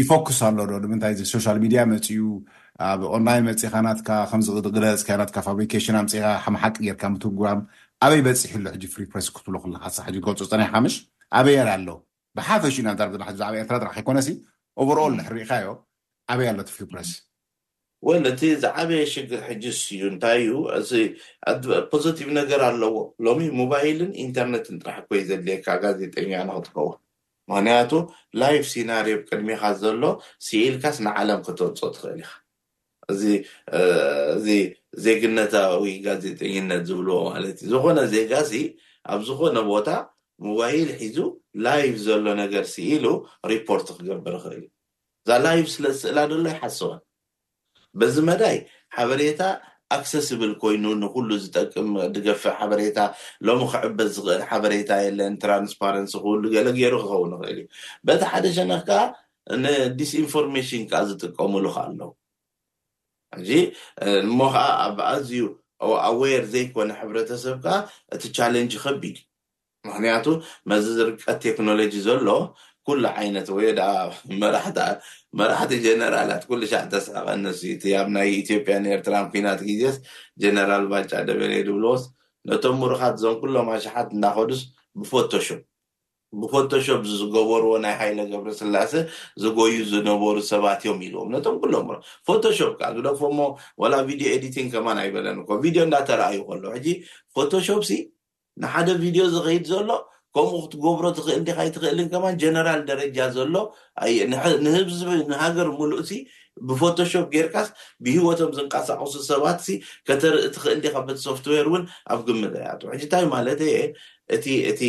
ይፎክስ 0.00 0.38
ኣሎ 0.48 0.58
ዶ 0.70 0.78
ድምንታይ 0.86 1.12
እዚ 1.14 1.22
ሶሻል 1.34 1.58
ሚድያ 1.64 1.80
መፅኡ 1.92 2.16
ኣብ 2.88 3.00
ኦንላይን 3.16 3.44
መፅኻ 3.50 3.74
ናትካ 3.86 4.08
ከምዝግለፅያናትካ 4.30 5.36
ፋብሪኬሽን 5.46 5.96
ምፅኢኻ 6.04 6.32
ሓመሓቂ 6.46 6.74
ጌርካ 6.86 7.02
ምትጉም 7.12 7.60
ኣበይ 8.06 8.20
በፂሒ 8.24 8.50
ኢሉ 8.56 8.66
ሕጂ 8.74 8.82
ፍሪፕስ 8.94 9.26
ክትብሉ 9.36 9.54
ክልካሳሕጂ 9.62 10.16
ገልፆ 10.26 10.40
ፀናይ 10.50 10.68
ሓምሽ 10.72 10.94
ኣበይያ 11.38 11.62
ኣለው 11.74 11.96
ብሓፈሽዩና 12.36 12.88
ር 13.06 13.08
ዝባሓ 13.14 13.26
ብዛዕባ 13.34 13.54
ኤርትራ 13.62 13.76
ራይኮነሲ 13.92 14.28
እበረኦ 14.82 15.06
ንሕሪኢካ 15.18 15.50
ዮ 15.64 15.70
ዓበይ 16.32 16.48
ኣሎቲ 16.50 16.68
ፍሪፕሬስ 16.76 17.10
ወ 18.06 18.14
እቲ 18.30 18.40
ዝዓበየ 18.62 19.02
ሽግር 19.12 19.40
ሕጂ 19.48 19.64
ስእዩ 19.80 20.02
እንታይ 20.12 20.40
እዩ 20.44 20.52
እ 21.50 21.52
ፖዘቲቭ 21.92 22.28
ነገር 22.40 22.60
ኣለዎ 22.70 22.94
ሎሚ 23.26 23.40
ሞባይልን 23.60 24.12
ኢንተርነትን 24.24 24.78
ጥራሕ 24.84 24.98
ኮይ 25.08 25.22
ዘድልየካ 25.30 25.66
ጋዜጠኛ 25.84 26.32
ንክጥከቡ 26.50 26.86
ምክንያቱ 27.50 27.90
ላይቭ 28.42 28.64
ሲናርዮ 28.74 29.16
ብቅድሚካ 29.22 29.62
ዘሎ 29.82 30.02
ሲኢልካስ 30.46 30.96
ንዓለም 31.08 31.40
ክተወልፆ 31.48 31.80
ትኽእል 31.96 32.18
ኢኻ 32.22 32.30
እዚ 33.12 33.24
እዚ 34.36 34.46
ዜግነታዊ 35.04 35.84
ጋዜጠነት 36.06 36.82
ዝብልዎ 36.88 37.18
ማለት 37.32 37.58
እዩ 37.64 37.70
ዝኮነ 37.72 38.00
ዜጋ 38.14 38.32
ሲ 38.50 38.60
ኣብ 39.14 39.20
ዝኮነ 39.28 39.56
ቦታ 39.70 39.88
ሞባይል 40.46 40.88
ሒዙ 41.00 41.18
ላይቭ 41.66 41.94
ዘሎ 42.06 42.24
ነገር 42.42 42.64
ሲ 42.72 42.76
ኢሉ 42.96 43.04
ሪፖርት 43.52 43.86
ክገብር 43.96 44.34
ክእል 44.42 44.60
እዩ 44.60 44.66
እዛ 45.26 45.30
ላይቭ 45.46 45.64
ስለዝስእላ 45.76 46.18
ደሎ 46.32 46.44
ኣይሓስዋን 46.52 47.00
በዚ 48.00 48.16
መዳይ 48.30 48.56
ሓበሬታ 48.96 49.40
ኣክሰስብል 49.96 50.52
ኮይኑ 50.62 50.84
ንኩሉ 51.02 51.28
ዝጠቅም 51.44 51.88
ድገፈ 52.14 52.42
ሓበሬታ 52.58 52.98
ሎሚ 53.48 53.60
ክዕበት 53.72 54.08
ዝክእል 54.16 54.42
ሓበሬታ 54.50 54.90
የለን 55.04 55.34
ትራንስፓረንሲ 55.44 56.14
ክብሉ 56.24 56.42
ገለ 56.54 56.66
ገይሩ 56.78 56.94
ክኸውን 57.04 57.30
ንክእል 57.34 57.50
እዩ 57.62 57.68
በቲ 58.08 58.20
ሓደ 58.32 58.44
ሸነክ 58.58 58.82
ከዓ 58.90 59.00
ንዲስኢንፎርሜሽን 59.64 60.84
ከዓ 60.92 61.02
ዝጥቀምሉ 61.12 61.64
ካ 61.76 61.86
ኣለው 61.88 62.10
ሕጂ 63.36 63.50
እሞ 64.26 64.38
ከዓ 64.54 64.66
ኣብ 64.84 64.96
ኣዝዩ 65.12 65.32
ኣብኣዋር 66.06 66.42
ዘይኮነ 66.52 66.90
ሕብረተሰብ 67.00 67.56
ከዓ 67.64 67.74
እቲ 68.14 68.22
ቻለንጅ 68.36 68.72
ከቢድ 68.84 69.16
ምክንያቱ 69.88 70.26
መዚ 70.70 70.84
ዝርቀት 70.98 71.36
ቴክኖሎጂ 71.46 71.92
ዘሎ 72.06 72.28
ኩሉ 72.88 73.02
ዓይነት 73.20 73.48
ወየራመራሕቲ 73.56 75.72
ጀነራላት 75.86 76.42
ኩሉ 76.50 76.60
ሸዕተስ 76.72 77.06
ኣቀነስዩ 77.20 77.70
እ 77.88 77.90
ኣብ 78.00 78.08
ናይ 78.16 78.28
ኢትዮጵያን 78.42 78.88
ኤርትራን 78.94 79.26
ኩናት 79.34 79.60
ግዜስ 79.68 79.96
ጀነራል 80.44 80.84
ባጫ 80.92 81.10
ደበለ 81.30 81.52
ድብልዎስ 81.68 82.04
ነቶም 82.50 82.76
ሙሩኻት 82.82 83.14
እዞም 83.18 83.36
ኩሎም 83.42 83.68
ኣሸሓት 83.74 84.08
እንዳከዱስ 84.16 84.62
ብፎቶሽፕ 85.00 85.58
ብፎቶሾፕ 86.40 87.02
ዝገበርዎ 87.18 87.70
ናይ 87.84 87.94
ሃይለ 88.00 88.18
ገብረስላሰ 88.32 88.92
ዝጎዩ 89.42 89.74
ዝነበሩ 89.92 90.36
ሰባት 90.52 90.80
እዮም 90.84 90.98
ኢሉዎም 91.06 91.28
ነቶም 91.34 91.56
ኩሎምቶ 91.62 91.98
ከዓ 92.78 92.90
ግደፎሞ 92.96 93.38
ላ 93.92 93.96
ቪድዮ 94.08 94.26
ኤዲቲንግ 94.36 94.68
ከማን 94.74 94.98
ኣይበለንኮ 95.04 95.48
ቪድዮ 95.64 95.82
እንዳተረኣዩ 95.88 96.38
ከሎ 96.50 96.64
ሕጂ 96.76 96.86
ፎቶሾፕ 97.36 97.82
ሲ 97.90 97.96
ንሓደ 98.64 98.88
ቪድዮ 99.04 99.24
ዝከይድ 99.34 99.64
ዘሎ 99.72 99.90
ከምኡ 100.36 100.54
ክትገብሮ 100.64 101.04
ትክእል 101.18 101.40
ካይትክእልን 101.58 102.08
ከማ 102.12 102.24
ጀነራል 102.40 102.80
ደረጃ 102.90 103.18
ዘሎ 103.36 103.54
ንሃገር 105.32 105.68
ምሉእ 105.78 106.04
ሲ 106.10 106.20
ብፎቶሽፕ 106.68 107.24
ጌርካስ 107.34 107.68
ብሂወቶም 108.04 108.50
ዝንቀሳቅሱ 108.56 109.14
ሰባት 109.30 109.58
ከተርኢ 110.08 110.46
ትክእል 110.54 110.80
ካፈት 110.94 111.18
ሶፍትዌር 111.26 111.66
እውን 111.70 111.82
ኣብ 112.12 112.20
ግምት 112.28 112.54
ያጂ 112.66 112.82
እታይ 113.06 113.24
ማለት 113.34 113.62
እእ 114.36 114.88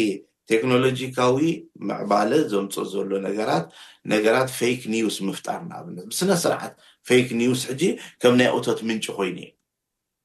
ቴክኖሎጂካዊ 0.50 1.38
ምዕባለ 1.88 2.32
ዘምፆ 2.52 2.74
ዘሎ 2.93 3.10
ነገራት 3.28 3.66
ነገራት 4.14 4.50
ፌክ 4.60 4.82
ኒውስ 4.93 5.18
ምፍጣር 5.28 5.60
ናኣብነት 5.70 6.08
ስነ 6.20 6.32
ስርዓት 6.43 6.74
ፌክ 7.10 7.28
ኒውስ 7.41 7.62
ሕጂ 7.70 7.84
ከም 8.22 8.34
ናይ 8.39 8.50
ኦቶት 8.58 8.80
ምንጭ 8.89 9.06
ኮይኑ 9.18 9.38
እዩ 9.47 9.52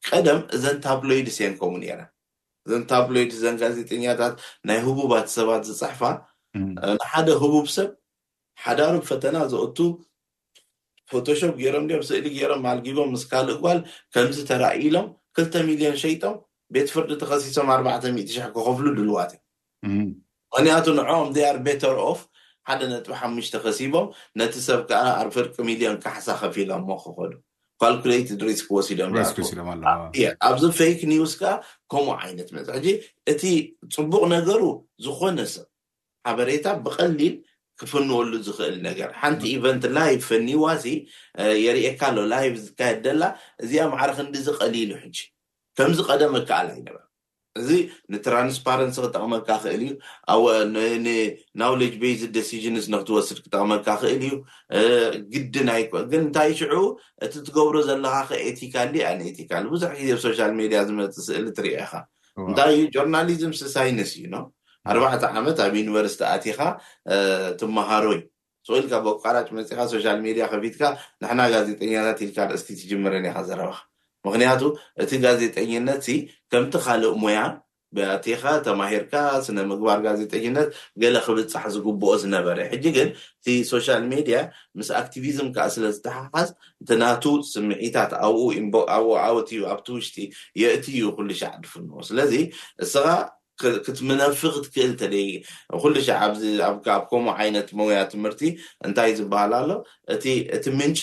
ቀደም 0.08 0.40
እዘን 0.56 0.78
ታፕሎይድ 0.86 1.28
ስን 1.36 1.52
ከው 1.60 1.72
ነረን 1.82 2.08
እዘን 2.66 2.82
ታብሎይድስ 2.90 3.36
ዘን 3.44 3.56
ጋዜጠኛታት 3.62 4.34
ናይ 4.68 4.78
ህቡባት 4.86 5.26
ሰባት 5.36 5.62
ዝፅሕፋ 5.68 6.02
ንሓደ 6.96 7.28
ህቡብ 7.42 7.66
ሰብ 7.76 7.90
ሓዳሩ 8.64 8.94
ፈተና 9.10 9.36
ዘወቱ 9.52 9.78
ፎቶሾፕ 11.12 11.54
ገይሮም 11.62 11.86
ም 12.00 12.02
ስእሊ 12.08 12.26
ገይሮም 12.36 12.60
ማልጊቦም 12.66 13.10
ምስካልእ 13.14 13.56
ግባል 13.58 13.78
ከምዚ 14.14 14.38
ተራኢሎም 14.50 15.06
ክልተ 15.36 15.54
ሚሊዮን 15.68 15.96
ሸይቶም 16.02 16.34
ቤት 16.74 16.88
ፍርዲ 16.94 17.10
ተኸሲሶም 17.22 17.68
4ርባዕት 17.78 18.04
ሽሕ 18.34 18.46
ክክፍሉ 18.54 18.86
ድልዋት 18.98 19.32
እዩ 19.36 19.40
ምክንያቱ 19.92 20.84
ንዑም 20.98 21.28
ደኣር 21.36 21.56
ቤተር 21.66 21.94
ኦፍ 22.10 22.20
ሓደ 22.68 22.80
ነጥ 22.92 23.06
ሓሙሽተ 23.20 23.54
ከሲቦም 23.64 24.06
ነቲ 24.40 24.54
ሰብ 24.66 24.80
ከዓ 24.90 25.02
ኣብ 25.20 25.28
ፍርቂ 25.36 25.54
ሚሊዮን 25.70 25.96
ካሕሳ 26.04 26.28
ከፊ 26.40 26.54
ኢሎሞ 26.64 26.88
ክከዱ 27.04 27.32
ካልትድ 27.82 28.40
ሪስክ 28.48 28.68
ወሲም 28.76 29.00
ኣብዚ 30.48 30.62
ፌክ 30.78 31.00
ኒውስ 31.12 31.32
ከዓ 31.40 31.52
ከምኡ 31.92 32.14
ዓይነት 32.24 32.48
መፅ 32.56 32.68
እጂ 32.78 32.86
እቲ 33.32 33.42
ፅቡቅ 33.96 34.22
ነገሩ 34.36 34.62
ዝኮነ 35.06 35.38
ሰብ 35.54 35.66
ሓበሬታ 36.28 36.66
ብቀሊል 36.86 37.34
ክፈንወሉ 37.80 38.32
ዝክእል 38.46 38.74
ነገር 38.88 39.08
ሓንቲ 39.20 39.42
ኢቨንት 39.56 39.84
ላይ 39.96 40.12
ፈኒዋሲ 40.28 40.84
የርኤካ 41.64 42.00
ኣሎ 42.10 42.18
ላይቭ 42.32 42.54
ዝካየድ 42.66 42.98
ደላ 43.06 43.22
እዚኣ 43.64 43.84
ማዕርክ 43.94 44.18
ንዲ 44.28 44.36
ዝቀሊሉ 44.48 44.90
ሕጂ 45.02 45.18
ከምዚ 45.78 45.98
ቀደመ 46.08 46.34
ከ 46.48 46.52
ኣልይ 46.58 46.80
በር 46.86 47.02
እዚ 47.60 47.70
ንትራንስፓረንሲ 48.12 48.96
ክጠቕመካ 49.04 49.48
ክእል 49.64 49.82
እዩ 49.86 50.94
ንናውለጅ 51.06 51.94
ቤ 52.02 52.08
ደሲሽንስ 52.36 52.86
ንክትወስድ 52.94 53.38
ክጠቕመካ 53.44 53.86
ክእል 54.00 54.22
እዩ 54.28 54.34
ግድናይ 55.34 55.82
ግን 56.10 56.22
እንታይ 56.24 56.50
ሽዑ 56.60 56.74
እቲ 57.26 57.34
ትገብሮ 57.46 57.76
ዘለካ 57.88 58.16
ከኤቲካ 58.30 58.74
ሊ 58.94 59.04
ኣንኤቲካ 59.12 59.50
ቡዙሕ 59.72 59.90
ግዜኣብሶሻል 60.00 60.52
ሜድያ 60.60 60.80
ዝመፅእ 60.90 61.22
ስእሊ 61.28 61.46
ትርአ 61.60 61.72
ኢካ 61.84 61.92
እንታይ 62.48 62.72
እዩ 62.76 62.82
ጆርናሊዝም 62.98 63.52
ስሳይነስ 63.60 64.12
እዩ 64.18 64.24
ኖ 64.34 64.42
ኣርባዕተ 64.92 65.22
ዓመት 65.40 65.58
ኣብ 65.66 65.74
ዩኒቨርስቲ 65.82 66.22
ኣቲካ 66.36 66.60
ትመሃሮ 67.62 68.04
እዩ 68.16 68.22
ዝውኢልካ 68.66 68.94
ቦቃራጭ 69.06 69.46
መፅኢካ 69.56 69.80
ሶሻል 69.96 70.18
ሜድያ 70.26 70.44
ከፊትካ 70.52 70.82
ንሕና 71.22 71.40
ጋዜጠኛታት 71.54 72.18
ኢልካ 72.26 72.38
ርእስቲ 72.52 72.68
ትጀመረኒ 72.80 73.24
ኢካ 73.32 73.38
ዘረብካ 73.48 73.76
ምክንያቱ 74.26 74.62
እቲ 75.02 75.10
ጋዜጠኝነት 75.24 76.06
ከምቲ 76.52 76.74
ካልእ 76.86 77.14
ሞያ 77.24 77.40
ብያቴካ 77.96 78.44
ተማሂርካ 78.66 79.12
ስነ 79.46 79.58
ምግባር 79.70 79.98
ጋዜጠኝነት 80.06 80.68
ገለ 81.02 81.16
ክብፃሕ 81.26 81.64
ዝግብኦ 81.74 82.12
ዝነበረ 82.22 82.58
ሕጂ 82.72 82.84
ግን 82.96 83.08
እቲ 83.40 83.46
ሶሻል 83.72 84.02
ሜድያ 84.12 84.38
ምስ 84.78 84.88
ኣክቲቪዝም 85.00 85.48
ከዓ 85.56 85.66
ስለ 85.74 85.84
ዝተሓሓዝ 85.96 86.48
እቲ 86.82 86.90
ናቱ 87.02 87.24
ስምዒታት 87.52 88.12
ኣብኡኣብኡ 88.28 88.84
ኣውት 89.28 89.50
ዩ 89.56 89.60
ኣብቲውሽጢ 89.74 90.16
የእት 90.62 90.86
እዩ 90.94 91.02
ኩሉ 91.18 91.28
ሻዕ 91.42 91.52
ድፍንዎ 91.66 91.94
ስለዚ 92.08 92.32
እስኻ 92.86 93.06
ክትምነፊ 93.86 94.40
ክትክእል 94.54 94.88
እንተደይ 94.92 95.28
ኩሉ 95.84 95.94
ሻዕ 96.08 96.20
ብ 96.38 96.80
ከምኡ 97.10 97.32
ዓይነት 97.42 97.68
ሞያ 97.80 98.00
ትምህርቲ 98.14 98.42
እንታይ 98.88 99.12
ዝበሃል 99.20 99.54
ኣሎ 99.60 99.70
እእቲ 100.14 100.64
ምንጪ 100.80 101.00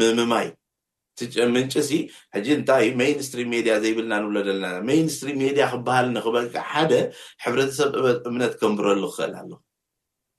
ምምማይ 0.00 0.48
ምንጭሲ 1.56 1.90
ሕጂ 2.34 2.46
እንታይ 2.58 2.86
ሜይኒስትሪ 3.00 3.40
ሜድያ 3.52 3.72
ዘይብልና 3.82 4.12
ንብሎ 4.22 4.36
ዘለና 4.48 4.68
ሜንስትሪ 4.88 5.28
ሜድያ 5.42 5.64
ክበሃል 5.72 6.06
ንክበልዓ 6.16 6.62
ሓደ 6.70 6.92
ሕረተሰብ 7.44 7.90
እምነት 8.28 8.52
ከንብረሉ 8.60 9.02
ክክእል 9.12 9.32
ኣሎ 9.40 9.50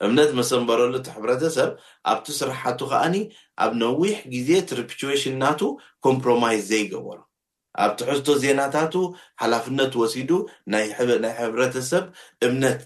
እምነት 0.06 0.32
መሰንበረሉ 0.40 0.94
እቲ 1.02 1.08
ሕረተሰብ 1.18 1.70
ኣብቲ 2.14 2.28
ስራሓቱ 2.40 2.80
ከዓኒ 2.92 3.16
ኣብ 3.66 3.72
ነዊሕ 3.84 4.18
ግዜ 4.34 4.50
ትሪፒትሽንናቱ 4.72 5.62
ኮምፕሮማይዝ 6.08 6.64
ዘይገበሮ 6.72 7.20
ኣብ 7.84 7.92
ትሕዝቶ 8.00 8.28
ዜናታቱ 8.44 8.94
ሓላፍነት 9.42 9.94
ወሲዱ 10.02 10.30
ናይ 10.74 10.86
ሕብረተሰብ 11.40 12.04
እምነት 12.48 12.82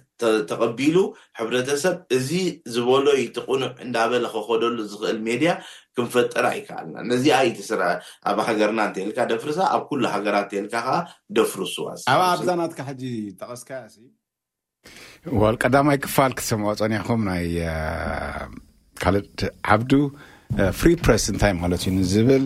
ተቀቢሉ 0.49 0.95
ሕብረተሰብ 1.39 1.95
እዚ 2.15 2.29
ዝበሎይ 2.75 3.21
ትቁኑዕ 3.35 3.69
እንዳበለ 3.85 4.23
ክከደሉ 4.33 4.77
ዝክእል 4.93 5.19
ሜድያ 5.27 5.51
ክንፈጥር 5.99 6.45
ኣይከልና 6.51 6.97
ነዚኣይስ 7.11 7.69
ኣብ 8.29 8.37
ሃገርና 8.47 8.81
እልካ 9.07 9.19
ደፍርሳ 9.31 9.59
ኣብ 9.75 9.83
ኩሉ 9.89 10.03
ሃገራት 10.15 10.49
እንልካ 10.59 10.75
ከዓ 10.85 10.93
ደፍርሱዋኣብኣ 11.37 12.23
ኣብዛናትካ 12.37 12.79
ሕጂ 12.89 13.03
ጠቀስካያ 13.41 13.81
ቀዳማይ 15.63 15.97
ክፋል 16.05 16.31
ክትሰምዖ 16.37 16.69
ፀኒሐኩም 16.81 17.21
ናይ 17.29 17.45
ካልእ 19.03 19.25
ዓብዱ 19.75 19.91
ፍሪ 20.79 20.89
ፕረስ 21.03 21.25
እንታይ 21.33 21.53
ማለት 21.63 21.81
እዩ 21.85 21.91
ንዝብል 21.97 22.45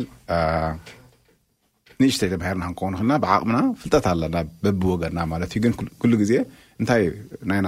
ንእሽተይ 2.02 2.30
ተማሂርና 2.34 2.64
ክንከውንክእልና 2.70 3.14
ብዓቅምና 3.26 3.60
ፍልጠት 3.82 4.06
ኣለና 4.14 4.36
በቢ 4.64 4.82
ወገና 4.94 5.20
ማለት 5.34 5.52
እዩ 5.54 5.62
ግን 5.66 5.74
ኩሉ 6.04 6.14
ግዜ 6.24 6.34
እንታይ 6.80 7.04
ናይ 7.52 7.62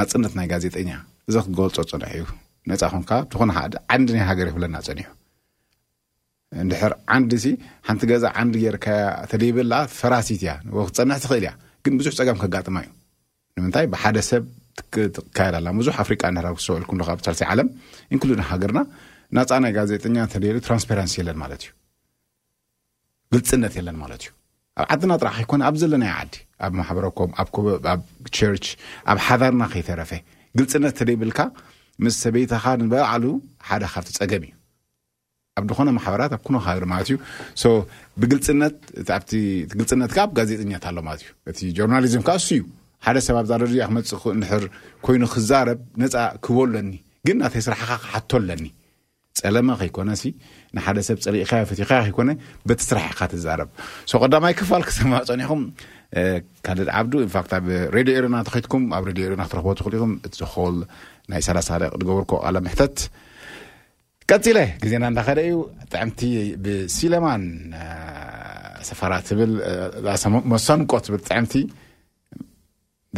ናፅነት 0.00 0.32
ናይ 0.40 0.46
ጋዜጠኛ 0.54 0.90
እዚ 1.30 1.36
ክገልፆ 1.48 1.76
ፅኒሐ 1.92 2.10
እዩ 2.18 2.24
መፃ 2.70 2.82
ኹንከ 2.94 3.10
ዝኾነ 3.32 3.50
ሓደ 3.58 3.74
ዓንዲ 3.94 4.08
ናይ 4.16 4.24
ሃገር 4.30 4.46
የኽህብለና 4.48 4.76
ፀኒሑ 4.86 5.06
እንድሕር 6.62 6.92
ዓንዲ 7.14 7.30
እሲ 7.38 7.46
ሓንቲ 7.88 8.02
ገዛ 8.10 8.24
ዓንዲ 8.40 8.54
ጌይርካያ 8.62 8.98
ተደይብላ 9.30 9.74
ፈራሲት 9.98 10.42
እያ 10.44 10.50
ወ 10.76 10.84
ክትፀንሕ 10.88 11.16
ትኽእል 11.24 11.40
እያ 11.46 11.50
ግን 11.84 11.92
ብዙሕ 12.00 12.12
ፀጋም 12.20 12.38
ከጋጥማ 12.42 12.76
እዩ 12.84 12.90
ንምንታይ 13.58 13.86
ብሓደ 13.94 14.16
ሰብ 14.30 14.44
ትካየዳላ 15.16 15.68
ብዙሕ 15.80 15.96
ኣፍሪቃ 16.04 16.22
ደራክዝሰበልኩም 16.38 16.98
ካ 17.08 17.16
ሳርሲይ 17.26 17.46
ዓለም 17.52 17.68
እንክሊድና 18.14 18.44
ሃገርና 18.50 18.80
ናጻ 19.36 19.50
ናይ 19.64 19.72
ጋዜጠኛ 19.78 20.16
ተደሉ 20.34 20.56
ትራንስፓረንሲ 20.66 21.14
የለን 21.20 21.38
ማለት 21.44 21.62
እዩ 21.66 21.70
ግልፅነት 23.34 23.74
የለን 23.80 23.96
ማለት 24.02 24.22
እዩ 24.26 24.30
ኣብ 24.82 24.86
ዓድና 24.94 25.12
ጥራኺይኮነ 25.22 25.62
ኣብ 25.68 25.76
ዘለናየ 25.82 26.12
ዓዲ 26.20 26.34
ኣብ 26.66 26.72
ማሕበረኮም 26.80 27.30
ኣብ 27.42 27.48
ኮበብ 27.56 27.86
ኣብ 27.94 28.00
ቸርች 28.36 28.66
ኣብ 29.10 29.18
ሓዳርና 29.26 29.62
ከይተረፈ 29.72 30.12
ግልፅነት 30.58 30.94
ተደይብልካ 31.00 31.40
ምስ 32.04 32.14
ሰበይታኻ 32.24 32.64
ንበባዕሉ 32.86 33.24
ሓደ 33.68 33.82
ካብቲ 33.92 34.08
ፀገም 34.20 34.42
እዩ 34.46 34.52
ኣብድኾነ 35.58 35.88
ማሕበራት 35.96 36.32
ኣብ 36.36 36.42
ኩኖካግሪ 36.46 36.84
ማለት 36.92 37.08
እዩ 37.10 37.16
ሶ 37.62 37.64
ብግልፅኣእቲ 38.22 39.30
ግልፅነት 39.78 40.12
ካ 40.16 40.18
ኣብ 40.24 40.30
ጋዜጥኛት 40.38 40.84
ኣሎ 40.90 40.98
ማለት 41.08 41.22
እዩ 41.24 41.30
እቲ 41.50 41.58
ጀርናሊዝምካ 41.78 42.28
እሱ 42.40 42.48
እዩ 42.58 42.62
ሓደ 43.06 43.16
ሰብ 43.26 43.36
ኣብዛድ 43.42 43.62
ክመፅ 43.88 44.10
ንድሕር 44.38 44.62
ኮይኑ 45.06 45.22
ክዛረብ 45.34 45.80
ነፃ 46.02 46.14
ክህበሎኒ 46.44 46.92
ግን 47.26 47.36
ናተይ 47.42 47.62
ስራሕካ 47.66 47.90
ክሓቶኣለኒ 48.04 48.64
ጸለመ 49.40 49.68
ከይኮነሲ 49.80 50.22
ንሓደ 50.76 50.96
ሰብ 51.08 51.16
ፀሊእኻ 51.24 51.50
ፈትኻ 51.70 51.90
ከይኮነ 52.04 52.30
በቲ 52.68 52.80
ስራሕካ 52.90 53.18
ትዛረብ 53.32 53.68
ቀዳማይ 54.22 54.54
ክፋል 54.60 54.82
ክሰማ 54.88 55.12
ፀኒኹም 55.28 55.62
ካል 56.66 56.78
ዓዱ 56.98 57.12
ንፋት 57.28 57.50
ኣብ 57.58 57.66
ሬድዮ 57.96 58.12
ኤሬና 58.20 58.36
ተኸትኩም 58.48 58.82
ኣብ 58.96 59.02
ሬድ 59.10 59.18
ኤና 59.34 59.42
ክትረኽቦ 59.46 59.68
ትኽሉ 59.78 59.94
ኢኹም 59.98 60.12
እዝኸውሎ 60.26 60.76
ናይ 61.32 61.42
ሳላሳሪቕ 61.46 61.90
ገብርኮ 62.10 62.32
ለ 62.54 62.56
ምተት 62.66 62.98
ቀፂለ 64.32 64.58
ግዜና 64.84 65.04
እዳኸደ 65.12 65.40
ዩ 65.50 65.54
ብጣዕምቲ 65.82 66.20
ብሲላማን 66.64 67.42
ሰፈራ 68.88 69.12
ብ 69.38 69.40
መሰንቆ 70.52 70.90
ትብ 71.06 71.14
ጣዕቲ 71.28 71.52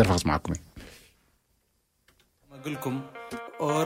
ርፈ 0.04 0.08
ክስማኩግልኩም 0.16 2.96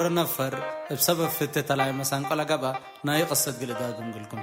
ረ 0.02 0.04
ነፈር 0.20 0.54
ብሰበብ 0.94 1.30
ፍ 1.38 1.40
ታ 1.68 1.70
መሳንቆላ 2.00 2.40
ጋ 2.52 2.52
ናይ 3.10 3.20
ቅሰ 3.32 3.44
ግል 3.60 3.72
ግልኩም 4.16 4.42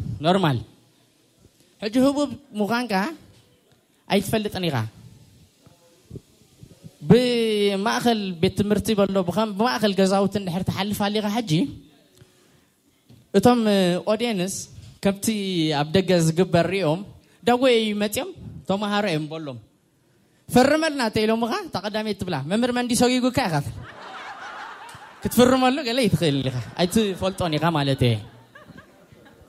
ኖማ 0.25 0.47
ሕጂ 1.83 1.95
ህቡ 2.05 2.17
ሙዃን 2.59 2.85
ከ 2.91 2.95
ኣይትፈልጥን 4.13 4.65
ኢኻ 4.69 4.77
ብማእኸል 7.09 8.19
ቤት 8.41 8.53
ትምህርቲ 8.59 8.89
ሎ 9.15 9.21
ብማእኸል 9.29 9.93
ገዛውት 9.99 10.35
ድ 10.47 10.61
ተሓልፋሊ 10.69 11.15
ኻ 11.25 11.35
ጂ 11.51 11.59
እቶም 13.39 13.61
ኦዴንስ 14.13 14.55
ከምቲ 15.03 15.27
ኣብ 15.81 15.87
ደገ 15.95 16.09
ዝግበር 16.27 16.67
ሪኦም 16.73 17.01
ዳጎይ 17.47 17.75
ዩ 17.89 17.93
መፅኦም 18.03 18.29
ተማሃሮ 18.69 19.05
የም 19.13 19.25
በሎም 19.31 19.59
ፍርመልና 20.55 21.01
ተኢሎሙ 21.15 21.41
ቀዳ 21.85 21.95
ብላ 22.27 22.35
መምርመዲ 22.51 22.91
ሰጉ 23.01 23.25
ክትፍርመሉ 25.23 25.75
ትክእል 25.85 25.99
ኣይትፈልጦን 26.81 27.53
ኢኻ 27.57 27.65
ማ 27.77 27.81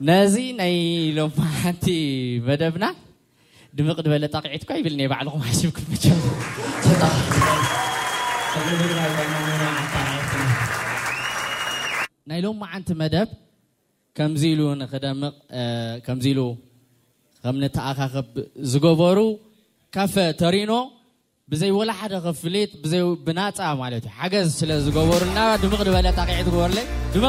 ነዚ 0.09 0.35
ናይ 0.59 0.75
ሎ 1.17 1.21
ንቲ 1.75 1.85
መደብና 2.47 2.85
ድምቕ 3.77 3.97
ድበለ 4.05 4.23
ኣቅዒት 4.39 4.63
ብ 4.85 4.89
ናይ 12.29 12.39
ሎ 12.45 12.49
ዓንቲ 12.75 12.89
ደብ 13.15 13.29
ኢሉ 16.31 16.41
ደ 17.63 17.69
ተኣካክ 17.77 18.27
ዝገበሩ 18.73 19.19
ካፈ 19.95 20.13
ተሪኖ 20.41 20.71
ብዘይ 21.51 21.71
ወላ 21.77 21.91
ሓደ 21.99 22.13
ፍ 22.39 22.41
ብናፃ 23.25 23.57
ገ 24.33 24.45
ዝሩድ 24.57 24.87
በ 24.95 25.93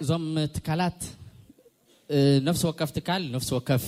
እዞም 0.03 0.25
ትካላት 0.55 0.99
ነፍሲ 2.47 2.61
ወከፍ 2.67 2.91
ትካ 2.97 3.09
ከፍ 3.69 3.85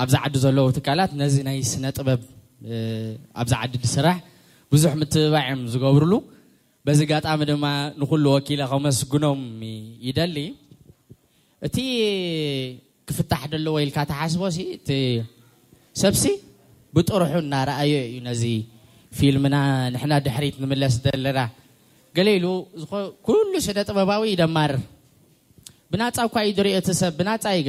ኣብዝ 0.00 0.14
ዓዲ 0.22 0.34
ዘለዉ 0.44 0.66
ትካላት 0.78 1.12
ነዚ 1.22 1.36
ናይ 1.48 1.56
ስነ 1.70 1.84
ጥበብ 1.96 2.22
ኣብዛ 3.42 3.54
ዓዲ 3.62 3.72
ድስራሕ 3.84 4.16
ብዙሕ 4.74 4.92
ትበባዕ 5.14 5.48
ዝገብርሉ 5.74 6.12
ዚ 7.00 7.08
ጋጣሚ 7.12 7.40
ድማ 7.52 7.64
ንሉ 8.02 8.24
ወኪ 8.36 8.48
ከመስግኖም 8.74 9.42
ይደሊ 10.08 10.36
እቲ 11.68 11.76
ክፍታሕ 13.08 13.42
ሎ 13.66 13.76
ል 13.88 13.90
ተሓስቦ 14.12 14.42
ሰብሲ 16.04 16.24
ብርሑ 16.96 17.24
እናረኣዩ 17.44 17.92
ዩ 18.14 18.20
ዚ 18.40 18.46
ፊልምና 19.18 19.56
ድሕሪት 20.26 20.56
ንምለስ 20.62 20.94
ዘለና 21.04 21.40
ሉ 22.44 22.46
ስደ 23.66 23.78
ጥበባዊ 23.88 24.22
ደር 24.40 24.72
ብናፃ 25.92 26.16
እ 26.26 26.42
እዩ 26.50 26.58
ሪኦ 26.66 26.78
ሰብ 27.00 27.12
ብናፃይ 27.20 27.60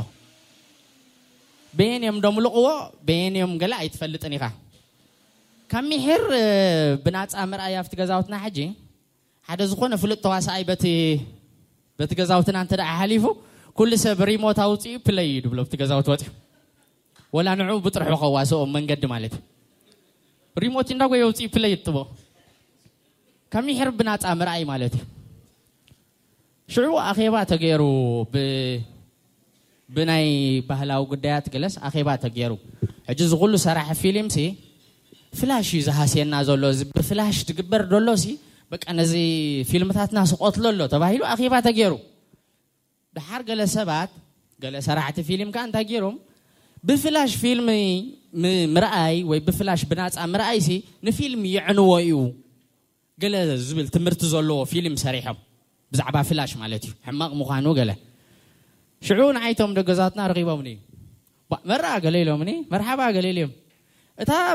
የን 1.82 2.04
እም 2.12 2.18
ዶም 2.24 2.38
ልቕዎ 2.46 2.68
በየን 3.08 3.36
ም 3.52 3.54
ኣይትፈልጥን 3.82 4.34
ኢኻ 4.38 4.46
ብ 5.72 5.82
ሚሕር 5.92 6.24
ብናፃ 7.04 7.34
ምርኣይ 7.52 7.76
ኣብቲ 7.82 7.94
ገዛውትና 8.02 8.36
ጂ 8.56 8.66
ሓደ 9.48 9.62
ዝኮነ 9.70 9.94
ፍሉጥ 10.02 10.18
ተዋሳይ 10.26 10.64
በቲ 12.00 12.12
ገዛውትና 12.20 12.58
ሊፉ 13.12 13.26
ኩ 13.80 13.84
ሰብ 14.04 14.20
ሪሞ 14.30 14.46
ውፅኡ 14.74 14.94
ፕለይ 15.08 15.30
ዩ 15.38 15.46
ብሎ 15.54 15.60
ብቲ 15.68 15.74
ገዛውት 15.82 16.08
ወፅ 16.12 16.24
ላ 17.46 17.50
ንኡ 17.60 17.76
ብጥርሑ 17.86 18.14
ከዋስኦም 18.24 18.72
መንገዲ 18.78 19.04
ማእዩ 19.14 19.34
እዳፅኢ 20.62 21.72
ይከመይሕር 23.46 23.90
ብናፃ 23.98 24.24
ርኣይ 24.48 24.62
ማ 24.66 24.72
ዩ 26.74 26.78
ዑ 26.98 27.00
ኣባ 27.14 27.36
ተገይሩ 27.54 27.82
ብናይ 29.96 30.26
ባህላዊ 30.70 31.02
ጉዳያት 31.14 31.46
ለስ 31.64 31.76
ኣባ 31.88 32.10
ተገሩ 32.26 32.54
ዚ 33.14 33.22
ዝሉ 33.32 33.54
ሰራሕ 33.66 33.90
ፊልም 34.02 34.28
ሲ 34.36 34.58
ፍላሽ 35.40 35.70
እዩ 35.76 35.82
ዝሃስና 35.88 36.34
ዘሎ 36.50 36.64
ፍላሽ 37.10 37.38
ትግበር 37.50 37.82
ዘሎ 37.94 38.10
ቂ 38.82 38.84
ነዚ 39.00 39.14
ፊልምታትናስቆትሎሎ 39.72 40.80
ተባሂ 40.94 41.16
ባ 41.54 41.56
ተገሩ 41.68 41.94
ብሓር 43.18 43.42
ገለ 43.50 43.62
ሰባት 43.78 44.12
ለ 44.76 44.80
ሰራሕቲ 44.90 45.18
ፊልም 45.30 45.50
ታይ 45.78 45.86
ሮ 46.04 46.06
ፍ 46.88 46.90
አ 47.20 47.22
ፍ 47.42 47.44
ف 47.50 47.56
يعዎ 51.58 52.02
ዩ 52.08 52.10
ዎ 52.10 52.14
ሖ 52.18 52.20
ቕ 53.22 53.24
ዛ 53.34 53.36
ዛ 53.68 53.70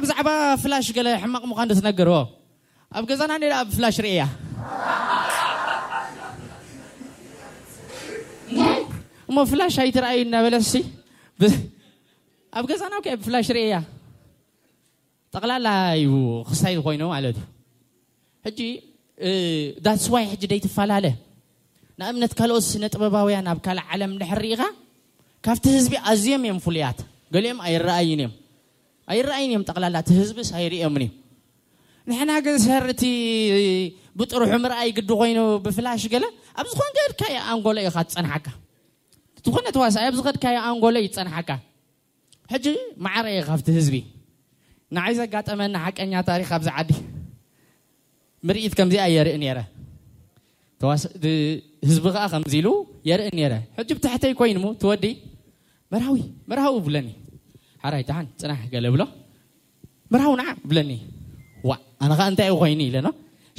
ቕ 0.02 0.04
ኣ 10.10 10.12
ዛ 11.40 11.42
ኣብ 12.56 12.64
ገዛ 12.70 12.82
ናብ 12.92 13.04
ፍሽ 13.26 13.48
እያ 13.66 13.74
ጠقላላ 15.34 15.66
ክሳይ 16.50 16.74
ኮይኑ 16.86 17.02
ዳስዋ 19.84 20.14
ይላለ 20.24 21.06
እም 22.10 22.16
ካኦት 22.38 22.66
ነ 22.82 22.84
ጥበባውያ 22.96 23.36
ኣብ 23.52 23.58
እ 23.68 23.70
ለ 24.00 24.02
ርኢኻ 24.40 24.62
ካብቲ 25.46 25.64
ህዝቢ 25.76 25.92
ኣዝ 26.12 26.24
እ 26.36 26.38
ፍያ 26.66 26.86
ግ 27.34 27.36
ር 27.44 27.46
ብ 27.60 27.62
ኣይ 34.80 34.90
ግ 34.96 34.98
ኮይ 35.10 35.32
ጎ 40.82 40.84
ዩ 41.06 41.08
ሕጂ 42.52 42.66
ማዕረየ 43.04 43.38
ካብቲ 43.48 43.68
ህዝቢ 43.78 43.96
ንይ 44.96 45.12
ዘጋጠመና 45.18 45.74
ሓቀኛ 45.84 46.12
ታሪክ 46.28 46.50
ብዚ 46.60 46.70
ዓዲ 46.82 46.90
ት 48.76 48.86
ዚኣ 48.92 49.04
የርኢ 49.14 49.48
ህዝቢ 51.88 52.04
ከ 52.16 52.42
ሉ 52.46 52.70
ርኢ 53.20 53.26
ብትሕተይ 53.98 54.32
ኮይኑ 54.40 54.58
ወዲ 54.90 55.04
ዊ 56.12 56.16
ብለኒ 56.86 57.08
ሓይን 57.84 58.26
ፅናሕ 58.42 58.60
ገ 58.74 58.82
ብሎ 58.94 59.04
ዊ 60.14 60.54
ብለኒ 60.70 60.90
ታይ 62.40 62.50
ኮይ 62.62 62.74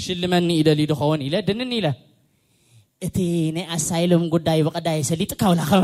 ሽልመኒ 0.03 0.49
ዩደሊ 0.59 0.81
ኸን 0.99 1.21
ድንኒ 1.47 1.73
እቲ 3.05 3.17
ይ 3.23 3.63
ኣሳይሎም 3.75 4.23
ጉዳይ 4.33 4.59
ብቐዳየ 4.67 4.99
ሰሊጥካውላ 5.09 5.61
ከመ 5.69 5.83